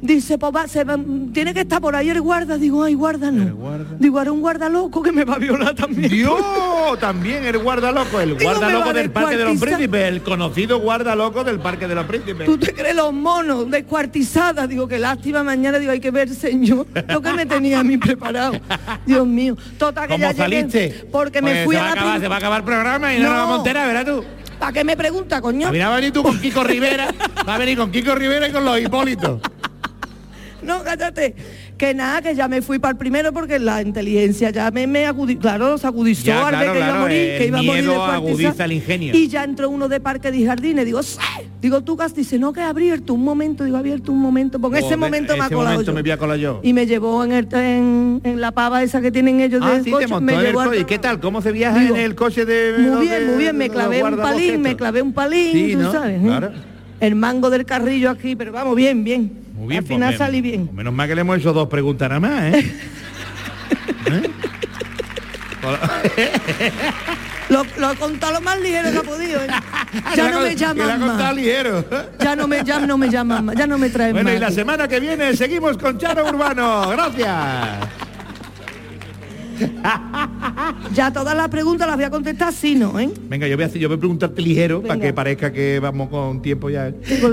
Dice, 0.00 0.36
va, 0.36 0.66
se 0.68 0.84
va- 0.84 0.98
tiene 1.32 1.54
que 1.54 1.60
estar 1.60 1.80
por 1.80 1.96
ahí 1.96 2.10
el 2.10 2.20
guarda. 2.20 2.58
Digo, 2.58 2.82
ay, 2.84 2.94
guarda 2.94 3.30
no. 3.30 3.54
guarda. 3.56 3.96
Digo, 3.98 4.20
era 4.20 4.32
un 4.32 4.40
guarda 4.40 4.68
loco 4.68 5.02
que 5.02 5.12
me 5.12 5.24
va 5.24 5.34
a 5.34 5.38
violar 5.38 5.74
también. 5.74 6.10
Dios, 6.10 6.40
también 7.00 7.44
el 7.44 7.58
guardaloco, 7.58 8.20
el 8.20 8.36
Digo, 8.36 8.38
me 8.38 8.44
guardaloco 8.44 8.84
va 8.84 8.90
a 8.90 8.94
del 8.94 9.10
Parque 9.10 9.36
de 9.36 9.44
los. 9.44 9.60
Príncipes, 9.60 10.02
el 10.08 10.22
conocido 10.22 10.78
guardaloco 10.80 11.42
del 11.44 11.58
Parque 11.60 11.86
de 11.88 11.94
los 11.94 12.04
Príncipes. 12.06 12.44
¿Tú 12.46 12.58
te 12.58 12.74
crees 12.74 12.94
los 12.94 13.12
monos 13.12 13.70
descuartizadas? 13.70 14.68
Digo, 14.68 14.86
qué 14.88 14.98
lástima, 14.98 15.42
mañana 15.42 15.78
digo, 15.78 15.92
hay 15.92 16.00
que 16.00 16.10
ver, 16.10 16.28
señor, 16.28 16.86
lo 17.08 17.22
que 17.22 17.32
me 17.32 17.46
tenía 17.46 17.80
a 17.80 17.84
mí 17.84 17.96
preparado. 17.96 18.54
Dios 19.06 19.26
mío. 19.26 19.56
Total, 19.78 20.06
que 20.06 20.14
¿Cómo 20.14 20.22
ya 20.22 20.32
llegué 20.32 20.60
saliste? 20.70 21.06
porque 21.10 21.40
me 21.40 21.50
Pues 21.52 21.64
fui 21.64 21.74
se 21.76 21.80
a 21.80 21.84
va 21.84 21.86
la 21.86 21.92
a 21.92 21.94
acabar, 22.02 22.20
se 22.20 22.28
va 22.28 22.34
a 22.34 22.38
acabar 22.38 22.58
el 22.60 22.64
programa 22.64 23.14
y 23.14 23.18
no, 23.18 23.24
No. 23.24 23.30
nos 23.30 23.38
vamos 23.38 23.54
a 23.54 23.58
enterar, 23.58 23.86
verás 23.88 24.04
tú. 24.04 24.24
¿Para 24.58 24.72
qué 24.72 24.84
me 24.84 24.96
pregunta, 24.96 25.40
coño? 25.40 25.70
Mira, 25.72 25.88
va 25.88 25.94
a 25.94 25.96
venir 25.96 26.12
tú 26.12 26.22
con 26.22 26.38
Kiko 26.40 26.62
Rivera, 26.62 27.08
va 27.48 27.54
a 27.56 27.58
venir 27.58 27.76
con 27.76 27.90
Kiko 27.90 28.14
Rivera 28.14 28.48
y 28.48 28.52
con 28.52 28.64
los 28.64 28.78
Hipólitos. 28.80 29.40
No, 30.64 30.82
cállate. 30.82 31.34
Que 31.76 31.92
nada, 31.94 32.22
que 32.22 32.34
ya 32.34 32.46
me 32.48 32.62
fui 32.62 32.78
para 32.78 32.92
el 32.92 32.96
primero 32.96 33.32
porque 33.32 33.58
la 33.58 33.82
inteligencia 33.82 34.50
ya 34.50 34.70
me, 34.70 34.86
me 34.86 35.06
agudizó, 35.06 35.40
claro, 35.40 35.76
se 35.76 35.86
agudizó 35.86 36.24
Ya, 36.24 36.46
al 36.46 36.54
claro, 36.54 36.72
que 36.72 36.78
iba 36.78 36.88
a 36.96 37.00
morir, 37.00 37.38
que 37.38 37.46
iba 37.46 37.58
a 37.58 37.62
morir 37.62 37.84
descuartizado. 37.84 38.12
agudiza 38.28 38.64
el 38.64 38.72
ingenio. 38.72 39.14
Y 39.16 39.28
ya 39.28 39.42
entró 39.44 39.68
uno 39.70 39.88
de 39.88 40.00
parque 40.00 40.30
de 40.30 40.46
jardines, 40.46 40.84
digo, 40.84 41.02
"Sí". 41.02 41.18
digo, 41.60 41.82
tú 41.82 41.96
gas, 41.96 42.14
dice, 42.14 42.38
no, 42.38 42.52
que 42.52 42.60
abierto 42.60 43.12
un 43.14 43.24
momento, 43.24 43.64
digo, 43.64 43.76
abierto 43.76 44.12
un 44.12 44.20
momento, 44.20 44.60
porque 44.60 44.78
en 44.78 44.84
ese 44.84 44.96
momento 44.96 45.36
me 45.36 45.42
ha 45.44 45.48
colado 45.48 45.70
momento 45.72 45.90
yo. 45.90 45.94
me 45.94 46.02
voy 46.02 46.10
a 46.12 46.16
colar 46.16 46.38
yo. 46.38 46.60
Y 46.62 46.72
me 46.72 46.86
llevó 46.86 47.24
en, 47.24 47.32
el, 47.32 47.48
en, 47.52 48.20
en 48.22 48.40
la 48.40 48.52
pava 48.52 48.82
esa 48.82 49.00
que 49.00 49.10
tienen 49.10 49.40
ellos 49.40 49.60
Ah, 49.64 49.80
sí, 49.82 49.90
coche, 49.90 50.06
te 50.06 50.20
me 50.20 50.34
el. 50.34 50.54
¿Y 50.80 50.84
qué 50.84 50.98
tal? 50.98 51.18
¿Cómo 51.20 51.42
se 51.42 51.50
viaja 51.52 51.78
Digo, 51.80 51.96
en 51.96 52.02
el 52.02 52.14
coche 52.14 52.44
de 52.44 52.74
Muy 52.78 53.06
bien, 53.08 53.20
de- 53.20 53.26
muy 53.32 53.38
bien, 53.38 53.56
me 53.56 53.68
clavé 53.68 54.02
un 54.04 54.16
palín, 54.16 54.60
me 54.62 54.76
clavé 54.76 55.02
un 55.02 55.12
palín, 55.12 55.52
Sí, 55.52 55.72
tú 55.72 55.78
¿no? 55.80 55.92
sabes. 55.92 56.20
¿eh? 56.20 56.24
Claro. 56.24 56.52
El 57.00 57.14
mango 57.16 57.50
del 57.50 57.64
carrillo 57.66 58.10
aquí, 58.10 58.36
pero 58.36 58.52
vamos, 58.52 58.76
bien, 58.76 59.02
bien. 59.02 59.43
Muy 59.54 59.68
bien, 59.68 59.78
Al 59.78 59.84
pues, 59.84 59.94
final 59.96 60.18
salí 60.18 60.40
bien. 60.40 60.68
Menos 60.72 60.92
mal 60.92 61.08
que 61.08 61.14
le 61.14 61.20
hemos 61.22 61.38
hecho 61.38 61.52
dos 61.52 61.68
preguntas 61.68 62.08
nada 62.08 62.20
más, 62.20 62.42
¿eh? 62.54 62.74
¿Eh? 66.16 66.32
Lo, 67.48 67.64
lo 67.78 67.92
he 67.92 67.96
contado 67.96 68.32
lo 68.34 68.40
más 68.40 68.58
ligero 68.60 68.90
que 68.90 68.98
ha 68.98 69.02
podido. 69.02 69.42
¿eh? 69.42 69.46
Ya 70.16 70.30
no 70.30 70.40
me 70.40 70.56
llaman 70.56 70.98
contado 71.00 71.22
más. 71.24 71.36
ligero. 71.36 71.84
Ya 72.18 72.34
no 72.36 72.48
me, 72.48 72.64
ya 72.64 72.80
no 72.80 72.98
me 72.98 73.08
llaman 73.08 73.44
más. 73.44 73.54
Ya 73.56 73.66
no 73.66 73.78
me 73.78 73.90
traen 73.90 74.12
Bueno, 74.12 74.28
más. 74.30 74.36
y 74.36 74.40
la 74.40 74.50
semana 74.50 74.88
que 74.88 74.98
viene 74.98 75.36
seguimos 75.36 75.78
con 75.78 75.96
Charo 75.98 76.26
Urbano. 76.28 76.88
Gracias. 76.90 77.78
Ya 80.94 81.12
todas 81.12 81.36
las 81.36 81.48
preguntas 81.48 81.86
las 81.86 81.96
voy 81.96 82.04
a 82.04 82.10
contestar 82.10 82.52
sí, 82.52 82.74
no, 82.74 82.98
¿eh? 83.00 83.10
Venga, 83.28 83.46
yo 83.48 83.56
voy 83.56 83.64
a, 83.64 83.68
yo 83.68 83.88
voy 83.88 83.96
a 83.96 84.00
preguntarte 84.00 84.40
ligero 84.42 84.82
para 84.82 85.00
que 85.00 85.12
parezca 85.12 85.52
que 85.52 85.80
vamos 85.80 86.08
con 86.08 86.40
tiempo 86.42 86.70
ya. 86.70 86.86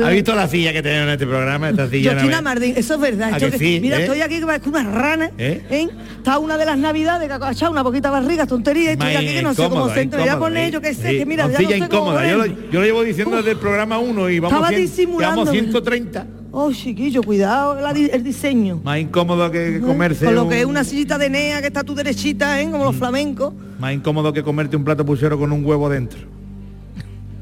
¿Has 0.05 0.12
visto 0.13 0.34
la 0.36 0.47
silla 0.47 0.73
que 0.73 0.81
tenemos 0.81 1.07
en 1.07 1.13
este 1.13 1.27
programa? 1.27 1.69
Esta 1.69 1.89
silla 1.89 2.12
no 2.13 2.19
Georgina 2.19 2.38
ve- 2.38 2.43
Mardín, 2.43 2.73
eso 2.77 2.95
es 2.95 2.99
verdad. 3.01 3.34
¿A 3.34 3.38
esto 3.38 3.45
que 3.47 3.51
que- 3.51 3.57
sí, 3.60 3.79
mira, 3.81 3.97
eh? 3.99 4.01
estoy 4.03 4.21
aquí 4.21 4.39
que 4.39 4.45
parezco 4.45 4.69
una 4.69 4.84
rana. 4.84 5.31
¿Eh? 5.38 5.62
¿eh? 5.69 5.89
Está 6.17 6.39
una 6.39 6.57
de 6.57 6.65
las 6.65 6.77
navidades 6.77 7.27
que 7.27 7.34
ha 7.45 7.51
echado 7.51 7.71
una 7.71 7.84
poquita 7.84 8.10
barriga, 8.10 8.45
tontería, 8.47 8.91
y 8.91 8.93
estoy 8.93 9.15
aquí 9.15 9.27
que 9.27 9.41
no 9.43 9.53
sé 9.53 9.69
cómo 9.69 9.89
se 9.93 10.01
entra. 10.01 10.19
Voy 10.19 10.29
a 10.29 10.39
poner, 10.39 10.69
¿eh? 10.69 10.71
yo 10.71 10.81
qué 10.81 10.93
sé, 10.93 11.12
Sí, 11.12 11.17
que 11.19 11.25
mira, 11.25 11.47
ya 11.49 11.60
no 11.60 11.69
sé 11.69 11.79
cómo 11.79 11.86
incómoda. 11.86 12.27
Yo 12.29 12.38
lo, 12.38 12.43
ponerme. 12.43 12.63
yo 12.71 12.79
lo 12.79 12.86
llevo 12.86 13.03
diciendo 13.03 13.38
desde 13.38 13.51
el 13.51 13.57
programa 13.57 13.99
1 13.99 14.29
y 14.29 14.39
vamos, 14.39 14.53
Estaba 14.57 14.71
cien- 14.71 14.81
disimulando. 14.81 15.41
llevamos 15.43 15.51
130. 15.51 16.25
Oh, 16.54 16.72
chiquillo, 16.74 17.24
cuidado 17.24 17.80
la 17.80 17.92
el 17.92 18.24
diseño. 18.24 18.82
Más 18.84 19.00
incómodo 19.00 19.50
que 19.52 19.80
comerse 19.80 20.26
Con 20.26 20.36
lo 20.36 20.44
un- 20.44 20.50
que 20.50 20.60
es 20.60 20.66
una 20.66 20.84
sillita 20.84 21.18
de 21.18 21.30
nea 21.30 21.62
que 21.62 21.68
está 21.68 21.82
tú 21.84 21.96
derechita, 21.96 22.60
¿eh? 22.60 22.68
Mm. 22.68 22.72
Como 22.72 22.84
los 22.86 22.96
flamencos. 22.98 23.54
Más 23.80 23.94
incómodo 23.94 24.34
que 24.34 24.44
comerte 24.44 24.76
un 24.76 24.84
plato 24.84 25.06
pusero 25.06 25.40
con 25.40 25.52
un 25.54 25.64
huevo 25.64 25.88
dentro. 25.90 26.20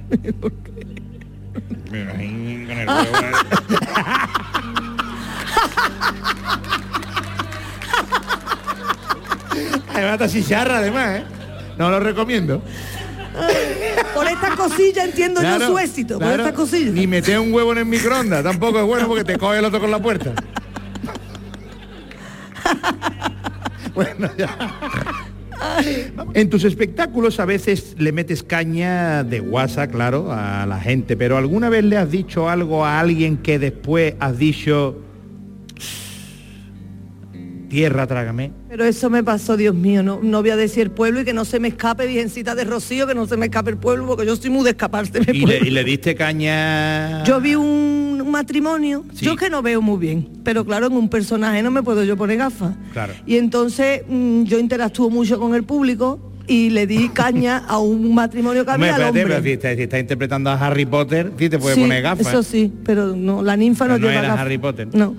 Mira, 1.92 2.14
ahí 2.18 2.66
con 2.68 2.78
el 2.78 2.88
huevo. 2.88 3.08
Además 9.94 10.14
está 10.14 10.30
chicharra 10.30 10.78
además, 10.78 11.20
¿eh? 11.20 11.24
No 11.78 11.90
lo 11.90 12.00
recomiendo. 12.00 12.62
Por 14.14 14.28
estas 14.28 14.56
cosillas 14.56 15.06
entiendo 15.06 15.42
yo 15.42 15.60
su 15.60 15.78
éxito. 15.78 16.18
claro. 16.18 16.32
Por 16.32 16.40
estas 16.42 16.56
cosillas. 16.56 16.94
Ni 16.94 17.08
meter 17.08 17.40
un 17.40 17.54
huevo 17.54 17.72
en 17.72 17.80
el 17.80 17.86
microondas, 17.86 18.44
tampoco 18.44 18.80
es 18.80 18.86
bueno 18.86 19.08
porque 19.08 19.24
te 19.24 19.38
coge 19.38 19.60
el 19.60 19.66
otro 19.66 19.80
con 19.80 19.92
la 19.92 20.02
puerta. 20.02 20.34
bueno, 23.94 24.30
ya. 24.38 24.50
En 26.34 26.50
tus 26.50 26.64
espectáculos 26.64 27.40
a 27.40 27.46
veces 27.46 27.96
le 27.98 28.12
metes 28.12 28.44
caña 28.44 29.24
de 29.24 29.40
guasa, 29.40 29.88
claro, 29.88 30.32
a 30.32 30.66
la 30.66 30.80
gente, 30.80 31.18
pero 31.18 31.38
¿alguna 31.38 31.70
vez 31.70 31.84
le 31.84 31.98
has 31.98 32.10
dicho 32.10 32.50
algo 32.50 32.86
a 32.86 33.00
alguien 33.00 33.38
que 33.38 33.60
después 33.60 34.14
has 34.20 34.38
dicho 34.38 34.98
tierra, 37.70 38.06
trágame? 38.08 38.52
Pero 38.70 38.84
eso 38.84 39.10
me 39.10 39.24
pasó, 39.24 39.56
Dios 39.56 39.74
mío, 39.76 40.04
no, 40.04 40.20
no 40.22 40.42
voy 40.42 40.50
a 40.50 40.56
decir 40.58 40.84
el 40.84 40.92
pueblo 40.92 41.22
y 41.22 41.26
que 41.26 41.34
no 41.34 41.46
se 41.46 41.60
me 41.60 41.68
escape, 41.70 42.08
Virgencita 42.08 42.56
de 42.56 42.64
Rocío, 42.66 43.08
que 43.08 43.16
no 43.16 43.26
se 43.28 43.38
me 43.38 43.46
escape 43.46 43.70
el 43.72 43.78
pueblo, 43.78 44.06
porque 44.08 44.26
yo 44.26 44.36
soy 44.36 44.50
muy 44.50 44.64
de 44.64 44.72
escaparse 44.72 45.20
Y 45.32 45.46
le, 45.46 45.60
y 45.60 45.70
le 45.70 45.84
diste 45.84 46.16
caña. 46.16 47.24
Yo 47.24 47.40
vi 47.40 47.56
un, 47.56 48.22
un 48.26 48.32
matrimonio, 48.32 49.06
Sí. 49.14 49.26
yo 49.26 49.36
que 49.36 49.50
no 49.50 49.62
veo 49.62 49.82
muy 49.82 49.98
bien, 50.00 50.28
pero 50.44 50.66
claro, 50.66 50.88
en 50.88 50.94
un 50.94 51.10
personaje 51.10 51.62
no 51.64 51.72
me 51.72 51.84
puedo 51.84 52.04
yo 52.04 52.18
poner 52.18 52.38
gafas. 52.38 52.76
Claro. 52.94 53.14
Y 53.26 53.38
entonces 53.38 54.02
mm, 54.08 54.44
yo 54.44 54.60
interactúo 54.60 55.10
mucho 55.10 55.40
con 55.40 55.56
el 55.56 55.64
público 55.64 56.20
y 56.48 56.72
le 56.72 56.88
di 56.88 57.10
caña 57.10 57.60
a 57.68 57.78
un 57.78 58.14
matrimonio 58.16 58.66
que 58.66 58.72
había 58.72 58.88
espérate, 58.90 59.20
hombre. 59.22 59.36
pero 59.44 59.76
si 59.76 59.84
estás 59.84 60.00
interpretando 60.00 60.50
a 60.50 60.56
Harry 60.56 60.86
Potter, 60.86 61.32
sí 61.38 61.48
te 61.48 61.60
puedes 61.60 61.76
Sí, 61.76 61.82
poner 61.82 62.02
gafas. 62.02 62.26
Eso 62.28 62.42
sí, 62.42 62.74
pero 62.84 63.16
no, 63.16 63.44
la 63.44 63.56
ninfa 63.56 63.86
no 63.86 63.94
no 63.94 64.00
lleva 64.00 64.14
era 64.14 64.22
gafas. 64.30 64.40
Harry 64.40 64.58
Potter. 64.58 64.88
No. 64.94 65.16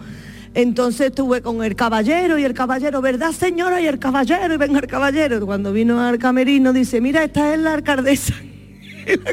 Entonces 0.54 1.08
estuve 1.08 1.42
con 1.42 1.62
el 1.62 1.76
caballero 1.76 2.38
y 2.38 2.44
el 2.44 2.54
caballero, 2.54 3.00
¿verdad 3.00 3.32
señora? 3.32 3.80
Y 3.80 3.86
el 3.86 3.98
caballero, 3.98 4.54
y 4.54 4.56
venga 4.56 4.80
el 4.80 4.86
caballero. 4.86 5.44
Cuando 5.46 5.72
vino 5.72 6.00
al 6.00 6.18
camerino 6.18 6.72
dice, 6.72 7.00
mira, 7.00 7.22
esta 7.22 7.54
es 7.54 7.60
la 7.60 7.74
alcaldesa. 7.74 8.34
La 9.24 9.32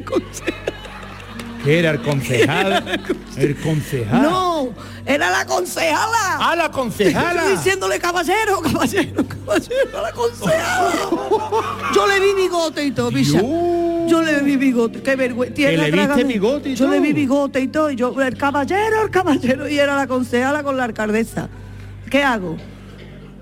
consejera, 1.67 1.67
¿Qué 1.67 1.79
era 1.79 1.89
el 1.91 2.01
concejal? 2.01 3.01
el 3.37 3.55
concejal. 3.57 4.21
No, 4.21 4.69
era 5.05 5.29
la 5.29 5.45
concejala. 5.45 6.37
¡Ah, 6.39 6.55
la 6.55 6.71
concejala! 6.71 7.41
Estoy 7.41 7.57
diciéndole 7.57 7.99
caballero, 7.99 8.61
caballero, 8.61 9.25
caballero, 9.27 9.97
a 9.97 10.01
la 10.01 10.11
concejala. 10.11 10.91
Yo 11.93 12.07
le 12.07 12.19
vi 12.19 12.33
bigote 12.41 12.85
y 12.85 12.91
todo. 12.91 13.11
Yo 14.07 14.21
le 14.21 14.39
vi 14.41 14.55
bigote, 14.55 15.01
qué 15.01 15.15
vergüenza. 15.15 15.53
¿Que 15.55 15.77
le 15.77 15.91
viste 15.91 16.23
bigote 16.23 16.69
y 16.69 16.75
Yo 16.75 16.87
le 16.87 16.99
vi 16.99 17.13
bigote 17.13 17.59
y 17.59 17.67
todo, 17.67 17.91
y 17.91 17.95
yo, 17.95 18.19
el 18.21 18.37
caballero, 18.37 19.03
el 19.03 19.09
caballero, 19.09 19.67
y 19.67 19.77
era 19.77 19.95
la 19.95 20.07
concejala 20.07 20.63
con 20.63 20.77
la 20.77 20.85
alcaldesa. 20.85 21.49
¿Qué 22.09 22.23
hago? 22.23 22.55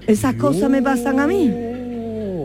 Esas 0.07 0.35
cosas 0.35 0.69
me 0.69 0.81
pasan 0.81 1.19
a 1.19 1.27
mí. 1.27 1.51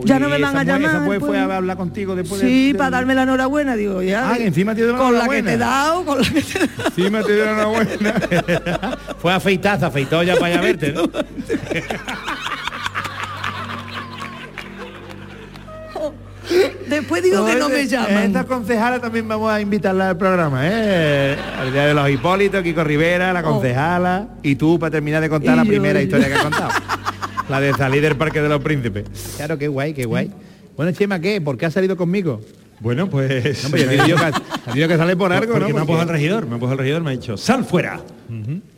Ya 0.03 0.19
no 0.19 0.29
me 0.29 0.37
van 0.39 0.55
a 0.57 0.63
llamar. 0.63 0.89
Esa 0.89 0.99
mujer 0.99 1.19
pues. 1.19 1.29
fue 1.31 1.39
a 1.39 1.55
hablar 1.57 1.77
contigo 1.77 2.15
después 2.15 2.41
de- 2.41 2.47
Sí, 2.47 2.71
de- 2.73 2.77
para 2.77 2.89
darme 2.91 3.15
la 3.15 3.23
enhorabuena, 3.23 3.75
digo, 3.75 4.01
ya. 4.01 4.31
Ah, 4.31 4.37
que 4.37 4.47
encima 4.47 4.73
te 4.75 4.83
dio 4.83 4.91
la 4.93 4.97
Con 4.97 5.13
la 5.17 5.27
que 5.27 5.37
enhorabuena. 5.39 5.49
te 5.49 5.53
he 5.53 5.57
dado, 5.57 6.05
con 6.05 6.21
la 6.21 6.27
que 6.29 6.41
te 6.41 6.57
he 6.57 6.67
dado. 6.67 6.87
Encima 6.87 7.21
te 7.23 7.33
dieron 7.33 7.53
una 7.55 7.65
buena. 7.65 8.97
fue 9.19 9.31
a 9.33 9.35
afeitar, 9.35 9.79
se 9.79 9.85
afeitó 9.85 10.23
ya 10.23 10.35
para 10.35 10.47
allá 10.53 10.61
verte, 10.61 10.91
¿no? 10.93 11.03
Después 16.89 17.23
digo 17.23 17.45
que 17.45 17.55
no 17.55 17.69
me 17.69 17.87
llaman. 17.87 18.23
Esta 18.23 18.43
concejala 18.45 18.99
también 18.99 19.27
vamos 19.27 19.49
a 19.51 19.61
invitarla 19.61 20.09
al 20.09 20.17
programa, 20.17 20.61
¿eh? 20.63 21.37
Al 21.59 21.71
día 21.71 21.85
de 21.85 21.93
los 21.93 22.09
Hipólitos, 22.09 22.61
Kiko 22.63 22.83
Rivera, 22.83 23.31
la 23.31 23.43
concejala, 23.43 24.27
y 24.41 24.55
tú 24.55 24.77
para 24.79 24.91
terminar 24.91 25.21
de 25.21 25.29
contar 25.29 25.51
Oh. 25.51 25.53
Y 25.53 25.57
la 25.57 25.63
yo, 25.63 25.69
primera 25.69 26.01
historia 26.01 26.27
que 26.27 26.33
has 26.33 26.41
contado. 26.43 26.69
la 27.51 27.59
de 27.59 27.73
salir 27.73 28.01
del 28.01 28.15
Parque 28.15 28.41
de 28.41 28.49
los 28.49 28.61
Príncipes. 28.61 29.03
Claro, 29.35 29.57
qué 29.57 29.67
guay, 29.67 29.93
qué 29.93 30.05
guay. 30.05 30.31
Bueno, 30.77 30.91
Chema, 30.93 31.19
¿qué? 31.19 31.41
¿Por 31.41 31.57
qué 31.57 31.65
has 31.65 31.73
salido 31.73 31.97
conmigo? 31.97 32.41
Bueno, 32.79 33.09
pues... 33.09 33.63
No, 33.65 33.69
pues 33.71 34.75
yo 34.75 34.87
que 34.87 34.97
salir 34.97 35.17
por 35.17 35.31
algo, 35.31 35.53
porque 35.53 35.69
¿no? 35.69 35.75
me 35.75 35.81
ha 35.81 35.85
puesto 35.85 36.01
el 36.03 36.09
regidor, 36.09 36.47
me 36.47 36.55
ha 36.55 36.59
puesto 36.59 36.73
el 36.73 36.79
regidor, 36.79 37.03
me 37.03 37.09
ha 37.11 37.13
dicho, 37.13 37.37
sal 37.37 37.63
fuera. 37.63 38.01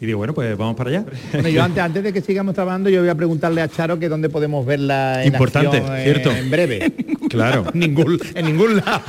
Y 0.01 0.05
digo, 0.07 0.17
bueno, 0.17 0.33
pues 0.33 0.57
vamos 0.57 0.75
para 0.75 0.89
allá. 0.89 1.05
Bueno, 1.31 1.47
yo 1.49 1.63
antes, 1.63 1.83
antes 1.83 2.03
de 2.03 2.11
que 2.11 2.21
sigamos 2.21 2.55
trabajando, 2.55 2.89
yo 2.89 2.99
voy 3.01 3.09
a 3.09 3.15
preguntarle 3.15 3.61
a 3.61 3.67
Charo 3.69 3.99
que 3.99 4.09
dónde 4.09 4.27
podemos 4.27 4.65
verla 4.65 5.23
en 5.23 5.33
Importante, 5.33 5.77
acción, 5.77 5.95
eh, 5.97 6.03
cierto. 6.03 6.31
en 6.31 6.49
breve. 6.51 6.93
Claro. 7.29 7.65
en 7.73 7.79
ningún, 7.79 8.19
en 8.35 8.45
ningún 8.45 8.75
lado. 8.75 9.01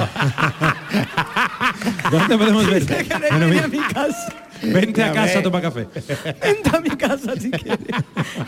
¿Dónde 2.11 2.39
podemos 2.39 2.67
ver? 2.71 2.85
Bueno, 3.31 3.47
Ven 3.47 3.51
mira, 3.51 3.65
a 3.65 3.69
mi 3.69 3.79
casa. 3.79 4.44
Vente 4.73 5.03
a 5.03 5.13
casa 5.13 5.39
a 5.39 5.43
tomar 5.43 5.63
café. 5.63 5.87
Vente 6.43 6.71
a 6.73 6.81
mi 6.81 6.91
casa 6.91 7.35
si 7.39 7.51
quieres. 7.51 7.79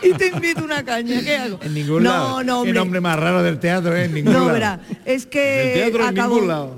Y 0.03 0.13
te 0.13 0.27
invito 0.27 0.63
una 0.63 0.83
caña, 0.83 1.21
¿qué 1.21 1.35
hago? 1.37 1.59
En 1.61 1.73
ningún 1.73 2.03
no, 2.03 2.09
lado. 2.11 2.43
No, 2.43 2.45
Qué 2.45 2.51
hombre. 2.69 2.73
nombre 2.73 3.01
más 3.01 3.19
raro 3.19 3.43
del 3.43 3.59
teatro, 3.59 3.95
¿eh? 3.95 4.05
En 4.05 4.13
ningún 4.13 4.33
No, 4.33 4.39
lado. 4.39 4.53
verá, 4.53 4.79
es 5.05 5.25
que 5.25 5.91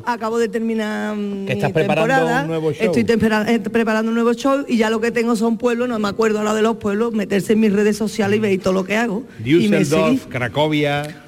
acabo, 0.05 0.39
de 0.39 0.47
terminar 0.49 1.15
mm, 1.15 1.45
mi 1.45 1.51
estás 1.51 1.71
preparando 1.71 2.13
temporada. 2.13 2.41
un 2.41 2.47
nuevo 2.47 2.73
show. 2.73 2.85
Estoy 2.85 3.05
eh, 3.47 3.59
preparando 3.59 4.09
un 4.09 4.15
nuevo 4.15 4.33
show 4.33 4.65
y 4.67 4.77
ya 4.77 4.89
lo 4.89 4.99
que 5.01 5.11
tengo 5.11 5.35
son 5.35 5.57
pueblos, 5.57 5.87
no 5.89 5.99
me 5.99 6.07
acuerdo 6.07 6.39
ahora 6.39 6.53
de 6.53 6.61
los 6.61 6.77
pueblos, 6.77 7.13
meterse 7.13 7.53
en 7.53 7.59
mis 7.61 7.73
redes 7.73 7.97
sociales 7.97 8.37
y 8.37 8.39
veis 8.41 8.61
todo 8.61 8.73
lo 8.73 8.83
que 8.83 8.97
hago. 8.97 9.25
y 9.43 9.53
me 9.69 9.83
seguís. 9.85 9.89
Düsseldorf, 9.89 10.25
Cracovia, 10.27 11.23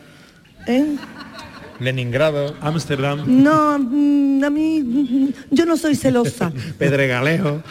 ¿Eh? 0.67 0.95
Leningrado, 1.79 2.55
Ámsterdam. 2.61 3.23
No, 3.25 3.79
mm, 3.79 4.43
a 4.43 4.49
mí, 4.51 4.83
mm, 4.83 5.27
yo 5.49 5.65
no 5.65 5.77
soy 5.77 5.95
celosa. 5.95 6.51
Pedregalejo. 6.77 7.63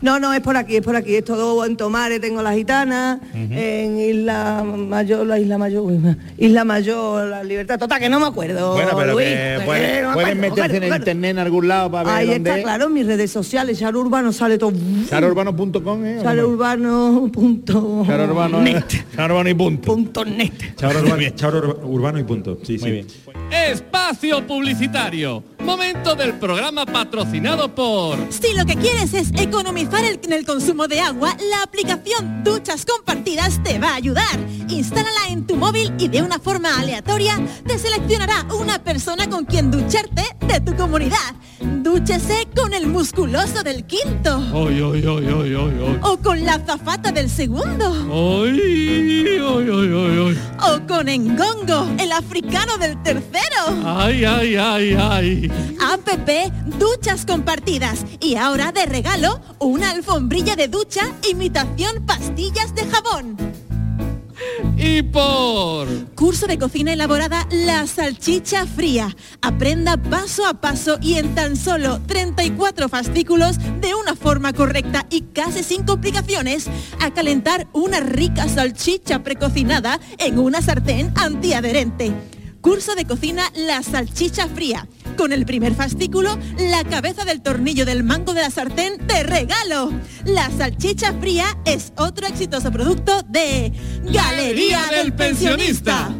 No, 0.00 0.18
no, 0.20 0.32
es 0.32 0.40
por 0.40 0.56
aquí, 0.56 0.76
es 0.76 0.82
por 0.82 0.96
aquí. 0.96 1.14
Es 1.16 1.24
todo 1.24 1.64
en 1.64 1.76
Tomares, 1.76 2.20
tengo 2.20 2.42
la 2.42 2.52
gitana, 2.54 3.20
en 3.34 3.98
Isla 3.98 4.62
Mayor, 4.64 5.26
la 5.26 5.38
Isla 5.38 5.58
Mayor, 5.58 5.92
Isla 6.38 6.64
Mayor, 6.64 7.26
la 7.28 7.42
Libertad 7.42 7.78
Total, 7.78 7.98
que 8.00 8.08
no 8.08 8.20
me 8.20 8.26
acuerdo. 8.26 8.74
Bueno, 8.74 8.90
pero 8.96 9.12
Luis, 9.12 9.26
que 9.26 9.56
que 9.58 9.64
pueden, 9.64 10.02
no 10.02 10.08
me 10.08 10.14
pueden 10.14 10.38
acuerdo, 10.38 10.56
meterse 10.56 10.76
en 10.76 10.82
bueno, 10.82 10.96
internet 10.96 11.30
en 11.32 11.38
algún 11.38 11.68
lado 11.68 11.90
para 11.90 12.04
ver 12.10 12.14
Ahí 12.18 12.26
dónde 12.28 12.50
está, 12.50 12.62
claro, 12.62 12.86
en 12.86 12.92
mis 12.92 13.06
redes 13.06 13.30
sociales, 13.30 13.78
Charo 13.78 14.00
Urbano 14.00 14.32
sale 14.32 14.58
todo. 14.58 14.72
Charourbano.com, 15.08 16.04
¿eh? 16.06 16.18
Charo 16.22 16.48
Urbano 16.48 17.30
punto 17.32 18.04
Charo 18.06 18.24
Urbano, 18.24 18.60
net, 18.60 18.84
Charo 19.16 19.34
Urbano 19.34 19.50
y 19.50 19.54
punto. 19.54 19.92
punto 19.92 20.24
net. 20.24 20.74
Charo 20.76 21.00
Urbano, 21.00 21.22
Charo 21.34 21.58
Urba- 21.58 21.84
Urbano 21.86 22.18
y 22.18 22.24
punto. 22.24 22.58
Sí, 22.62 22.78
sí. 22.78 22.84
Muy 22.84 22.90
bien. 22.92 23.06
Espacio 23.50 24.46
publicitario. 24.46 25.42
Momento 25.64 26.14
del 26.14 26.34
programa 26.34 26.84
patrocinado 26.84 27.74
por 27.74 28.18
Si 28.30 28.52
lo 28.54 28.66
que 28.66 28.76
quieres 28.76 29.14
es 29.14 29.30
economizar 29.34 30.04
el- 30.04 30.20
en 30.22 30.32
el 30.32 30.44
consumo 30.44 30.86
de 30.88 31.00
agua, 31.00 31.34
la 31.50 31.62
aplicación 31.62 32.44
Duchas 32.44 32.84
Compartidas 32.84 33.62
te 33.62 33.78
va 33.78 33.90
a 33.90 33.94
ayudar. 33.94 34.38
Instálala 34.68 35.28
en 35.30 35.46
tu 35.46 35.56
móvil 35.56 35.92
y 35.98 36.08
de 36.08 36.20
una 36.22 36.38
forma 36.38 36.78
aleatoria 36.78 37.40
te 37.66 37.78
seleccionará 37.78 38.46
una 38.60 38.78
persona 38.78 39.28
con 39.28 39.44
quien 39.46 39.70
ducharte 39.70 40.22
de 40.46 40.60
tu 40.60 40.76
comunidad. 40.76 41.16
Dúchese 41.60 42.46
con 42.54 42.74
el 42.74 42.86
musculoso 42.86 43.62
del 43.62 43.84
quinto. 43.86 44.36
Ay, 44.52 44.80
ay, 44.82 45.04
ay, 45.06 45.98
O 46.02 46.18
con 46.18 46.44
la 46.44 46.58
zafata 46.58 47.10
del 47.10 47.30
segundo. 47.30 47.90
O 50.60 50.86
con 50.86 51.08
Engongo, 51.08 51.88
el 51.98 52.12
africano 52.12 52.76
del 52.78 53.02
tercero. 53.02 53.42
Ay, 53.84 54.24
ay, 54.24 54.56
ay, 54.56 54.96
ay. 55.00 55.50
APP 55.80 56.52
Duchas 56.78 57.26
Compartidas. 57.26 58.04
Y 58.20 58.36
ahora 58.36 58.72
de 58.72 58.86
regalo, 58.86 59.40
una 59.58 59.90
alfombrilla 59.90 60.56
de 60.56 60.68
ducha 60.68 61.02
imitación 61.28 62.04
pastillas 62.06 62.74
de 62.74 62.86
jabón. 62.86 63.36
Y 64.76 65.02
por 65.02 65.88
Curso 66.14 66.46
de 66.46 66.58
cocina 66.58 66.92
elaborada 66.92 67.46
La 67.50 67.86
Salchicha 67.86 68.66
Fría. 68.66 69.14
Aprenda 69.40 69.96
paso 69.96 70.46
a 70.46 70.54
paso 70.54 70.98
y 71.00 71.14
en 71.14 71.34
tan 71.34 71.56
solo 71.56 72.00
34 72.06 72.88
fascículos 72.88 73.58
de 73.80 73.94
una 73.94 74.16
forma 74.16 74.52
correcta 74.52 75.06
y 75.10 75.22
casi 75.22 75.62
sin 75.62 75.84
complicaciones 75.84 76.66
a 77.00 77.12
calentar 77.12 77.68
una 77.72 78.00
rica 78.00 78.48
salchicha 78.48 79.22
precocinada 79.22 80.00
en 80.18 80.38
una 80.38 80.60
sartén 80.62 81.12
antiadherente. 81.16 82.12
Curso 82.60 82.94
de 82.94 83.04
cocina 83.04 83.44
La 83.54 83.82
Salchicha 83.82 84.48
Fría. 84.48 84.88
Con 85.16 85.32
el 85.32 85.46
primer 85.46 85.74
fascículo, 85.74 86.38
la 86.58 86.84
cabeza 86.84 87.24
del 87.24 87.40
tornillo 87.40 87.86
del 87.86 88.02
mango 88.02 88.34
de 88.34 88.42
la 88.42 88.50
sartén 88.50 89.06
de 89.06 89.22
regalo. 89.22 89.92
La 90.24 90.50
salchicha 90.50 91.12
fría 91.20 91.46
es 91.64 91.92
otro 91.96 92.26
exitoso 92.26 92.70
producto 92.72 93.22
de 93.22 93.72
Galería 94.12 94.80
del 94.90 95.12
Pensionista. 95.12 96.10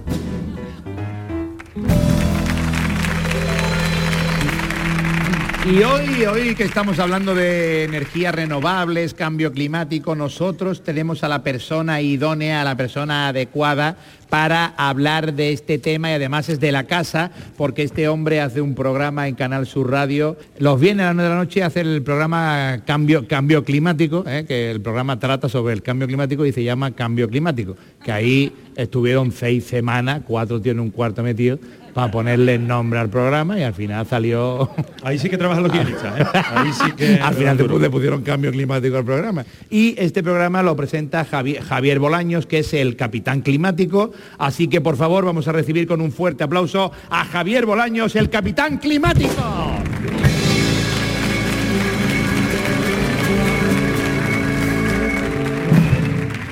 Y 5.67 5.83
hoy, 5.83 6.27
hoy 6.27 6.55
que 6.55 6.65
estamos 6.65 6.99
hablando 6.99 7.35
de 7.35 7.85
energías 7.85 8.35
renovables, 8.35 9.15
cambio 9.15 9.51
climático, 9.51 10.15
nosotros 10.15 10.85
tenemos 10.85 11.25
a 11.25 11.29
la 11.29 11.43
persona 11.43 12.03
idónea, 12.03 12.61
a 12.61 12.65
la 12.65 12.77
persona 12.77 13.29
adecuada 13.29 13.97
para 14.29 14.75
hablar 14.77 15.33
de 15.33 15.53
este 15.53 15.79
tema 15.79 16.11
y 16.11 16.15
además 16.15 16.51
es 16.51 16.61
de 16.61 16.71
la 16.71 16.85
casa, 16.85 17.31
porque 17.57 17.83
este 17.83 18.09
hombre 18.09 18.43
hace 18.43 18.61
un 18.61 18.75
programa 18.75 19.27
en 19.27 19.37
Canal 19.37 19.67
Sur 19.67 19.91
Radio, 19.91 20.37
los 20.59 20.79
viernes 20.79 21.05
a 21.05 21.07
las 21.07 21.15
9 21.15 21.29
de 21.31 21.35
la 21.35 21.41
noche 21.41 21.63
hace 21.63 21.81
el 21.81 22.03
programa 22.03 22.83
Cambio, 22.85 23.27
Cambio 23.27 23.65
Climático, 23.65 24.23
¿eh? 24.27 24.45
que 24.47 24.71
el 24.71 24.83
programa 24.83 25.19
trata 25.19 25.49
sobre 25.49 25.73
el 25.73 25.83
cambio 25.83 26.07
climático 26.07 26.45
y 26.45 26.53
se 26.53 26.63
llama 26.63 26.91
Cambio 26.91 27.27
Climático, 27.27 27.75
que 28.05 28.13
ahí 28.13 28.53
estuvieron 28.77 29.33
seis 29.33 29.65
semanas, 29.65 30.21
cuatro 30.27 30.61
tiene 30.61 30.83
un 30.83 30.91
cuarto 30.91 31.23
metido, 31.23 31.59
para 31.95 32.11
ponerle 32.11 32.59
nombre 32.59 32.99
al 32.99 33.09
programa 33.09 33.59
y 33.59 33.63
al 33.63 33.73
final 33.73 34.07
salió 34.07 34.69
Ahí 35.03 35.19
sí 35.19 35.31
que 35.31 35.39
trabajan 35.39 35.63
los 35.63 35.73
guionistas, 35.73 36.21
¿eh? 36.21 36.27
Ahí 36.55 36.73
sí 36.73 36.93
que... 36.93 37.15
al 37.23 37.35
final 37.35 37.57
después 37.57 37.81
le 37.81 37.91
pusieron 37.91 38.23
cambio 38.23 38.51
climático 38.51 38.97
al 38.97 39.05
programa. 39.05 39.45
Y 39.71 39.95
este 39.99 40.23
programa 40.23 40.63
lo 40.63 40.75
presenta 40.75 41.25
Javier, 41.25 41.63
Javier 41.63 41.99
Bolaños, 41.99 42.47
que 42.47 42.59
es 42.59 42.75
el 42.75 42.97
capitán 42.97 43.43
climático. 43.43 44.13
Así 44.39 44.69
que 44.69 44.81
por 44.81 44.97
favor 44.97 45.25
vamos 45.25 45.47
a 45.47 45.53
recibir 45.53 45.87
con 45.87 46.01
un 46.01 46.11
fuerte 46.11 46.43
aplauso 46.45 46.91
a 47.11 47.25
Javier 47.25 47.67
Bolaños, 47.67 48.17
el 48.17 48.29
capitán 48.29 48.79
climático. 48.79 49.31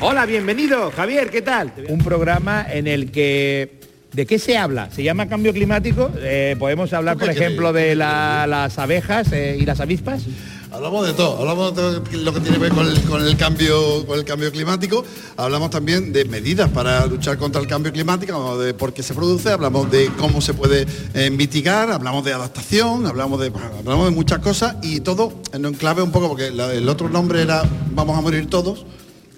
Hola, 0.00 0.26
bienvenido, 0.26 0.90
Javier, 0.90 1.30
¿qué 1.30 1.42
tal? 1.42 1.72
Un 1.88 2.00
programa 2.00 2.66
en 2.68 2.86
el 2.86 3.10
que... 3.10 3.81
¿De 4.12 4.26
qué 4.26 4.38
se 4.38 4.58
habla? 4.58 4.90
¿Se 4.94 5.02
llama 5.02 5.26
cambio 5.26 5.52
climático? 5.54 6.10
Eh, 6.18 6.54
podemos 6.58 6.92
hablar, 6.92 7.16
por 7.16 7.30
ejemplo, 7.30 7.72
de 7.72 7.94
la- 7.94 8.46
las 8.46 8.78
abejas 8.78 9.32
eh, 9.32 9.56
y 9.58 9.64
las 9.64 9.80
avispas. 9.80 10.22
Hablamos 10.70 11.06
de 11.06 11.12
todo, 11.12 11.38
hablamos 11.38 11.74
de 11.74 11.82
todo 11.82 11.92
lo 12.22 12.32
que 12.34 12.40
tiene 12.40 12.56
que 12.56 12.62
ver 12.62 12.72
con 12.72 12.86
el, 12.86 13.00
con 13.02 13.22
el 13.26 13.36
cambio, 13.36 14.06
con 14.06 14.18
el 14.18 14.24
cambio 14.24 14.50
climático, 14.50 15.04
hablamos 15.36 15.68
también 15.70 16.14
de 16.14 16.24
medidas 16.24 16.70
para 16.70 17.04
luchar 17.06 17.36
contra 17.36 17.60
el 17.60 17.66
cambio 17.66 17.92
climático, 17.92 18.32
hablamos 18.34 18.64
de 18.64 18.72
por 18.72 18.94
qué 18.94 19.02
se 19.02 19.12
produce, 19.12 19.50
hablamos 19.50 19.90
de 19.90 20.06
cómo 20.18 20.40
se 20.40 20.54
puede 20.54 20.86
eh, 21.12 21.28
mitigar, 21.30 21.90
hablamos 21.90 22.24
de 22.24 22.32
adaptación, 22.32 23.06
hablamos 23.06 23.38
de, 23.40 23.50
bueno, 23.50 23.68
hablamos 23.80 24.06
de 24.06 24.10
muchas 24.12 24.38
cosas 24.38 24.76
y 24.82 25.00
todo 25.00 25.34
en 25.52 25.66
un 25.66 25.74
clave 25.74 26.00
un 26.00 26.10
poco, 26.10 26.28
porque 26.28 26.50
la- 26.50 26.72
el 26.72 26.88
otro 26.88 27.08
nombre 27.10 27.42
era 27.42 27.62
Vamos 27.94 28.16
a 28.16 28.22
morir 28.22 28.48
todos, 28.48 28.86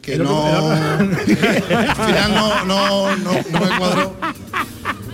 que 0.04 0.16
no. 0.18 0.46
al 0.70 1.14
final 1.14 2.34
no, 2.34 2.64
no, 2.64 3.16
no, 3.16 3.32
no 3.32 3.60
me 3.60 3.78
cuadró. 3.78 4.16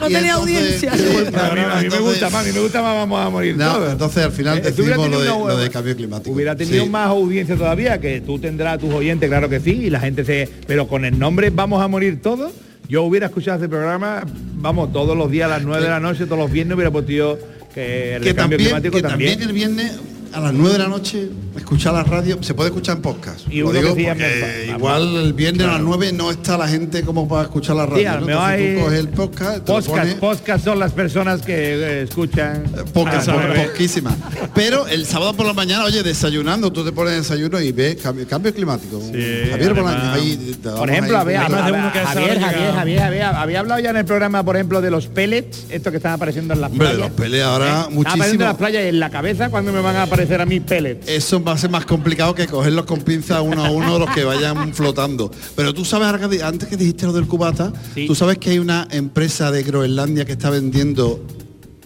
No 0.01 0.09
Y 0.09 0.15
tenía 0.15 0.31
entonces- 0.33 0.33
audiencia. 0.33 0.93
Sí, 0.97 1.05
a, 1.37 1.55
mí, 1.55 1.61
a 1.61 1.81
mí 1.83 1.89
me 1.91 1.99
gusta 1.99 2.31
más, 2.31 2.43
a 2.43 2.49
mí 2.49 2.53
me 2.55 2.61
gusta 2.61 2.81
más, 2.83 2.95
vamos 2.97 3.21
a 3.27 3.29
morir 3.29 3.55
No, 3.57 3.73
todos. 3.75 3.93
entonces 3.93 4.25
al 4.25 4.33
final 4.33 4.59
Eh, 4.59 4.61
decidimos 4.63 5.11
lo 5.11 5.21
de, 5.21 5.29
lo 5.29 5.57
de 5.59 5.69
cambio 5.71 5.95
climático. 5.95 6.35
Hubiera 6.35 6.57
tenido 6.57 6.85
Sí. 6.85 6.91
más 6.91 7.09
audiencia 7.09 7.55
todavía, 7.57 8.01
que 8.01 8.21
tú 8.23 8.39
tendrás 8.39 8.75
a 8.77 8.79
tus 8.79 8.93
oyentes, 8.95 9.29
claro 9.29 9.49
que 9.51 9.61
sí, 9.61 9.73
y 9.73 9.91
la 9.91 10.01
gente 10.01 10.25
se... 10.25 10.49
Pero 10.67 10.89
con 10.89 11.05
el 11.05 11.19
nombre 11.19 11.51
Vamos 11.51 11.83
a 11.83 11.89
morir 11.89 12.23
todos, 12.23 12.53
yo 12.89 13.03
hubiera 13.03 13.27
escuchado 13.27 13.57
este 13.59 13.69
programa, 13.69 14.25
vamos, 14.55 14.91
todos 14.93 15.17
los 15.17 15.31
días 15.31 15.47
a 15.47 15.57
las 15.57 15.63
9 15.63 15.83
de 15.83 15.91
la 15.91 16.01
noche, 16.01 16.25
todos 16.25 16.39
los 16.39 16.51
viernes 16.51 16.75
hubiera 16.77 16.91
puesto 16.91 17.39
que 17.75 18.17
el 18.17 18.23
que 18.23 18.35
cambio 18.35 18.57
también, 18.57 18.61
climático 18.71 18.97
que 18.97 19.03
también. 19.03 19.39
también 19.39 19.49
el 19.51 19.55
viernes 19.55 19.93
a 20.33 20.41
las 20.41 20.53
9 20.53 20.73
de 20.73 20.79
la 20.79 20.89
noche 20.89 21.29
escuchar 21.57 21.93
la 21.95 22.05
radio, 22.05 22.39
se 22.43 22.55
puede 22.55 22.69
escuchar 22.71 22.97
en 22.97 23.03
podcast. 23.03 23.41
Y 23.51 23.61
Lo 23.61 23.73
digo 23.73 23.89
porque 23.91 24.67
igual 24.77 25.17
el 25.17 25.33
viernes 25.33 25.67
a 25.67 25.73
las 25.73 25.81
9 25.81 26.13
no 26.13 26.31
está 26.31 26.57
la 26.57 26.69
gente 26.69 27.03
como 27.03 27.27
para 27.29 27.43
escuchar 27.43 27.77
la 27.77 27.87
radio. 27.87 28.09
Entonces 28.13 28.37
hay- 28.37 28.75
tú 28.77 28.81
coges 28.85 28.99
el 29.01 29.09
podcast, 29.09 29.59
Podcast, 29.67 29.89
pones, 29.89 30.15
podcast 30.15 30.65
son 30.65 30.79
las 30.79 30.93
personas 30.93 31.43
que 31.43 31.55
eh, 31.57 32.03
escuchan... 32.03 32.63
pocas, 32.95 33.29
Ah, 33.29 33.33
po- 33.35 33.41
sabe. 33.43 33.61
poquísimas. 33.69 34.15
Pero 34.55 34.87
el 34.87 35.05
sábado 35.05 35.35
por 35.35 35.47
la 35.47 35.53
mañana, 35.53 35.85
oye, 35.85 36.03
desayunando, 36.03 36.73
tú 36.73 36.85
te 36.85 36.93
pones 36.93 37.15
desayuno 37.15 37.61
y 37.61 37.73
ves 37.73 37.97
cambio, 37.97 38.27
cambio 38.29 38.55
climático. 38.55 39.01
Javier 39.01 39.75
ahí 40.13 40.57
damos 40.63 40.79
Por 40.81 40.91
ejemplo, 40.91 41.17
ahí 41.19 41.23
había, 41.23 41.47
un- 41.47 41.53
más 41.53 41.67
de 41.67 41.73
uno 41.73 41.93
que 41.93 41.99
a 41.99 42.03
esa 42.03 42.13
Javier, 42.13 42.41
Javier, 42.41 42.61
llega- 42.61 42.73
Javier, 42.75 43.03
había, 43.03 43.31
había 43.41 43.61
hablado 43.61 43.81
ya 43.81 43.91
en 43.91 43.97
el 43.97 44.05
programa, 44.05 44.45
por 44.45 44.57
ejemplo, 44.57 44.81
de 44.81 44.91
los 44.93 45.09
pellets, 45.09 45.67
estos 45.71 45.91
que 45.91 45.97
están 45.97 46.13
apareciendo 46.13 46.55
en 46.55 46.61
las 46.61 46.71
Hombre, 46.71 46.89
de 46.89 46.95
playas. 46.95 47.11
los 47.11 47.21
pellets 47.21 47.45
ahora 47.45 47.67
Están 47.89 47.99
apareciendo 48.07 48.45
en 48.45 48.49
las 48.49 48.57
playas 48.57 48.83
en 48.85 49.01
la 49.01 49.11
cabeza 49.11 49.49
cuando 49.51 49.73
me 49.73 49.81
van 49.81 49.97
a 49.97 50.03
aparecer 50.05 50.20
a 50.41 50.47
mí 50.47 50.61
pellets. 50.61 51.09
Eso 51.09 51.43
va 51.43 51.53
a 51.53 51.59
ser 51.59 51.71
más 51.71 51.87
complicado 51.87 52.35
que 52.35 52.47
cogerlos 52.47 52.85
con 52.87 53.01
pinzas 53.01 53.41
uno 53.43 53.65
a 53.65 53.71
uno 53.71 53.99
los 53.99 54.11
que 54.11 54.25
vayan 54.25 54.75
flotando. 54.75 55.31
Pero 55.57 55.73
tú 55.75 55.85
sabes, 55.85 56.43
antes 56.43 56.69
que 56.69 56.77
dijiste 56.77 57.07
lo 57.07 57.13
del 57.13 57.27
cubata, 57.27 57.73
Sí. 57.95 58.07
tú 58.07 58.15
sabes 58.15 58.39
que 58.39 58.51
hay 58.51 58.59
una 58.59 58.87
empresa 58.91 59.51
de 59.51 59.63
Groenlandia 59.63 60.25
que 60.25 60.33
está 60.33 60.51
vendiendo 60.51 61.25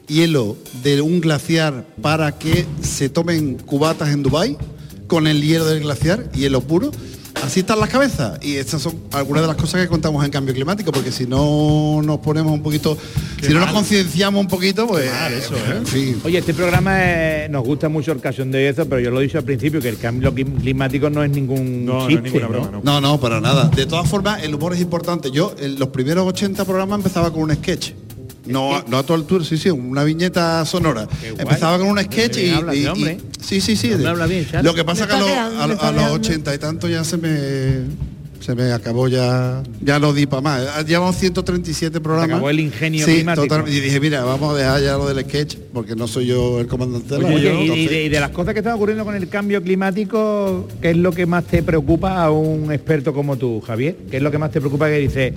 hielo 0.07 0.57
de 0.83 1.01
un 1.01 1.21
glaciar 1.21 1.87
para 2.03 2.33
que 2.39 2.67
se 2.83 3.09
tomen 3.09 3.57
cubatas 3.57 4.11
en 4.11 4.23
Dubai 4.23 4.57
con 5.07 5.27
el 5.27 5.43
hielo 5.43 5.65
del 5.67 5.81
glaciar, 5.81 6.31
hielo 6.33 6.61
puro. 6.61 6.91
Así 7.43 7.61
están 7.61 7.79
las 7.81 7.91
cabezas. 7.91 8.39
Y 8.43 8.57
estas 8.57 8.81
son 8.83 8.95
algunas 9.13 9.43
de 9.43 9.49
las 9.49 9.57
cosas 9.57 9.81
que 9.83 9.89
contamos 9.89 10.25
en 10.25 10.31
cambio 10.31 10.55
climático, 10.55 10.91
porque 10.93 11.13
si 11.13 11.27
no 11.27 12.01
nos 12.03 12.19
ponemos 12.21 12.53
un 12.53 12.63
poquito, 12.63 12.97
si 13.43 13.53
no 13.53 13.61
nos 13.61 13.73
concienciamos 13.73 14.41
un 14.41 14.49
poquito, 14.49 14.87
pues. 14.87 15.11
En 15.77 15.87
fin. 15.87 16.21
Oye, 16.25 16.39
este 16.39 16.55
programa 16.55 16.93
eh, 17.03 17.49
nos 17.51 17.63
gusta 17.65 17.89
mucho 17.89 18.13
el 18.13 18.21
cachón 18.21 18.51
de 18.51 18.69
eso, 18.69 18.87
pero 18.89 19.01
yo 19.01 19.11
lo 19.11 19.21
he 19.21 19.25
dicho 19.25 19.39
al 19.39 19.45
principio 19.45 19.81
que 19.81 19.89
el 19.91 19.99
cambio 19.99 20.33
clim- 20.35 20.59
climático 20.61 21.11
no 21.11 21.23
es 21.23 21.31
ningún 21.31 21.85
No, 21.85 22.09
no 22.09 22.09
es 22.09 22.23
ninguna 22.23 22.45
¿no? 22.45 22.49
broma, 22.51 22.71
no. 22.71 22.81
No, 22.83 23.01
no, 23.01 23.21
para 23.21 23.41
nada. 23.41 23.69
De 23.69 23.85
todas 23.87 24.09
formas, 24.09 24.43
el 24.43 24.55
humor 24.55 24.73
es 24.73 24.81
importante. 24.81 25.31
Yo, 25.31 25.55
en 25.59 25.79
los 25.79 25.89
primeros 25.89 26.27
80 26.27 26.65
programas 26.65 26.99
empezaba 26.99 27.31
con 27.33 27.43
un 27.43 27.55
sketch. 27.55 27.93
No, 28.47 28.85
no 28.89 28.99
a 28.99 29.05
el 29.17 29.25
tour, 29.25 29.45
sí, 29.45 29.57
sí, 29.57 29.71
una 29.71 30.05
viñeta 30.05 30.65
sonora. 30.67 31.09
Empezaba 31.39 31.79
con 31.79 31.89
un 31.89 31.99
sketch 32.01 32.39
y, 32.39 32.51
habla 32.51 32.75
y- 32.75 32.87
hombre. 32.87 33.19
sí, 33.41 33.61
sí, 33.61 33.77
sí. 33.77 33.89
Hombre 33.89 34.03
de- 34.05 34.09
habla 34.11 34.27
bien, 34.27 34.45
Charles. 34.47 34.65
lo 34.65 34.75
que 34.75 34.85
pasa 34.85 35.07
que 35.07 35.13
a, 35.15 35.19
los- 35.19 35.29
quedando, 35.29 35.63
a, 35.63 35.67
me 35.67 35.73
a 35.73 35.75
está 35.77 35.93
los 35.93 36.01
quedando. 36.03 36.15
80 36.15 36.55
y 36.55 36.59
tanto 36.59 36.89
ya 36.89 37.05
se 37.05 37.17
me 37.17 38.15
se 38.41 38.55
me 38.55 38.73
acabó 38.73 39.09
ya, 39.09 39.63
ya 39.81 39.99
no 39.99 40.13
di 40.13 40.27
para 40.27 40.43
más. 40.43 40.87
Llevamos 40.87 41.17
137 41.17 41.99
programas. 42.03 42.29
acabó 42.37 42.51
el 42.51 42.61
ingenio 42.61 43.07
sí, 43.07 43.25
totalmente. 43.35 43.71
Y 43.75 43.81
dije, 43.81 43.99
mira, 44.01 44.23
vamos 44.23 44.55
a 44.55 44.59
dejar 44.59 44.83
ya 44.83 44.99
lo 44.99 45.09
del 45.09 45.25
sketch, 45.25 45.57
porque 45.73 45.97
no 45.97 46.07
soy 46.07 46.27
yo 46.27 46.61
el 46.61 46.67
comandante 46.67 47.15
de 47.15 47.23
la 47.23 47.29
Oye, 47.29 47.65
y, 47.65 47.71
y 47.73 47.87
de, 47.89 48.05
y 48.05 48.09
de 48.11 48.21
las 48.21 48.29
cosas 48.33 48.53
que 48.53 48.61
están 48.61 48.75
ocurriendo 48.75 49.03
con 49.07 49.15
el 49.15 49.31
cambio 49.31 49.63
climático, 49.63 50.69
¿qué 50.83 50.91
es 50.91 50.97
lo 50.99 51.13
que 51.13 51.25
más 51.25 51.45
te 51.45 51.63
preocupa 51.63 52.23
a 52.23 52.31
un 52.31 52.71
experto 52.71 53.15
como 53.15 53.39
tú, 53.39 53.63
Javier? 53.63 53.97
¿Qué 54.11 54.19
es 54.19 54.23
lo 54.23 54.31
que 54.31 54.37
más 54.37 54.51
te 54.51 54.61
preocupa 54.61 54.89
que 54.89 54.99
dice 54.99 55.33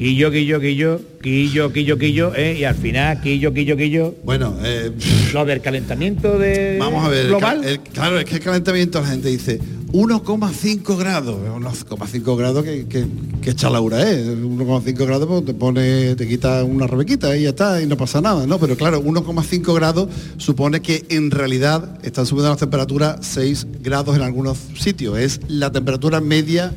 quillo, 0.00 0.30
quillo, 0.30 0.58
quillo, 0.60 1.00
quillo, 1.22 1.72
quillo, 1.74 1.98
quillo, 1.98 2.32
eh, 2.34 2.56
y 2.60 2.64
al 2.64 2.74
final 2.74 3.20
quillo, 3.20 3.52
quillo, 3.52 3.76
quillo? 3.76 4.14
Bueno, 4.24 4.56
eh, 4.64 4.90
Lo 5.34 5.44
del 5.44 5.60
calentamiento 5.60 6.38
de 6.38 6.78
Vamos 6.80 7.04
a 7.04 7.08
ver, 7.10 7.26
global. 7.26 7.62
el- 7.64 7.80
claro, 7.80 8.18
es 8.18 8.24
que 8.24 8.36
el 8.36 8.40
calentamiento 8.40 8.98
la 9.02 9.08
gente 9.08 9.28
dice 9.28 9.60
1,5 9.92 10.96
grados, 10.96 11.36
1,5 11.54 12.36
grados 12.38 12.64
que, 12.64 12.86
que, 12.86 13.04
que 13.42 13.54
chalaura 13.54 14.08
es, 14.10 14.26
1,5 14.26 14.94
grados 15.06 15.28
pues, 15.28 15.44
te 15.44 15.52
pone, 15.52 16.14
te 16.16 16.26
quita 16.26 16.64
una 16.64 16.86
rebequita 16.86 17.36
y 17.36 17.42
ya 17.42 17.50
está, 17.50 17.82
y 17.82 17.86
no 17.86 17.98
pasa 17.98 18.22
nada, 18.22 18.46
¿no? 18.46 18.58
Pero 18.58 18.76
claro, 18.76 19.02
1,5 19.04 19.74
grados 19.74 20.08
supone 20.38 20.80
que 20.80 21.04
en 21.10 21.30
realidad 21.30 21.98
están 22.02 22.24
subiendo 22.24 22.48
las 22.48 22.58
temperaturas 22.58 23.18
6 23.20 23.66
grados 23.82 24.16
en 24.16 24.22
algunos 24.22 24.56
sitios, 24.78 25.18
es 25.18 25.40
la 25.48 25.70
temperatura 25.70 26.22
media 26.22 26.72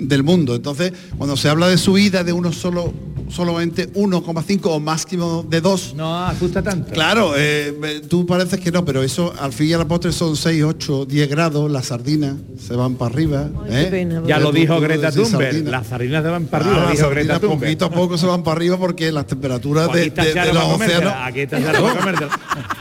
del 0.00 0.22
mundo. 0.22 0.54
Entonces, 0.54 0.92
cuando 1.16 1.36
se 1.36 1.48
habla 1.48 1.68
de 1.68 1.78
subida 1.78 2.24
de 2.24 2.32
uno 2.32 2.52
solo, 2.52 2.92
solamente 3.30 3.92
1,5 3.92 4.60
o 4.64 4.80
máximo 4.80 5.44
de 5.48 5.60
2, 5.60 5.94
no 5.94 6.24
asusta 6.26 6.62
tanto. 6.62 6.92
Claro, 6.92 7.32
eh, 7.36 8.02
tú 8.08 8.26
pareces 8.26 8.60
que 8.60 8.70
no, 8.70 8.84
pero 8.84 9.02
eso 9.02 9.32
al 9.40 9.52
fin 9.52 9.68
y 9.68 9.72
al 9.72 9.86
postre 9.86 10.12
son 10.12 10.36
6, 10.36 10.62
8, 10.64 11.06
10 11.06 11.28
grados, 11.28 11.70
las 11.70 11.86
sardinas 11.86 12.36
se 12.66 12.74
van 12.74 12.94
para 12.94 13.14
arriba. 13.14 13.48
¿eh? 13.68 13.88
pena, 13.90 14.22
Ya 14.26 14.38
lo 14.38 14.52
dijo 14.52 14.80
Greta 14.80 15.10
Thunberg, 15.12 15.52
sardina. 15.52 15.70
las 15.70 15.86
sardinas 15.86 16.22
se 16.22 16.28
van 16.30 16.44
para 16.46 16.64
Ah, 16.64 16.68
arriba, 16.68 16.82
las 16.84 16.92
dijo 16.92 17.02
sardinas 17.04 17.26
Greta 17.26 17.40
Thunberg. 17.40 17.60
poquito 17.60 17.84
a 17.86 17.90
poco 17.90 18.18
se 18.18 18.26
van 18.26 18.42
para 18.42 18.56
arriba 18.56 18.76
porque 18.78 19.12
las 19.12 19.26
temperaturas 19.26 19.88
Pues 19.88 20.14
de, 20.14 20.22
de- 20.22 20.34
de 20.34 20.52
los 20.52 20.64
océanos. 20.64 21.12
aquí 21.24 21.40
está. 21.40 21.58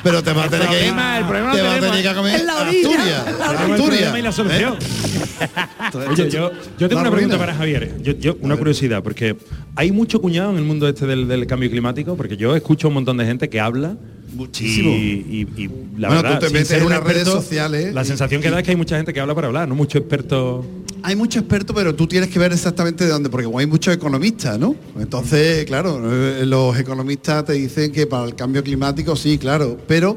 Pero 0.04 0.24
te 0.24 0.34
va 0.34 0.44
a 0.46 0.50
tener 0.50 0.68
que 0.68 0.88
ir. 0.88 0.94
el 0.94 1.26
problema 1.26 1.52
te 1.54 1.62
va 1.62 1.76
a 1.76 1.80
tener 1.80 2.04
que 2.04 2.16
comer 2.16 2.40
en 2.40 2.46
la 2.46 2.56
orilla, 2.62 3.22
Asturias. 3.22 4.12
la 4.12 4.20
y 4.20 4.22
la 4.22 4.32
solución. 4.32 4.74
¿eh? 4.74 6.08
Oye, 6.10 6.30
yo, 6.30 6.52
yo 6.78 6.90
tengo 6.90 7.02
La 7.02 7.10
una 7.10 7.12
pregunta 7.12 7.36
ruina. 7.36 7.38
para 7.38 7.54
Javier. 7.56 7.98
Yo, 8.02 8.14
yo- 8.14 8.38
una 8.42 8.56
curiosidad, 8.58 9.02
porque 9.04 9.36
hay 9.76 9.92
mucho 9.92 10.22
cuñado 10.22 10.39
en 10.50 10.58
el 10.58 10.64
mundo 10.64 10.88
este 10.88 11.06
del, 11.06 11.28
del 11.28 11.46
cambio 11.48 11.70
climático, 11.70 12.16
porque 12.16 12.38
yo 12.38 12.56
escucho 12.56 12.88
un 12.88 12.94
montón 12.96 13.18
de 13.18 13.26
gente 13.26 13.50
que 13.50 13.60
habla. 13.60 13.98
Muchísimo. 14.34 14.92
Y, 14.92 15.48
y- 15.58 15.62
y 15.64 15.68
la 15.98 16.08
Bueno, 16.10 16.22
verdad, 16.24 16.40
tú 16.40 16.46
te 16.48 16.54
metes 16.54 16.72
en 16.72 16.88
las 16.88 17.00
redes 17.04 17.18
experto, 17.24 17.42
sociales 17.42 17.94
La 17.96 18.04
y- 18.04 18.06
sensación 18.06 18.42
que 18.42 18.50
da 18.52 18.60
es 18.60 18.64
que 18.64 18.72
hay 18.72 18.78
mucha 18.78 18.96
gente 18.96 19.12
que 19.12 19.20
habla 19.20 19.34
para 19.34 19.48
hablar, 19.48 19.68
no 19.68 19.74
mucho 19.76 19.98
experto. 19.98 20.64
Hay 21.02 21.16
muchos 21.16 21.42
expertos, 21.42 21.76
pero 21.76 21.96
tú 21.96 22.06
tienes 22.08 22.30
que 22.30 22.38
ver 22.40 22.52
exactamente 22.54 23.06
de 23.06 23.10
dónde, 23.10 23.30
porque 23.30 23.48
hay 23.58 23.66
muchos 23.66 23.94
economistas, 23.94 24.60
¿no? 24.60 24.76
Entonces, 25.00 25.66
claro, 25.66 26.00
eh, 26.12 26.46
los 26.46 26.78
economistas 26.78 27.46
te 27.46 27.54
dicen 27.54 27.92
que 27.92 28.06
para 28.06 28.26
el 28.26 28.36
cambio 28.36 28.64
climático 28.64 29.16
sí, 29.16 29.38
claro, 29.38 29.78
pero 29.88 30.16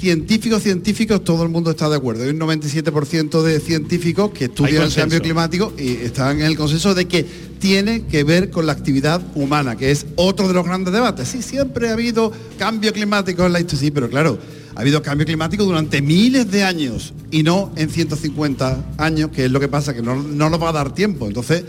científicos, 0.00 0.62
científicos, 0.62 1.24
todo 1.24 1.42
el 1.42 1.48
mundo 1.48 1.70
está 1.70 1.88
de 1.88 1.96
acuerdo. 1.96 2.24
Hay 2.24 2.30
un 2.30 2.38
97% 2.38 3.42
de 3.42 3.60
científicos 3.60 4.30
que 4.30 4.46
estudian 4.46 4.84
el 4.84 4.94
cambio 4.94 5.20
climático 5.20 5.72
y 5.78 5.88
están 5.92 6.40
en 6.40 6.46
el 6.46 6.56
consenso 6.56 6.94
de 6.94 7.06
que 7.06 7.24
tiene 7.58 8.04
que 8.04 8.22
ver 8.24 8.50
con 8.50 8.66
la 8.66 8.72
actividad 8.72 9.22
humana, 9.34 9.76
que 9.76 9.90
es 9.90 10.06
otro 10.16 10.48
de 10.48 10.54
los 10.54 10.64
grandes 10.64 10.92
debates. 10.92 11.28
Sí, 11.28 11.42
siempre 11.42 11.88
ha 11.88 11.94
habido 11.94 12.32
cambio 12.58 12.92
climático 12.92 13.46
en 13.46 13.52
la 13.52 13.60
historia, 13.60 13.80
sí, 13.80 13.90
pero 13.90 14.10
claro, 14.10 14.38
ha 14.74 14.80
habido 14.80 15.02
cambio 15.02 15.26
climático 15.26 15.64
durante 15.64 16.02
miles 16.02 16.50
de 16.50 16.62
años 16.62 17.14
y 17.30 17.42
no 17.42 17.72
en 17.76 17.88
150 17.88 18.94
años, 18.98 19.30
que 19.30 19.46
es 19.46 19.50
lo 19.50 19.58
que 19.58 19.68
pasa, 19.68 19.94
que 19.94 20.02
no, 20.02 20.22
no 20.22 20.50
nos 20.50 20.62
va 20.62 20.68
a 20.68 20.72
dar 20.72 20.94
tiempo. 20.94 21.26
Entonces, 21.26 21.64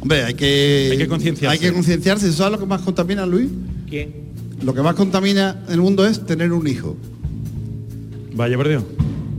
hombre, 0.00 0.24
hay 0.24 0.34
que... 0.34 0.90
Hay 0.92 0.98
que 0.98 1.08
concienciarse. 1.08 1.52
Hay 1.52 1.58
que 1.58 1.72
concienciarse. 1.72 2.32
¿Sabes 2.32 2.52
lo 2.52 2.58
que 2.60 2.66
más 2.66 2.82
contamina, 2.82 3.26
Luis? 3.26 3.48
¿Quién? 3.88 4.12
Lo 4.62 4.72
que 4.72 4.82
más 4.82 4.94
contamina 4.94 5.64
el 5.68 5.80
mundo 5.80 6.06
es 6.06 6.24
tener 6.24 6.52
un 6.52 6.68
hijo. 6.68 6.96
Vaya 8.34 8.56
por 8.56 8.68
Dios. 8.68 8.82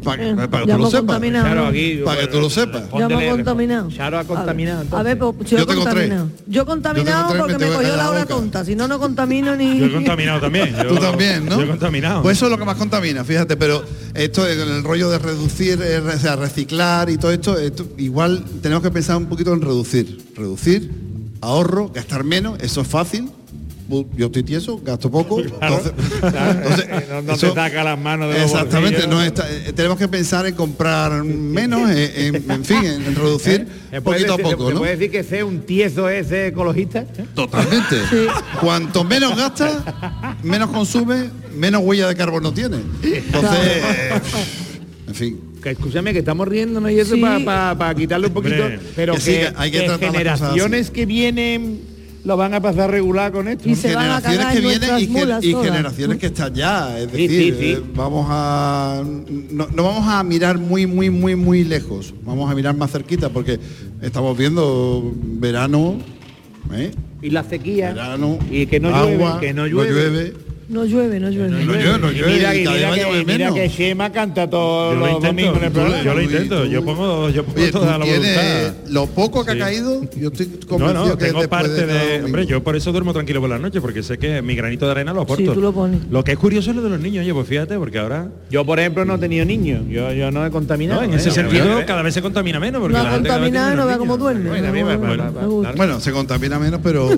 Para 0.03 0.21
Eh, 0.21 0.35
que, 0.35 0.47
para 0.49 0.65
que 0.65 0.71
tú 0.73 0.77
lo 0.79 0.91
sepas. 0.91 1.21
aquí, 1.23 2.01
Para 2.03 2.19
que 2.21 2.27
tú 2.27 2.41
lo 2.41 2.49
sepas. 2.49 2.83
Ya 2.91 3.05
hemos 3.05 3.11
Póntele- 3.23 3.29
contaminado. 3.35 3.89
Charo 3.89 4.19
ha 4.19 4.23
contaminado. 4.25 4.85
A 4.91 5.01
ver, 5.03 5.13
entonces. 5.13 5.37
pues, 5.37 5.49
yo, 5.51 5.57
Yo 5.59 5.63
he 5.63 5.75
contaminado. 5.77 6.29
Yo 6.45 6.61
he 6.61 6.65
contaminado 6.65 7.33
Yo 7.33 7.39
porque 7.39 7.57
me 7.57 7.65
me 7.67 7.71
cogió 7.73 7.87
la 7.89 7.95
la 7.95 8.09
hora 8.11 8.25
tonta. 8.25 8.65
Si 8.65 8.75
no, 8.75 8.87
no 8.89 8.99
contamino 8.99 9.55
ni... 9.55 9.79
Yo 9.79 9.85
he 9.85 9.93
contaminado 9.93 10.41
también. 10.41 10.75
yo- 10.75 10.87
Tú 10.89 10.95
también, 10.97 11.45
¿no? 11.45 11.55
Yo 11.55 11.63
he 11.63 11.67
contaminado. 11.67 12.21
Pues 12.21 12.35
eso 12.35 12.47
es 12.47 12.51
lo 12.51 12.57
que 12.57 12.65
más 12.65 12.75
contamina, 12.75 13.23
fíjate, 13.23 13.55
pero 13.55 13.81
esto 14.13 14.45
en 14.45 14.59
el 14.59 14.83
rollo 14.83 15.09
de 15.09 15.19
reducir, 15.19 15.79
eh, 15.81 15.99
o 15.99 16.19
sea, 16.19 16.35
reciclar 16.35 17.09
y 17.09 17.17
todo 17.17 17.31
esto, 17.31 17.57
esto, 17.57 17.87
igual 17.97 18.43
tenemos 18.61 18.83
que 18.83 18.91
pensar 18.91 19.15
un 19.15 19.27
poquito 19.27 19.53
en 19.53 19.61
reducir. 19.61 20.21
Reducir, 20.35 20.91
ahorro, 21.39 21.89
gastar 21.93 22.25
menos, 22.25 22.59
eso 22.61 22.81
es 22.81 22.87
fácil. 22.89 23.29
Bu- 23.89 24.07
Yo 24.15 24.27
estoy 24.27 24.43
tieso, 24.43 24.79
gasto 24.83 25.11
poco. 25.11 25.39
entonces- 25.61 25.91
entonces, 26.23 26.87
no, 27.09 27.21
no 27.21 27.33
eso- 27.33 27.49
te 27.49 27.53
saca 27.55 27.83
las 27.83 27.99
manos 27.99 28.33
de 28.33 28.41
Exactamente, 28.43 29.07
no 29.07 29.21
está- 29.21 29.45
eh, 29.51 29.73
tenemos 29.75 29.97
que 29.97 30.07
pensar 30.07 30.45
en 30.45 30.55
comprar 30.55 31.23
menos, 31.23 31.89
eh, 31.91 32.27
en, 32.27 32.49
en 32.49 32.63
fin, 32.65 32.77
en, 32.85 33.03
en 33.05 33.15
reducir 33.15 33.67
¿Se 33.91 34.01
puede 34.01 34.25
poquito 34.25 34.33
a 34.35 34.37
poco, 34.51 34.67
¿Se 34.69 34.73
¿no? 34.73 34.79
puede 34.79 34.91
decir 34.95 35.11
que 35.11 35.23
sea 35.23 35.43
un 35.45 35.61
tieso 35.61 36.07
ese 36.09 36.47
ecologista? 36.47 37.03
Totalmente. 37.35 37.97
Cuanto 38.61 39.03
menos 39.03 39.35
gasta, 39.37 40.37
menos 40.43 40.69
consume, 40.69 41.29
menos 41.55 41.81
huella 41.83 42.07
de 42.07 42.15
carbono 42.15 42.53
tiene. 42.53 42.77
Entonces, 43.03 43.83
en 45.07 45.15
fin. 45.15 45.39
Que 45.61 45.71
escúchame 45.71 46.11
que 46.11 46.19
estamos 46.19 46.45
riéndonos 46.47 46.91
y 46.91 46.99
eso 46.99 47.15
Sí. 47.15 47.21
para 47.21 47.95
quitarle 47.95 48.27
un 48.27 48.33
poquito, 48.33 48.63
pero 48.97 49.13
que 49.13 49.19
que, 49.19 49.25
sí, 49.25 49.31
que 49.31 49.53
hay 49.55 49.71
que 49.71 49.85
que 49.85 49.97
generaciones 49.99 50.89
que 50.91 51.05
vienen 51.05 51.79
lo 52.25 52.37
van 52.37 52.53
a 52.53 52.61
pasar 52.61 52.89
regular 52.89 53.31
con 53.31 53.47
esto. 53.47 53.67
Y 53.67 53.75
se 53.75 53.95
van 53.95 54.11
a 54.11 54.21
cagar 54.21 54.53
que 54.53 54.59
en 54.59 54.63
vienen 54.63 54.99
y, 54.99 55.07
mulas 55.07 55.43
y 55.43 55.53
generaciones 55.53 56.17
que 56.17 56.27
están 56.27 56.53
ya. 56.53 56.97
Es 56.97 57.11
decir, 57.11 57.29
sí, 57.29 57.59
sí. 57.59 57.71
eh, 57.73 57.81
vamos 57.95 58.27
a 58.29 59.03
no, 59.51 59.67
no 59.67 59.83
vamos 59.83 60.07
a 60.07 60.23
mirar 60.23 60.57
muy, 60.57 60.87
muy, 60.87 61.09
muy, 61.09 61.35
muy 61.35 61.63
lejos. 61.63 62.13
Vamos 62.23 62.49
a 62.49 62.55
mirar 62.55 62.75
más 62.75 62.91
cerquita 62.91 63.29
porque 63.29 63.59
estamos 64.01 64.37
viendo 64.37 65.13
verano, 65.15 65.97
¿eh? 66.73 66.91
Y 67.21 67.29
la 67.29 67.43
sequía. 67.43 67.93
verano, 67.93 68.39
y 68.49 68.65
que 68.67 68.79
no 68.79 68.89
agua, 68.89 69.07
llueve, 69.11 69.39
que 69.39 69.53
no 69.53 69.67
llueve. 69.67 69.89
No 69.89 69.95
llueve, 69.95 70.33
no 70.73 70.83
llueve. 70.85 71.19
No 71.19 71.29
llueve, 71.29 71.49
no 71.49 72.11
llueve, 72.11 72.33
mira, 72.33 72.55
y 72.55 72.63
cada 72.63 72.75
mira, 72.75 72.89
vez 72.91 73.05
va 73.05 73.09
a 73.13 73.19
que, 73.19 73.25
mira 73.25 73.53
que 73.53 73.69
Shema 73.69 74.11
canta 74.11 74.49
todos 74.49 74.93
Yo 74.95 74.99
lo 74.99 75.05
los 75.13 75.21
domingos 75.23 75.57
en 75.57 75.63
el 75.63 75.67
intento, 75.67 75.79
programa. 75.79 76.03
yo 76.03 76.13
lo 76.13 76.21
intento, 76.21 76.65
yo 76.65 76.83
pongo, 76.85 77.29
yo 77.29 77.43
pongo 77.45 77.61
Oye, 77.61 77.71
toda 77.71 77.97
la 77.97 78.05
voluntad. 78.05 78.73
lo 78.89 79.05
poco 79.07 79.45
que 79.45 79.51
Sí. 79.53 79.57
ha 79.61 79.63
caído, 79.65 80.01
yo 80.17 80.27
estoy 80.29 80.47
No, 80.47 80.67
convencido 80.67 81.05
no, 81.07 81.17
que 81.17 81.25
tengo 81.25 81.47
parte 81.47 81.69
de, 81.85 81.85
de... 81.85 82.23
Hombre, 82.23 82.45
yo 82.45 82.63
por 82.63 82.75
eso 82.75 82.91
duermo 82.91 83.13
tranquilo 83.13 83.39
por 83.39 83.49
la 83.49 83.59
noche, 83.59 83.79
porque 83.79 84.03
sé 84.03 84.17
que 84.17 84.41
mi 84.41 84.55
granito 84.55 84.85
de 84.85 84.91
arena 84.91 85.13
lo 85.13 85.21
aporto. 85.21 85.43
Sí, 85.43 85.49
tú 85.53 85.61
lo 85.61 85.71
pones. 85.71 86.01
Lo 86.09 86.23
que 86.23 86.31
es 86.33 86.37
curioso 86.37 86.71
es 86.71 86.75
lo 86.75 86.81
de 86.81 86.89
los 86.89 86.99
niños, 86.99 87.23
oye, 87.23 87.33
pues 87.33 87.47
fíjate, 87.47 87.77
porque 87.77 87.99
ahora... 87.99 88.27
Yo, 88.49 88.65
por 88.65 88.79
ejemplo, 88.79 89.05
no 89.05 89.15
he 89.15 89.19
tenido 89.19 89.45
niños. 89.45 89.83
Yo, 89.89 90.11
yo 90.11 90.31
no 90.31 90.45
he 90.45 90.51
contaminado. 90.51 91.01
No, 91.01 91.07
en 91.07 91.13
ese 91.13 91.29
¿eh? 91.29 91.31
sentido 91.33 91.85
cada 91.85 92.01
vez 92.01 92.13
se 92.13 92.21
contamina 92.21 92.59
menos. 92.59 92.81
Porque 92.81 92.97
No 92.97 93.03
ha 93.03 93.11
contaminado 93.11 93.75
no 93.75 93.85
vea 93.85 93.97
cómo 93.97 94.17
duerme. 94.17 94.61
No, 94.61 95.15
no. 95.61 95.73
Bueno, 95.75 95.99
se 95.99 96.11
contamina 96.11 96.59
menos, 96.59 96.79
pero 96.83 97.09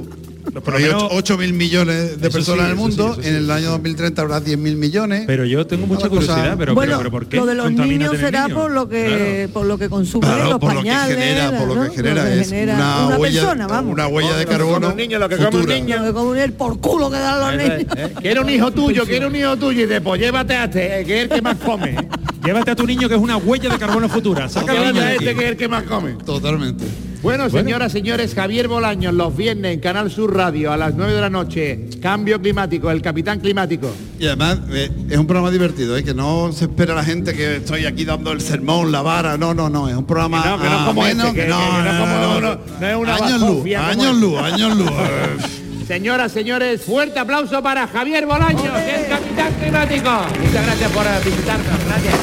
por 0.53 0.73
lo 0.73 0.77
hay 0.77 0.83
menos- 0.85 1.07
8 1.11 1.37
mil 1.37 1.53
millones 1.53 2.19
de 2.21 2.29
personas 2.29 2.65
sí, 2.67 2.71
en 2.71 2.71
el 2.71 2.77
sí, 2.77 2.81
mundo. 2.81 3.17
sí. 3.21 3.27
En 3.27 3.35
el 3.35 3.51
año 3.51 3.69
2030 3.71 4.21
habrá 4.21 4.39
10 4.39 4.57
mil 4.57 4.75
millones. 4.77 5.23
Pero 5.27 5.45
yo 5.45 5.65
tengo 5.67 5.87
mucha 5.87 6.07
curiosidad, 6.09 6.55
pero, 6.57 6.73
bueno, 6.75 6.93
pero, 6.93 6.97
pero 6.99 7.11
¿por 7.11 7.27
qué 7.27 7.37
lo 7.37 7.45
de 7.45 7.55
los 7.55 7.71
niños 7.71 8.17
será 8.17 8.47
por 8.49 8.71
lo 8.71 8.87
que 8.87 9.49
por 9.53 9.65
lo 9.65 9.77
que 9.77 9.89
consumen 9.89 10.29
Claro, 10.29 10.49
los 10.51 10.59
por 10.59 10.73
lo 10.73 10.81
que 10.83 10.89
genera, 10.91 11.57
por 11.57 11.67
lo 11.75 11.83
que 11.89 11.95
genera, 11.95 12.33
es 12.33 12.49
genera 12.49 12.75
una, 12.75 13.05
una 13.07 13.17
huella, 13.17 13.41
persona, 13.41 13.67
vamos. 13.67 13.93
una 13.93 14.07
huella 14.07 14.35
de 14.37 14.45
Como 14.45 14.57
carbono 14.57 14.87
los 14.87 14.95
niños, 14.95 15.19
lo 15.19 15.29
que 15.29 15.35
comen 15.37 15.51
los 15.51 15.61
futura. 15.61 15.75
niños. 15.79 15.99
Lo 15.99 16.05
que 16.07 16.13
comen 16.13 16.41
el 16.41 16.53
por 16.53 16.79
culo 16.79 17.09
que 17.11 17.17
dan 17.17 17.39
los 17.39 17.63
niños. 17.63 17.85
¿Eh? 17.97 18.13
Quiero 18.21 18.41
un 18.43 18.49
hijo 18.49 18.71
tuyo, 18.71 19.05
quiero 19.05 19.27
un 19.27 19.35
hijo 19.35 19.55
tuyo 19.57 19.83
y 19.83 19.85
después 19.85 20.19
llévate 20.21 20.53
a 20.55 20.65
este, 20.65 21.01
eh, 21.01 21.05
que 21.05 21.17
es 21.17 21.23
el 21.23 21.29
que 21.29 21.41
más 21.41 21.57
come. 21.57 21.95
Llévate 22.45 22.69
a 22.71 22.75
tu 22.75 22.85
niño 22.85 23.09
que 23.09 23.15
es 23.15 23.21
una 23.21 23.37
huella 23.37 23.69
de 23.69 23.77
carbono 23.79 24.07
futura. 24.07 24.47
Niño 24.47 25.01
a 25.01 25.13
este 25.13 25.33
que 25.35 25.43
es 25.45 25.49
el 25.51 25.57
que 25.57 25.67
más 25.67 25.83
come. 25.83 26.11
Totalmente. 26.23 26.85
Bueno, 27.21 27.49
señoras, 27.49 27.91
señores, 27.91 28.35
Javier 28.35 28.67
Bolaños, 28.67 29.11
los 29.13 29.35
viernes 29.35 29.73
en 29.73 29.79
Canal 29.79 30.11
Sur 30.11 30.35
Radio 30.35 30.71
a 30.71 30.77
las 30.77 30.93
9 30.93 31.11
de 31.13 31.21
la 31.21 31.29
noche. 31.29 31.89
Cambio 31.99 32.39
climático, 32.39 32.91
el 32.91 33.01
capitán 33.01 33.39
climático. 33.39 33.91
Y 34.19 34.27
además 34.27 34.59
eh, 34.69 34.91
es 35.09 35.17
un 35.17 35.25
programa 35.25 35.49
divertido, 35.49 35.97
¿eh? 35.97 36.03
que 36.03 36.13
no 36.13 36.51
se 36.53 36.65
espera 36.65 36.93
la 36.93 37.03
gente 37.03 37.33
que 37.33 37.55
estoy 37.57 37.85
aquí 37.87 38.05
dando 38.05 38.31
el 38.31 38.41
sermón, 38.41 38.91
la 38.91 39.01
vara. 39.01 39.37
No, 39.37 39.55
no, 39.55 39.69
no. 39.69 39.89
Es 39.89 39.95
un 39.95 40.05
programa 40.05 40.43
Que 40.43 40.49
no, 40.49 40.57
que 40.61 40.69
no 40.69 40.85
como 40.85 41.05
este, 41.07 41.23
que- 41.33 41.33
que 41.41 41.47
no 41.47 41.59
es 41.59 42.95
una 42.95 43.15
años 43.15 43.41
luz, 43.41 43.65
años 43.75 44.13
este. 44.13 44.13
luz, 44.21 44.39
años 44.39 44.77
luz. 44.77 44.91
Señoras, 45.87 46.31
señores, 46.31 46.81
fuerte 46.81 47.19
aplauso 47.19 47.61
para 47.63 47.87
Javier 47.87 48.25
Bolaños, 48.27 48.63
el 48.65 49.07
capitán 49.07 49.53
climático. 49.61 50.09
Muchas 50.43 50.65
gracias 50.65 50.91
por 50.91 51.05
visitarnos. 51.23 51.67
Gracias. 51.87 52.15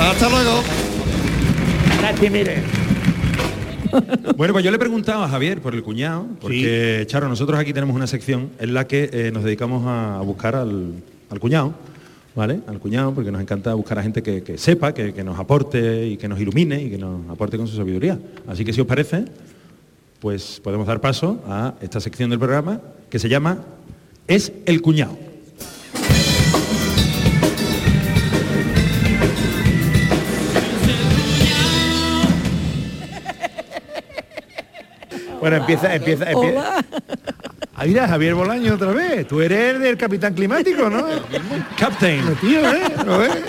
Hasta 0.00 0.28
luego. 0.28 0.62
Gracias, 2.00 2.32
mire. 2.32 2.79
Bueno, 4.36 4.54
pues 4.54 4.64
yo 4.64 4.70
le 4.70 4.76
he 4.76 4.80
preguntado 4.80 5.22
a 5.22 5.28
Javier 5.28 5.60
por 5.60 5.74
el 5.74 5.82
cuñado, 5.82 6.26
porque, 6.40 7.04
Charo, 7.06 7.28
nosotros 7.28 7.58
aquí 7.58 7.72
tenemos 7.72 7.94
una 7.94 8.06
sección 8.06 8.50
en 8.58 8.74
la 8.74 8.86
que 8.86 9.10
eh, 9.12 9.30
nos 9.32 9.44
dedicamos 9.44 9.86
a, 9.86 10.16
a 10.16 10.20
buscar 10.22 10.56
al, 10.56 10.94
al 11.28 11.40
cuñado, 11.40 11.74
¿vale? 12.34 12.60
Al 12.66 12.78
cuñado, 12.78 13.12
porque 13.12 13.30
nos 13.30 13.40
encanta 13.40 13.74
buscar 13.74 13.98
a 13.98 14.02
gente 14.02 14.22
que, 14.22 14.42
que 14.42 14.56
sepa, 14.56 14.94
que, 14.94 15.12
que 15.12 15.22
nos 15.24 15.38
aporte 15.38 16.06
y 16.06 16.16
que 16.16 16.28
nos 16.28 16.40
ilumine 16.40 16.82
y 16.82 16.90
que 16.90 16.98
nos 16.98 17.28
aporte 17.28 17.58
con 17.58 17.66
su 17.66 17.76
sabiduría. 17.76 18.18
Así 18.46 18.64
que 18.64 18.72
si 18.72 18.80
os 18.80 18.86
parece, 18.86 19.24
pues 20.20 20.60
podemos 20.62 20.86
dar 20.86 21.00
paso 21.00 21.42
a 21.46 21.74
esta 21.80 22.00
sección 22.00 22.30
del 22.30 22.38
programa 22.38 22.80
que 23.10 23.18
se 23.18 23.28
llama 23.28 23.58
Es 24.26 24.52
el 24.66 24.80
cuñado. 24.80 25.29
Bueno, 35.40 35.56
empieza, 35.56 35.94
empieza, 35.94 36.30
empieza. 36.30 36.58
Hola. 36.60 36.84
Ah, 37.74 37.84
mira, 37.86 38.06
Javier 38.06 38.34
Bolaño 38.34 38.74
otra 38.74 38.92
vez. 38.92 39.26
Tú 39.26 39.40
eres 39.40 39.80
del 39.80 39.96
capitán 39.96 40.34
climático, 40.34 40.90
¿no? 40.90 41.06
Captain. 41.78 42.22
Tío, 42.38 42.60
¿eh? 42.60 42.82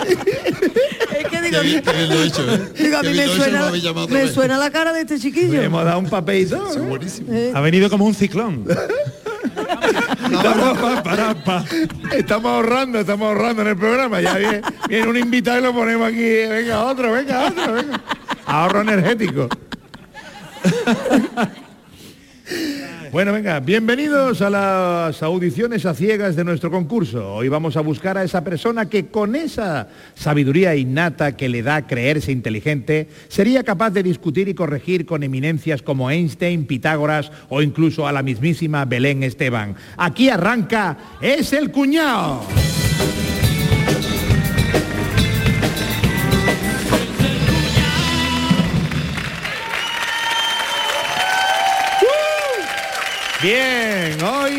Es 0.08 1.28
que 1.28 1.42
digo, 1.42 1.60
Qué 1.60 1.66
bien, 1.66 1.82
qué 1.82 1.92
bien 1.92 2.08
lo 2.08 2.14
he 2.14 2.26
hecho, 2.26 2.54
¿eh? 2.54 2.68
digo, 2.82 2.96
a 2.96 3.02
mí 3.02 3.12
me 3.12 3.26
suena, 4.28 4.54
me 4.56 4.58
la 4.58 4.70
cara 4.70 4.94
de 4.94 5.02
este 5.02 5.18
chiquillo. 5.18 5.60
Hemos 5.60 5.84
dado 5.84 5.98
un 5.98 6.08
papel 6.08 6.42
y 6.42 6.46
todo. 6.46 6.72
Sí, 6.72 6.78
¿no? 6.78 6.84
buenísimo. 6.84 7.30
Eh, 7.30 7.52
Ha 7.54 7.60
venido 7.60 7.90
como 7.90 8.06
un 8.06 8.14
ciclón. 8.14 8.64
Estamos, 10.32 10.78
estamos 12.14 12.52
ahorrando, 12.52 13.00
estamos 13.00 13.26
ahorrando 13.28 13.62
en 13.62 13.68
el 13.68 13.76
programa. 13.76 14.22
Ya 14.22 14.38
viene, 14.38 14.62
viene 14.88 15.08
un 15.08 15.16
invitado 15.18 15.58
y 15.58 15.62
lo 15.62 15.74
ponemos 15.74 16.08
aquí. 16.08 16.22
Venga, 16.22 16.84
otro, 16.84 17.12
venga, 17.12 17.48
otro, 17.48 17.72
venga. 17.74 18.00
Ahorro 18.46 18.80
energético. 18.80 19.48
Bueno, 23.12 23.34
venga, 23.34 23.60
bienvenidos 23.60 24.40
a 24.40 24.48
las 24.48 25.22
audiciones 25.22 25.84
a 25.84 25.92
ciegas 25.92 26.34
de 26.34 26.44
nuestro 26.44 26.70
concurso. 26.70 27.34
Hoy 27.34 27.48
vamos 27.50 27.76
a 27.76 27.82
buscar 27.82 28.16
a 28.16 28.24
esa 28.24 28.42
persona 28.42 28.88
que 28.88 29.08
con 29.08 29.36
esa 29.36 29.88
sabiduría 30.14 30.74
innata 30.76 31.36
que 31.36 31.50
le 31.50 31.62
da 31.62 31.86
creerse 31.86 32.32
inteligente, 32.32 33.08
sería 33.28 33.64
capaz 33.64 33.90
de 33.90 34.02
discutir 34.02 34.48
y 34.48 34.54
corregir 34.54 35.04
con 35.04 35.22
eminencias 35.22 35.82
como 35.82 36.10
Einstein, 36.10 36.64
Pitágoras 36.64 37.30
o 37.50 37.60
incluso 37.60 38.06
a 38.06 38.12
la 38.12 38.22
mismísima 38.22 38.86
Belén 38.86 39.24
Esteban. 39.24 39.76
Aquí 39.98 40.30
arranca, 40.30 40.96
es 41.20 41.52
el 41.52 41.70
cuñado. 41.70 42.40
Bien, 53.42 54.22
hoy 54.22 54.52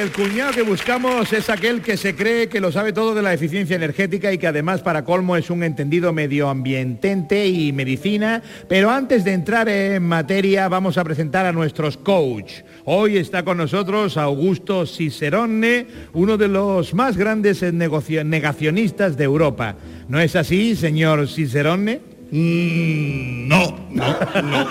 el 0.00 0.10
cuñado 0.10 0.52
que 0.52 0.62
buscamos 0.62 1.30
es 1.34 1.50
aquel 1.50 1.82
que 1.82 1.98
se 1.98 2.16
cree 2.16 2.48
que 2.48 2.60
lo 2.60 2.72
sabe 2.72 2.94
todo 2.94 3.14
de 3.14 3.20
la 3.20 3.34
eficiencia 3.34 3.76
energética 3.76 4.32
y 4.32 4.38
que 4.38 4.46
además 4.46 4.80
para 4.80 5.04
colmo 5.04 5.36
es 5.36 5.50
un 5.50 5.62
entendido 5.62 6.14
medioambientente 6.14 7.46
y 7.46 7.74
medicina. 7.74 8.42
Pero 8.70 8.90
antes 8.90 9.24
de 9.24 9.34
entrar 9.34 9.68
en 9.68 10.04
materia 10.04 10.66
vamos 10.68 10.96
a 10.96 11.04
presentar 11.04 11.44
a 11.44 11.52
nuestros 11.52 11.98
coach. 11.98 12.62
Hoy 12.86 13.18
está 13.18 13.44
con 13.44 13.58
nosotros 13.58 14.16
Augusto 14.16 14.86
Cicerone, 14.86 15.86
uno 16.14 16.38
de 16.38 16.48
los 16.48 16.94
más 16.94 17.18
grandes 17.18 17.62
negacionistas 17.62 19.18
de 19.18 19.24
Europa. 19.24 19.76
¿No 20.08 20.18
es 20.18 20.36
así, 20.36 20.74
señor 20.74 21.28
Cicerone? 21.28 22.11
Mm, 22.32 23.46
no, 23.46 23.78
no, 23.90 24.16
no, 24.42 24.64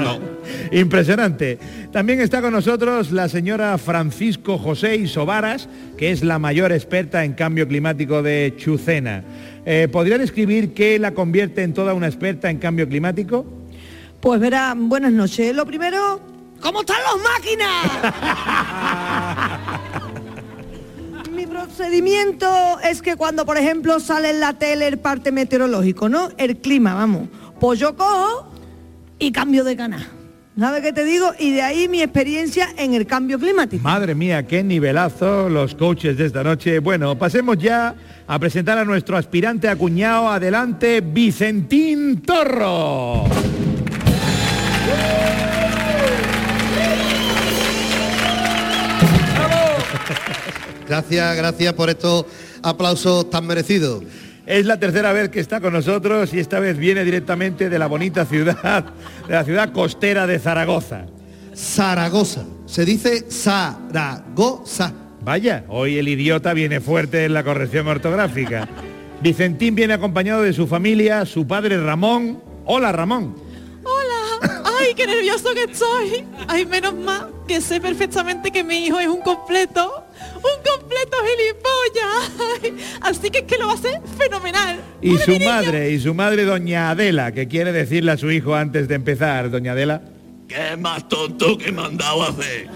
no. 0.00 0.18
Impresionante. 0.72 1.60
También 1.92 2.20
está 2.20 2.42
con 2.42 2.52
nosotros 2.52 3.12
la 3.12 3.28
señora 3.28 3.78
Francisco 3.78 4.58
José 4.58 4.96
Isobaras, 4.96 5.68
que 5.96 6.10
es 6.10 6.24
la 6.24 6.40
mayor 6.40 6.72
experta 6.72 7.24
en 7.24 7.34
cambio 7.34 7.68
climático 7.68 8.20
de 8.20 8.54
Chucena. 8.56 9.22
Eh, 9.64 9.86
¿Podría 9.90 10.18
describir 10.18 10.74
qué 10.74 10.98
la 10.98 11.14
convierte 11.14 11.62
en 11.62 11.72
toda 11.72 11.94
una 11.94 12.08
experta 12.08 12.50
en 12.50 12.58
cambio 12.58 12.88
climático? 12.88 13.46
Pues 14.20 14.40
verá, 14.40 14.74
buenas 14.76 15.12
noches. 15.12 15.54
Lo 15.54 15.64
primero, 15.64 16.20
¿cómo 16.60 16.80
están 16.80 16.96
las 17.04 17.22
máquinas? 17.22 17.90
Mi 21.74 21.78
procedimiento 21.78 22.46
es 22.84 23.02
que 23.02 23.16
cuando, 23.16 23.44
por 23.44 23.58
ejemplo, 23.58 23.98
sale 23.98 24.30
en 24.30 24.38
la 24.38 24.52
tele 24.52 24.86
el 24.86 24.98
parte 24.98 25.32
meteorológico, 25.32 26.08
¿no? 26.08 26.28
El 26.36 26.58
clima, 26.58 26.94
vamos. 26.94 27.28
Pues 27.58 27.80
yo 27.80 27.96
cojo 27.96 28.48
y 29.18 29.32
cambio 29.32 29.64
de 29.64 29.76
canal. 29.76 30.06
¿Sabes 30.56 30.82
qué 30.82 30.92
te 30.92 31.04
digo? 31.04 31.32
Y 31.36 31.50
de 31.50 31.62
ahí 31.62 31.88
mi 31.88 32.00
experiencia 32.00 32.68
en 32.76 32.94
el 32.94 33.08
cambio 33.08 33.40
climático. 33.40 33.82
Madre 33.82 34.14
mía, 34.14 34.46
qué 34.46 34.62
nivelazo 34.62 35.48
los 35.48 35.74
coaches 35.74 36.16
de 36.16 36.26
esta 36.26 36.44
noche. 36.44 36.78
Bueno, 36.78 37.18
pasemos 37.18 37.58
ya 37.58 37.96
a 38.24 38.38
presentar 38.38 38.78
a 38.78 38.84
nuestro 38.84 39.16
aspirante 39.16 39.68
a 39.68 39.74
cuñado. 39.74 40.28
Adelante, 40.28 41.00
Vicentín 41.00 42.22
Torro. 42.22 43.24
Gracias, 50.88 51.36
gracias 51.36 51.72
por 51.72 51.90
estos 51.90 52.26
aplausos 52.62 53.30
tan 53.30 53.46
merecidos. 53.46 54.04
Es 54.46 54.66
la 54.66 54.78
tercera 54.78 55.12
vez 55.12 55.30
que 55.30 55.40
está 55.40 55.60
con 55.60 55.72
nosotros 55.72 56.34
y 56.34 56.40
esta 56.40 56.60
vez 56.60 56.76
viene 56.76 57.04
directamente 57.04 57.70
de 57.70 57.78
la 57.78 57.86
bonita 57.86 58.26
ciudad, 58.26 58.84
de 59.26 59.32
la 59.32 59.44
ciudad 59.44 59.72
costera 59.72 60.26
de 60.26 60.38
Zaragoza. 60.38 61.06
Zaragoza. 61.54 62.44
Se 62.66 62.84
dice 62.84 63.24
Zaragoza. 63.30 64.92
Vaya, 65.22 65.64
hoy 65.68 65.96
el 65.96 66.08
idiota 66.08 66.52
viene 66.52 66.80
fuerte 66.80 67.24
en 67.24 67.32
la 67.32 67.42
corrección 67.42 67.88
ortográfica. 67.88 68.68
Vicentín 69.22 69.74
viene 69.74 69.94
acompañado 69.94 70.42
de 70.42 70.52
su 70.52 70.66
familia, 70.66 71.24
su 71.24 71.46
padre 71.46 71.82
Ramón. 71.82 72.42
Hola 72.66 72.92
Ramón. 72.92 73.34
Hola, 73.82 74.62
ay, 74.78 74.94
qué 74.94 75.06
nervioso 75.06 75.54
que 75.54 75.64
estoy. 75.64 76.26
Ay, 76.46 76.66
menos 76.66 76.94
mal 76.94 77.30
que 77.46 77.60
sé 77.60 77.80
perfectamente 77.80 78.50
que 78.50 78.64
mi 78.64 78.86
hijo 78.86 78.98
es 78.98 79.08
un 79.08 79.20
completo, 79.20 80.03
un 80.44 80.62
completo 80.62 81.16
gilipollas. 81.26 82.98
Así 83.00 83.30
que 83.30 83.38
es 83.38 83.44
que 83.44 83.58
lo 83.58 83.66
va 83.66 83.72
a 83.72 83.76
hacer 83.76 84.00
fenomenal. 84.18 84.80
Y 85.00 85.16
su 85.18 85.38
madre, 85.40 85.90
y 85.90 86.00
su 86.00 86.14
madre 86.14 86.44
doña 86.44 86.90
Adela, 86.90 87.32
que 87.32 87.48
quiere 87.48 87.72
decirle 87.72 88.12
a 88.12 88.16
su 88.16 88.30
hijo 88.30 88.54
antes 88.54 88.88
de 88.88 88.94
empezar, 88.94 89.50
doña 89.50 89.72
Adela. 89.72 90.02
¿Qué 90.48 90.76
más 90.76 91.08
tonto 91.08 91.56
que 91.56 91.72
me 91.72 91.82
han 91.82 91.96
dado 91.96 92.22
a 92.22 92.28
hacer? 92.28 92.68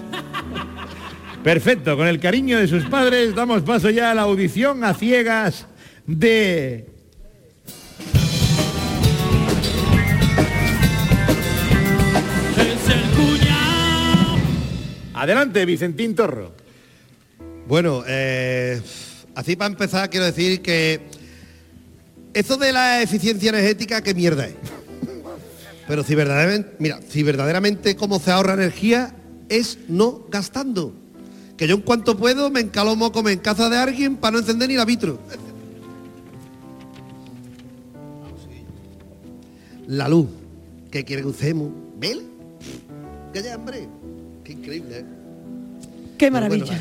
Perfecto, 1.43 1.97
con 1.97 2.07
el 2.07 2.19
cariño 2.19 2.59
de 2.59 2.66
sus 2.66 2.85
padres 2.85 3.35
damos 3.35 3.62
paso 3.62 3.91
ya 3.91 4.11
a 4.11 4.14
la 4.14 4.23
audición 4.23 4.83
a 4.85 4.95
ciegas 4.95 5.66
de... 6.07 6.87
Es 12.57 12.89
el 12.89 13.03
cuñado. 13.16 14.39
Adelante, 15.14 15.64
Vicentín 15.64 16.14
Torro. 16.16 16.58
Bueno, 17.69 18.03
eh, 18.07 18.81
así 19.35 19.55
para 19.55 19.71
empezar 19.71 20.09
quiero 20.09 20.25
decir 20.25 20.62
que 20.62 21.03
eso 22.33 22.57
de 22.57 22.73
la 22.73 23.03
eficiencia 23.03 23.51
energética, 23.51 24.01
qué 24.01 24.14
mierda 24.14 24.47
es. 24.47 24.55
Pero 25.87 26.03
si 26.03 26.14
verdaderamente, 26.14 26.71
mira, 26.79 26.99
si 27.07 27.23
verdaderamente 27.23 27.95
cómo 27.95 28.21
se 28.21 28.31
ahorra 28.31 28.55
energía 28.55 29.14
es 29.51 29.79
no 29.87 30.25
gastando. 30.31 30.95
Que 31.59 31.69
yo 31.69 31.75
en 31.75 31.83
cuanto 31.83 32.16
puedo 32.16 32.49
me 32.51 32.61
encalomo 32.61 33.12
como 33.12 33.29
en 33.29 33.39
casa 33.39 33.69
de 33.69 33.77
alguien 33.77 34.16
para 34.16 34.33
no 34.33 34.39
encender 34.39 34.69
ni 34.69 34.77
la 34.77 34.87
vitro. 34.87 35.19
La 39.87 40.09
luz. 40.09 40.27
¿Qué 40.91 41.05
quiere 41.05 41.21
que 41.21 41.29
usemos? 41.29 41.71
¿Vela? 41.99 42.23
Que 43.35 43.43
ya, 43.43 43.57
hombre. 43.57 43.89
Qué 44.43 44.53
increíble, 44.53 45.01
¿eh? 45.01 45.05
Qué 46.16 46.31
bueno, 46.31 46.49
maravilla. 46.49 46.79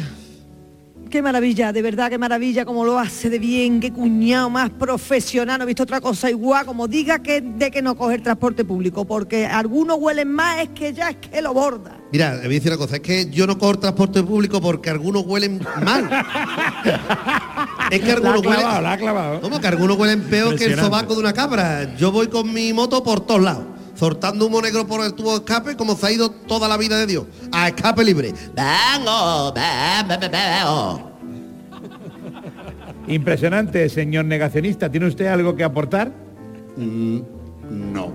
Qué 1.10 1.22
maravilla, 1.22 1.72
de 1.72 1.82
verdad, 1.82 2.10
qué 2.10 2.18
maravilla, 2.18 2.66
como 2.66 2.84
lo 2.84 3.00
hace 3.00 3.30
de 3.30 3.40
bien, 3.40 3.80
qué 3.80 3.92
cuñado 3.94 4.50
más 4.50 4.70
profesional, 4.70 5.58
no 5.58 5.64
he 5.64 5.68
visto 5.68 5.84
otra 5.84 6.02
cosa 6.02 6.30
igual, 6.30 6.66
como 6.66 6.88
diga 6.88 7.20
que 7.20 7.40
de 7.42 7.72
que 7.72 7.82
no 7.82 7.96
coge 7.96 8.16
el 8.16 8.22
transporte 8.22 8.66
público, 8.66 9.06
porque 9.06 9.46
algunos 9.46 9.98
huelen 10.00 10.32
más, 10.32 10.60
es 10.60 10.70
que 10.70 10.94
ya 10.94 11.10
es 11.12 11.16
que 11.18 11.42
lo 11.42 11.54
borda. 11.54 11.98
Mira, 12.12 12.32
le 12.36 12.42
voy 12.44 12.48
a 12.48 12.60
decir 12.60 12.72
una 12.72 12.78
cosa, 12.78 12.96
es 12.98 13.02
que 13.02 13.30
yo 13.30 13.48
no 13.48 13.58
cojo 13.58 13.72
el 13.72 13.80
transporte 13.80 14.22
público 14.24 14.60
porque 14.62 14.90
algunos 14.90 15.26
huelen 15.26 15.62
mal. 15.84 16.10
es 17.92 18.00
que 18.00 18.08
La 18.08 18.14
algunos 18.14 18.42
clavado, 18.42 18.68
huelen. 18.68 18.84
la 18.84 18.92
ha 18.92 18.98
clavado. 18.98 19.42
¿Cómo? 19.42 19.60
Que 19.60 19.68
algunos 19.68 19.98
huelen 19.98 20.22
peor 20.24 20.56
que 20.56 20.66
el 20.66 20.80
sobaco 20.80 21.14
de 21.14 21.20
una 21.22 21.34
cabra. 21.34 21.96
Yo 21.98 22.12
voy 22.12 22.28
con 22.28 22.54
mi 22.54 22.74
moto 22.74 23.04
por 23.04 23.22
todos 23.22 23.42
lados, 23.42 23.64
soltando 23.98 24.46
humo 24.46 24.62
negro 24.62 24.86
por 24.86 25.04
el 25.04 25.14
tubo 25.14 25.32
de 25.32 25.38
escape 25.38 25.76
como 25.76 25.96
se 25.96 26.08
ha 26.08 26.12
ido 26.12 26.30
toda 26.30 26.68
la 26.68 26.78
vida 26.78 26.98
de 26.98 27.08
Dios. 27.08 27.26
A 27.52 27.70
escape 27.70 28.04
libre. 28.04 28.34
Vengo, 28.56 29.54
ven, 29.54 30.08
ven, 30.08 30.20
ven, 30.20 30.32
ven. 30.32 31.08
Impresionante, 33.08 33.90
señor 33.90 34.26
negacionista. 34.26 34.92
¿Tiene 34.92 35.08
usted 35.08 35.28
algo 35.28 35.56
que 35.56 35.64
aportar? 35.64 36.12
No. 36.76 38.14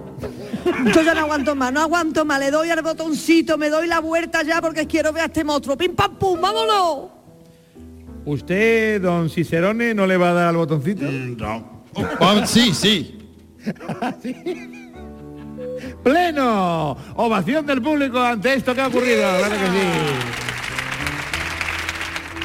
Yo 0.95 1.03
ya 1.03 1.14
no 1.14 1.20
aguanto 1.20 1.55
más, 1.55 1.72
no 1.72 1.80
aguanto 1.80 2.24
más, 2.24 2.39
le 2.41 2.51
doy 2.51 2.70
al 2.70 2.83
botoncito, 2.83 3.59
me 3.59 3.68
doy 3.68 3.87
la 3.87 4.01
vuelta 4.01 4.43
ya 4.43 4.61
porque 4.61 4.87
quiero 4.87 5.12
ver 5.12 5.24
a 5.24 5.26
este 5.26 5.45
monstruo. 5.45 5.76
¡Pim, 5.76 5.95
pam, 5.95 6.16
pum! 6.16 6.41
¡Vámonos! 6.41 7.11
¿Usted, 8.24 9.01
don 9.03 9.28
Cicerone, 9.28 9.95
no 9.95 10.07
le 10.07 10.16
va 10.16 10.30
a 10.30 10.33
dar 10.33 10.49
al 10.49 10.57
botoncito? 10.57 11.05
No. 11.11 11.85
Oh, 12.20 12.47
sí, 12.47 12.72
sí. 12.72 13.18
pleno. 16.03 16.97
Ovación 17.16 17.66
del 17.66 17.83
público 17.83 18.20
ante 18.20 18.55
esto 18.55 18.74
que 18.74 18.80
ha 18.80 18.89
ocurrido. 18.89 19.22
Claro 19.39 19.55
que 19.55 19.66
sí. 19.66 19.87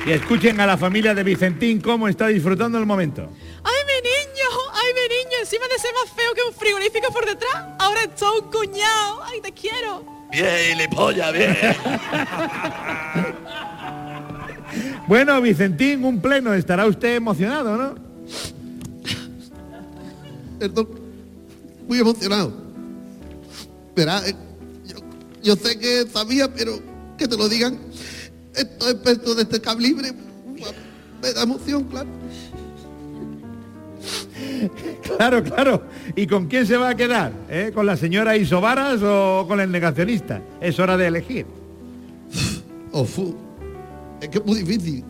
Y 0.07 0.11
escuchen 0.11 0.59
a 0.61 0.65
la 0.65 0.77
familia 0.77 1.13
de 1.13 1.23
Vicentín 1.23 1.81
cómo 1.81 2.07
está 2.07 2.27
disfrutando 2.27 2.77
el 2.77 2.85
momento. 2.85 3.29
¡Ay, 3.63 3.81
mi 3.85 3.95
niño! 4.09 4.49
¡Ay, 4.73 4.93
mi 4.93 5.01
niño! 5.15 5.38
Encima 5.41 5.65
de 5.67 5.77
ser 5.79 5.91
más 5.93 6.13
feo 6.13 6.33
que 6.33 6.41
un 6.47 6.53
frigorífico 6.53 7.11
por 7.11 7.25
detrás, 7.25 7.65
ahora 7.79 8.03
es 8.03 8.15
todo 8.15 8.41
un 8.41 8.49
cuñado. 8.49 9.21
¡Ay, 9.25 9.41
te 9.41 9.51
quiero! 9.51 10.03
Bien, 10.31 10.77
le 10.77 10.88
polla, 10.88 11.31
bien. 11.31 11.57
Bueno, 15.07 15.41
Vicentín, 15.41 16.03
un 16.03 16.19
pleno. 16.19 16.53
Estará 16.53 16.85
usted 16.85 17.15
emocionado, 17.15 17.77
¿no? 17.77 17.95
Perdón, 20.59 20.89
muy 21.88 21.99
emocionado. 21.99 22.66
Verá, 23.97 24.21
eh, 24.27 24.35
yo, 24.85 24.97
yo 25.41 25.55
sé 25.55 25.79
que 25.79 26.05
sabía, 26.13 26.53
pero 26.53 26.79
que 27.17 27.27
te 27.27 27.35
lo 27.35 27.49
digan 27.49 27.79
estos 28.53 28.91
expertos 28.91 29.35
de 29.35 29.41
este 29.41 29.59
calibre, 29.59 30.13
me 31.19 31.33
da 31.33 31.41
emoción, 31.41 31.83
claro. 31.85 32.07
Claro, 35.17 35.43
claro. 35.43 35.83
¿Y 36.15 36.27
con 36.27 36.47
quién 36.47 36.67
se 36.67 36.77
va 36.77 36.89
a 36.89 36.95
quedar? 36.95 37.31
¿Eh? 37.49 37.71
¿Con 37.73 37.87
la 37.87 37.97
señora 37.97 38.37
Isobaras 38.37 39.01
o 39.01 39.45
con 39.47 39.59
el 39.59 39.71
negacionista? 39.71 40.43
Es 40.61 40.77
hora 40.77 40.95
de 40.95 41.07
elegir. 41.07 41.47
Oh, 42.91 43.03
fu. 43.03 43.35
Es 44.21 44.29
que 44.29 44.37
es 44.37 44.45
muy 44.45 44.59
difícil. 44.59 45.03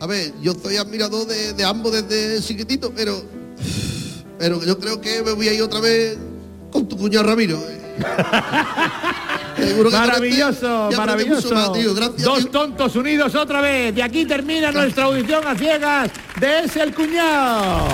A 0.00 0.08
ver, 0.08 0.32
yo 0.42 0.54
soy 0.54 0.76
admirador 0.76 1.26
de, 1.28 1.52
de 1.52 1.64
ambos 1.64 1.92
desde 1.92 2.42
chiquitito, 2.42 2.92
pero. 2.94 3.22
Pero 4.38 4.60
yo 4.64 4.76
creo 4.78 5.00
que 5.00 5.22
me 5.22 5.32
voy 5.32 5.48
a 5.48 5.54
ir 5.54 5.62
otra 5.62 5.78
vez 5.80 6.18
con 6.72 6.88
tu 6.88 6.96
cuñado 6.96 7.28
Ramiro. 7.28 7.60
Seguro 9.56 9.90
que 9.90 9.96
con 9.96 10.06
Maravilloso, 10.06 10.90
ya 10.90 10.96
maravilloso. 10.96 11.54
más, 11.54 11.72
tío. 11.72 11.94
Gracias, 11.94 12.22
Dos 12.22 12.38
tío. 12.40 12.50
tontos 12.50 12.96
unidos 12.96 13.34
otra 13.34 13.60
vez. 13.60 13.94
De 13.94 14.02
aquí 14.02 14.24
termina 14.24 14.72
nuestra 14.72 15.04
audición 15.04 15.46
a 15.46 15.54
ciegas 15.54 16.10
de 16.40 16.60
Es 16.60 16.76
el 16.76 16.94
Cuñado. 16.94 17.86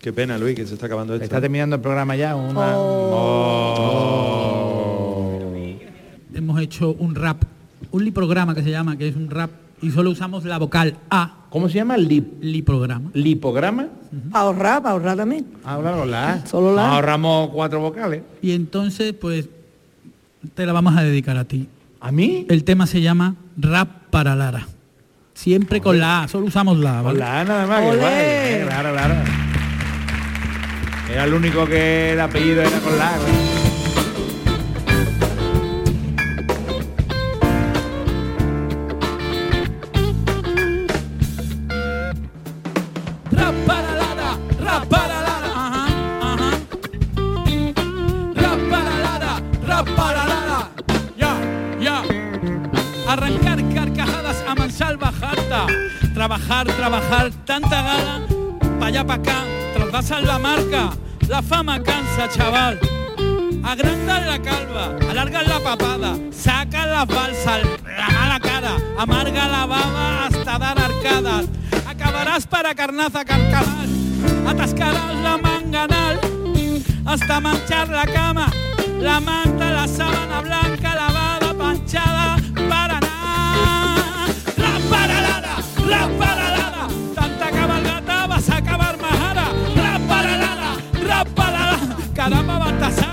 Qué 0.00 0.12
pena, 0.14 0.38
Luis, 0.38 0.56
que 0.56 0.66
se 0.66 0.74
está 0.74 0.86
acabando 0.86 1.12
esto. 1.14 1.24
Está 1.24 1.40
terminando 1.40 1.76
el 1.76 1.82
programa 1.82 2.16
ya. 2.16 2.34
Una... 2.34 2.72
Hemos 6.34 6.60
hecho 6.60 6.92
un 6.98 7.14
rap, 7.14 7.42
un 7.90 8.04
liprograma 8.04 8.54
que 8.54 8.62
se 8.62 8.70
llama, 8.70 8.96
que 8.96 9.08
es 9.08 9.16
un 9.16 9.28
rap, 9.28 9.50
y 9.82 9.90
solo 9.90 10.10
usamos 10.10 10.44
la 10.44 10.56
vocal 10.58 10.96
A. 11.10 11.34
¿Cómo 11.50 11.68
se 11.68 11.74
llama? 11.74 11.96
Lip, 11.96 12.34
Liprograma. 12.40 13.10
¿Lipograma? 13.12 13.88
Para 14.30 14.44
ahorrar, 14.44 14.82
para 14.82 14.92
ahorrar 14.92 15.16
también. 15.16 15.46
Ahora 15.64 15.92
con 15.96 16.10
la. 16.10 16.46
Solo 16.46 16.74
la. 16.74 16.90
Ahorramos 16.92 17.50
cuatro 17.50 17.80
vocales. 17.80 18.22
Y 18.40 18.52
entonces, 18.52 19.12
pues, 19.14 19.48
te 20.54 20.64
la 20.64 20.72
vamos 20.72 20.96
a 20.96 21.02
dedicar 21.02 21.36
a 21.36 21.44
ti. 21.44 21.68
¿A 22.00 22.12
mí? 22.12 22.46
El 22.48 22.62
tema 22.64 22.86
se 22.86 23.00
llama 23.02 23.34
Rap 23.58 23.88
para 24.10 24.36
Lara. 24.36 24.66
Siempre 25.34 25.80
con 25.80 25.98
la 25.98 26.22
A, 26.22 26.28
solo 26.28 26.46
usamos 26.46 26.78
la 26.78 27.00
A. 27.00 27.02
Con 27.02 27.06
¿vale? 27.06 27.18
la 27.18 27.40
A 27.40 27.44
nada 27.44 27.66
más. 27.66 27.80
que 27.80 27.86
Olé. 27.88 27.98
guay. 28.00 28.12
Eh, 28.16 28.64
Claro, 28.66 28.92
claro. 28.92 29.14
Era 31.10 31.24
el 31.24 31.34
único 31.34 31.66
que 31.66 32.12
el 32.12 32.20
apellido 32.20 32.62
era 32.62 32.78
con 32.78 32.96
la. 32.96 33.10
Arrancar 53.10 53.58
carcajadas 53.74 54.44
a 54.46 54.54
mansalva 54.54 55.10
jarta. 55.10 55.66
Trabajar, 56.14 56.66
trabajar, 56.68 57.32
tanta 57.44 57.82
gana. 57.82 58.20
Pa' 58.78 58.86
allá, 58.86 59.04
pa' 59.04 59.14
acá, 59.14 59.38
trasvasar 59.74 60.22
la 60.22 60.38
marca. 60.38 60.90
La 61.26 61.42
fama 61.42 61.82
cansa, 61.82 62.28
chaval. 62.28 62.78
Agrandar 63.64 64.22
la 64.26 64.38
calva, 64.38 64.96
alargar 65.10 65.44
la 65.46 65.58
papada, 65.58 66.16
saca 66.30 66.86
las 66.86 67.06
balsas, 67.06 67.62
la 68.28 68.38
cara, 68.40 68.76
amarga 68.96 69.48
la 69.48 69.66
baba 69.66 70.26
hasta 70.26 70.58
dar 70.58 70.78
arcadas. 70.78 71.46
Acabarás 71.88 72.46
para 72.46 72.74
carnaza 72.74 73.24
carcamal, 73.24 73.88
atascarás 74.48 75.14
la 75.22 75.36
manganal, 75.36 76.20
hasta 77.04 77.40
manchar 77.40 77.88
la 77.88 78.06
cama, 78.06 78.50
la 79.00 79.20
manta, 79.20 79.70
la 79.70 79.86
sábana 79.86 80.40
blanca, 80.40 80.94
lavada, 80.94 81.09
caramba 92.14 92.58
Baltasar, 92.58 93.09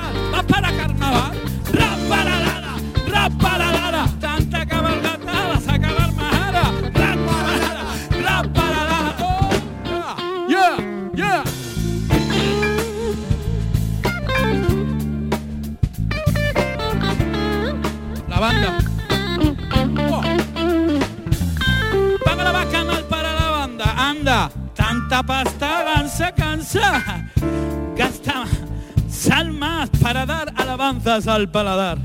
al 31.07 31.47
paladar. 31.47 31.97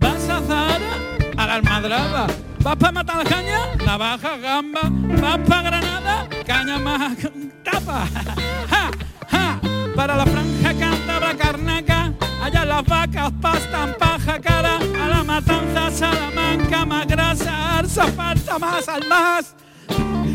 Vas 0.00 0.28
a 0.28 0.38
Zara 0.42 0.92
a 1.38 1.46
la 1.46 1.54
almadraba. 1.54 2.26
Vas 2.62 2.76
para 2.76 2.92
matar 2.92 3.16
la 3.16 3.24
caña, 3.24 3.58
navaja, 3.86 4.36
gamba. 4.36 4.80
Vas 4.82 5.38
para 5.48 5.62
Granada, 5.62 6.28
caña 6.46 6.78
más 6.78 7.16
tapa. 7.64 8.06
Ja, 8.70 8.90
ja. 9.30 9.60
Para 9.96 10.14
la 10.14 10.26
franja 10.26 10.74
cántabra 10.78 11.34
carnaca, 11.38 12.12
allá 12.42 12.64
las 12.66 12.84
vacas 12.84 13.32
pastan 13.40 13.94
paja 13.98 14.38
cara, 14.38 14.76
a 14.76 15.08
la 15.08 15.24
matanza 15.24 15.90
Salamanca, 15.90 16.84
más 16.84 17.06
grasa, 17.06 17.78
arsa, 17.78 18.08
falta 18.08 18.58
más 18.58 18.86
al 18.88 19.08
más. 19.08 19.54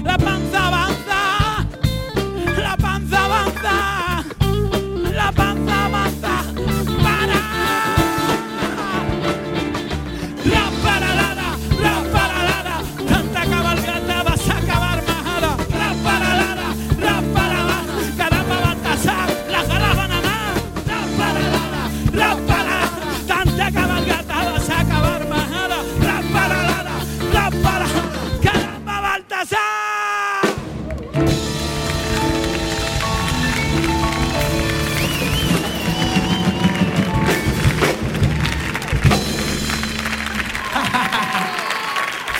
La 0.04 0.18
panza 0.18 0.68
avanza, 0.68 1.68
la 2.58 2.76
panza 2.76 3.26
avanza, 3.26 4.15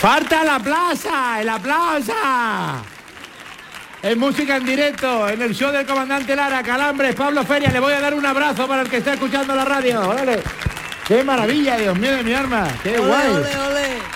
¡Falta 0.06 0.44
la 0.44 0.60
plaza! 0.60 1.40
¡En 1.40 1.46
la 1.46 1.58
plaza! 1.58 2.80
Es 4.00 4.16
música 4.16 4.54
en 4.54 4.64
directo, 4.64 5.28
en 5.28 5.42
el 5.42 5.52
show 5.52 5.72
del 5.72 5.84
comandante 5.84 6.36
Lara, 6.36 6.62
Calambres, 6.62 7.16
Pablo 7.16 7.42
Feria. 7.42 7.72
Le 7.72 7.80
voy 7.80 7.92
a 7.92 8.00
dar 8.00 8.14
un 8.14 8.24
abrazo 8.24 8.68
para 8.68 8.82
el 8.82 8.88
que 8.88 8.98
está 8.98 9.14
escuchando 9.14 9.52
la 9.52 9.64
radio. 9.64 10.08
¡Órale! 10.08 10.44
¡Qué 11.08 11.24
maravilla, 11.24 11.76
Dios 11.76 11.98
mío 11.98 12.12
de 12.12 12.22
mi 12.22 12.32
arma! 12.32 12.68
¡Qué 12.84 12.98
guay! 12.98 13.30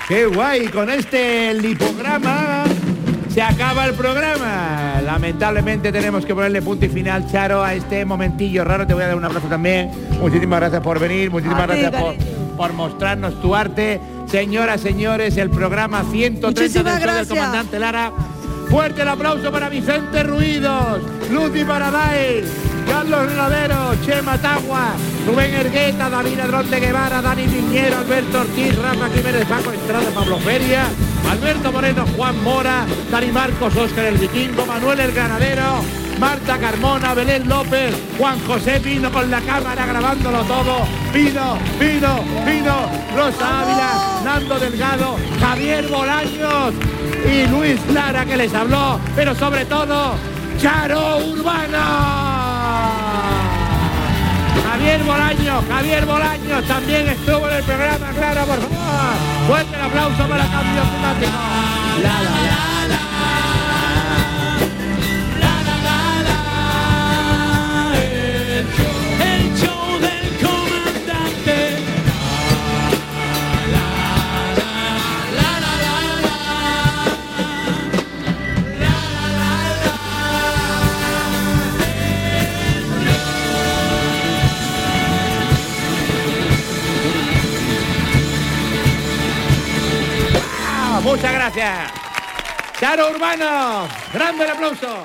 ¡Qué 0.06 0.26
guay! 0.26 0.68
Con 0.68 0.90
este 0.90 1.54
lipograma 1.54 2.62
se 3.28 3.42
acaba 3.42 3.86
el 3.86 3.94
programa. 3.94 5.00
Lamentablemente 5.04 5.90
tenemos 5.90 6.24
que 6.24 6.36
ponerle 6.36 6.62
punto 6.62 6.86
y 6.86 6.88
final, 6.88 7.28
Charo, 7.28 7.64
a 7.64 7.74
este 7.74 8.04
momentillo 8.04 8.62
raro. 8.62 8.86
Te 8.86 8.94
voy 8.94 9.02
a 9.02 9.08
dar 9.08 9.16
un 9.16 9.24
abrazo 9.24 9.48
también. 9.48 9.90
Muchísimas 10.20 10.60
gracias 10.60 10.82
por 10.82 11.00
venir, 11.00 11.32
muchísimas 11.32 11.68
A 11.68 11.74
ti, 11.74 11.80
gracias 11.80 12.00
por. 12.00 12.39
Por 12.60 12.74
mostrarnos 12.74 13.40
tu 13.40 13.54
arte. 13.54 13.98
Señoras, 14.26 14.82
señores, 14.82 15.38
el 15.38 15.48
programa 15.48 16.04
130 16.04 16.48
Muchísimas 16.48 17.00
del 17.00 17.14
del 17.14 17.26
comandante 17.26 17.78
Lara 17.78 18.12
Fuerte 18.68 19.00
el 19.00 19.08
aplauso 19.08 19.50
para 19.50 19.70
Vicente 19.70 20.22
Ruidos, 20.22 21.00
Lucy 21.32 21.64
Paradise, 21.64 22.44
Carlos 22.86 23.26
Renadero, 23.30 23.94
Chema 24.04 24.36
Tagua, 24.36 24.92
Rubén 25.26 25.54
Ergueta, 25.54 26.10
David 26.10 26.38
Adrón 26.38 26.70
de 26.70 26.80
Guevara, 26.80 27.22
Dani 27.22 27.44
Piñero, 27.44 27.96
Alberto 27.96 28.40
Ortiz, 28.42 28.76
Rafa 28.76 29.08
Jiménez, 29.08 29.46
Paco 29.46 29.72
Estrada, 29.72 30.10
Pablo 30.14 30.38
Feria, 30.40 30.84
Alberto 31.30 31.72
Moreno, 31.72 32.04
Juan 32.14 32.44
Mora, 32.44 32.84
Dani 33.10 33.32
Marcos, 33.32 33.74
Óscar 33.74 34.04
el 34.04 34.18
Vikingo, 34.18 34.66
Manuel 34.66 35.00
el 35.00 35.12
Ganadero, 35.12 35.80
Marta 36.20 36.58
Carmona, 36.58 37.14
Belén 37.14 37.48
López, 37.48 37.94
Juan 38.18 38.38
José 38.46 38.78
Pino 38.80 39.10
con 39.10 39.30
la 39.30 39.40
cámara 39.40 39.86
grabándolo 39.86 40.42
todo, 40.44 40.86
Pino, 41.14 41.56
Pino, 41.78 42.20
Pino, 42.44 42.76
Rosa 43.16 43.60
Ávila, 43.62 44.20
Nando 44.22 44.58
Delgado, 44.58 45.16
Javier 45.40 45.88
Bolaños 45.88 46.74
y 47.24 47.46
Luis 47.48 47.80
Lara 47.94 48.26
que 48.26 48.36
les 48.36 48.52
habló, 48.52 49.00
pero 49.16 49.34
sobre 49.34 49.64
todo, 49.64 50.14
Charo 50.60 51.18
Urbana. 51.26 52.40
Javier 54.70 55.02
Bolaños, 55.04 55.64
Javier 55.70 56.04
Bolaños 56.04 56.64
también 56.66 57.08
estuvo 57.08 57.48
en 57.48 57.56
el 57.56 57.62
programa, 57.64 58.10
claro, 58.14 58.44
por 58.44 58.58
favor. 58.58 59.46
Fuerte 59.46 59.74
el 59.74 59.82
aplauso 59.82 60.28
para 60.28 60.44
cambio 60.44 60.82
climático. 60.82 61.32
La, 62.02 62.12
la, 62.12 62.30
la, 62.30 62.88
la. 62.88 63.09
Muchas 91.10 91.32
gracias. 91.32 91.90
Charo 92.78 93.10
Urbano, 93.10 93.88
grande 94.14 94.44
el 94.44 94.50
aplauso. 94.50 95.02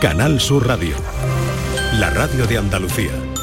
Canal 0.00 0.40
Sur 0.40 0.68
Radio. 0.68 0.96
La 1.94 2.10
radio 2.10 2.46
de 2.46 2.58
Andalucía. 2.58 3.33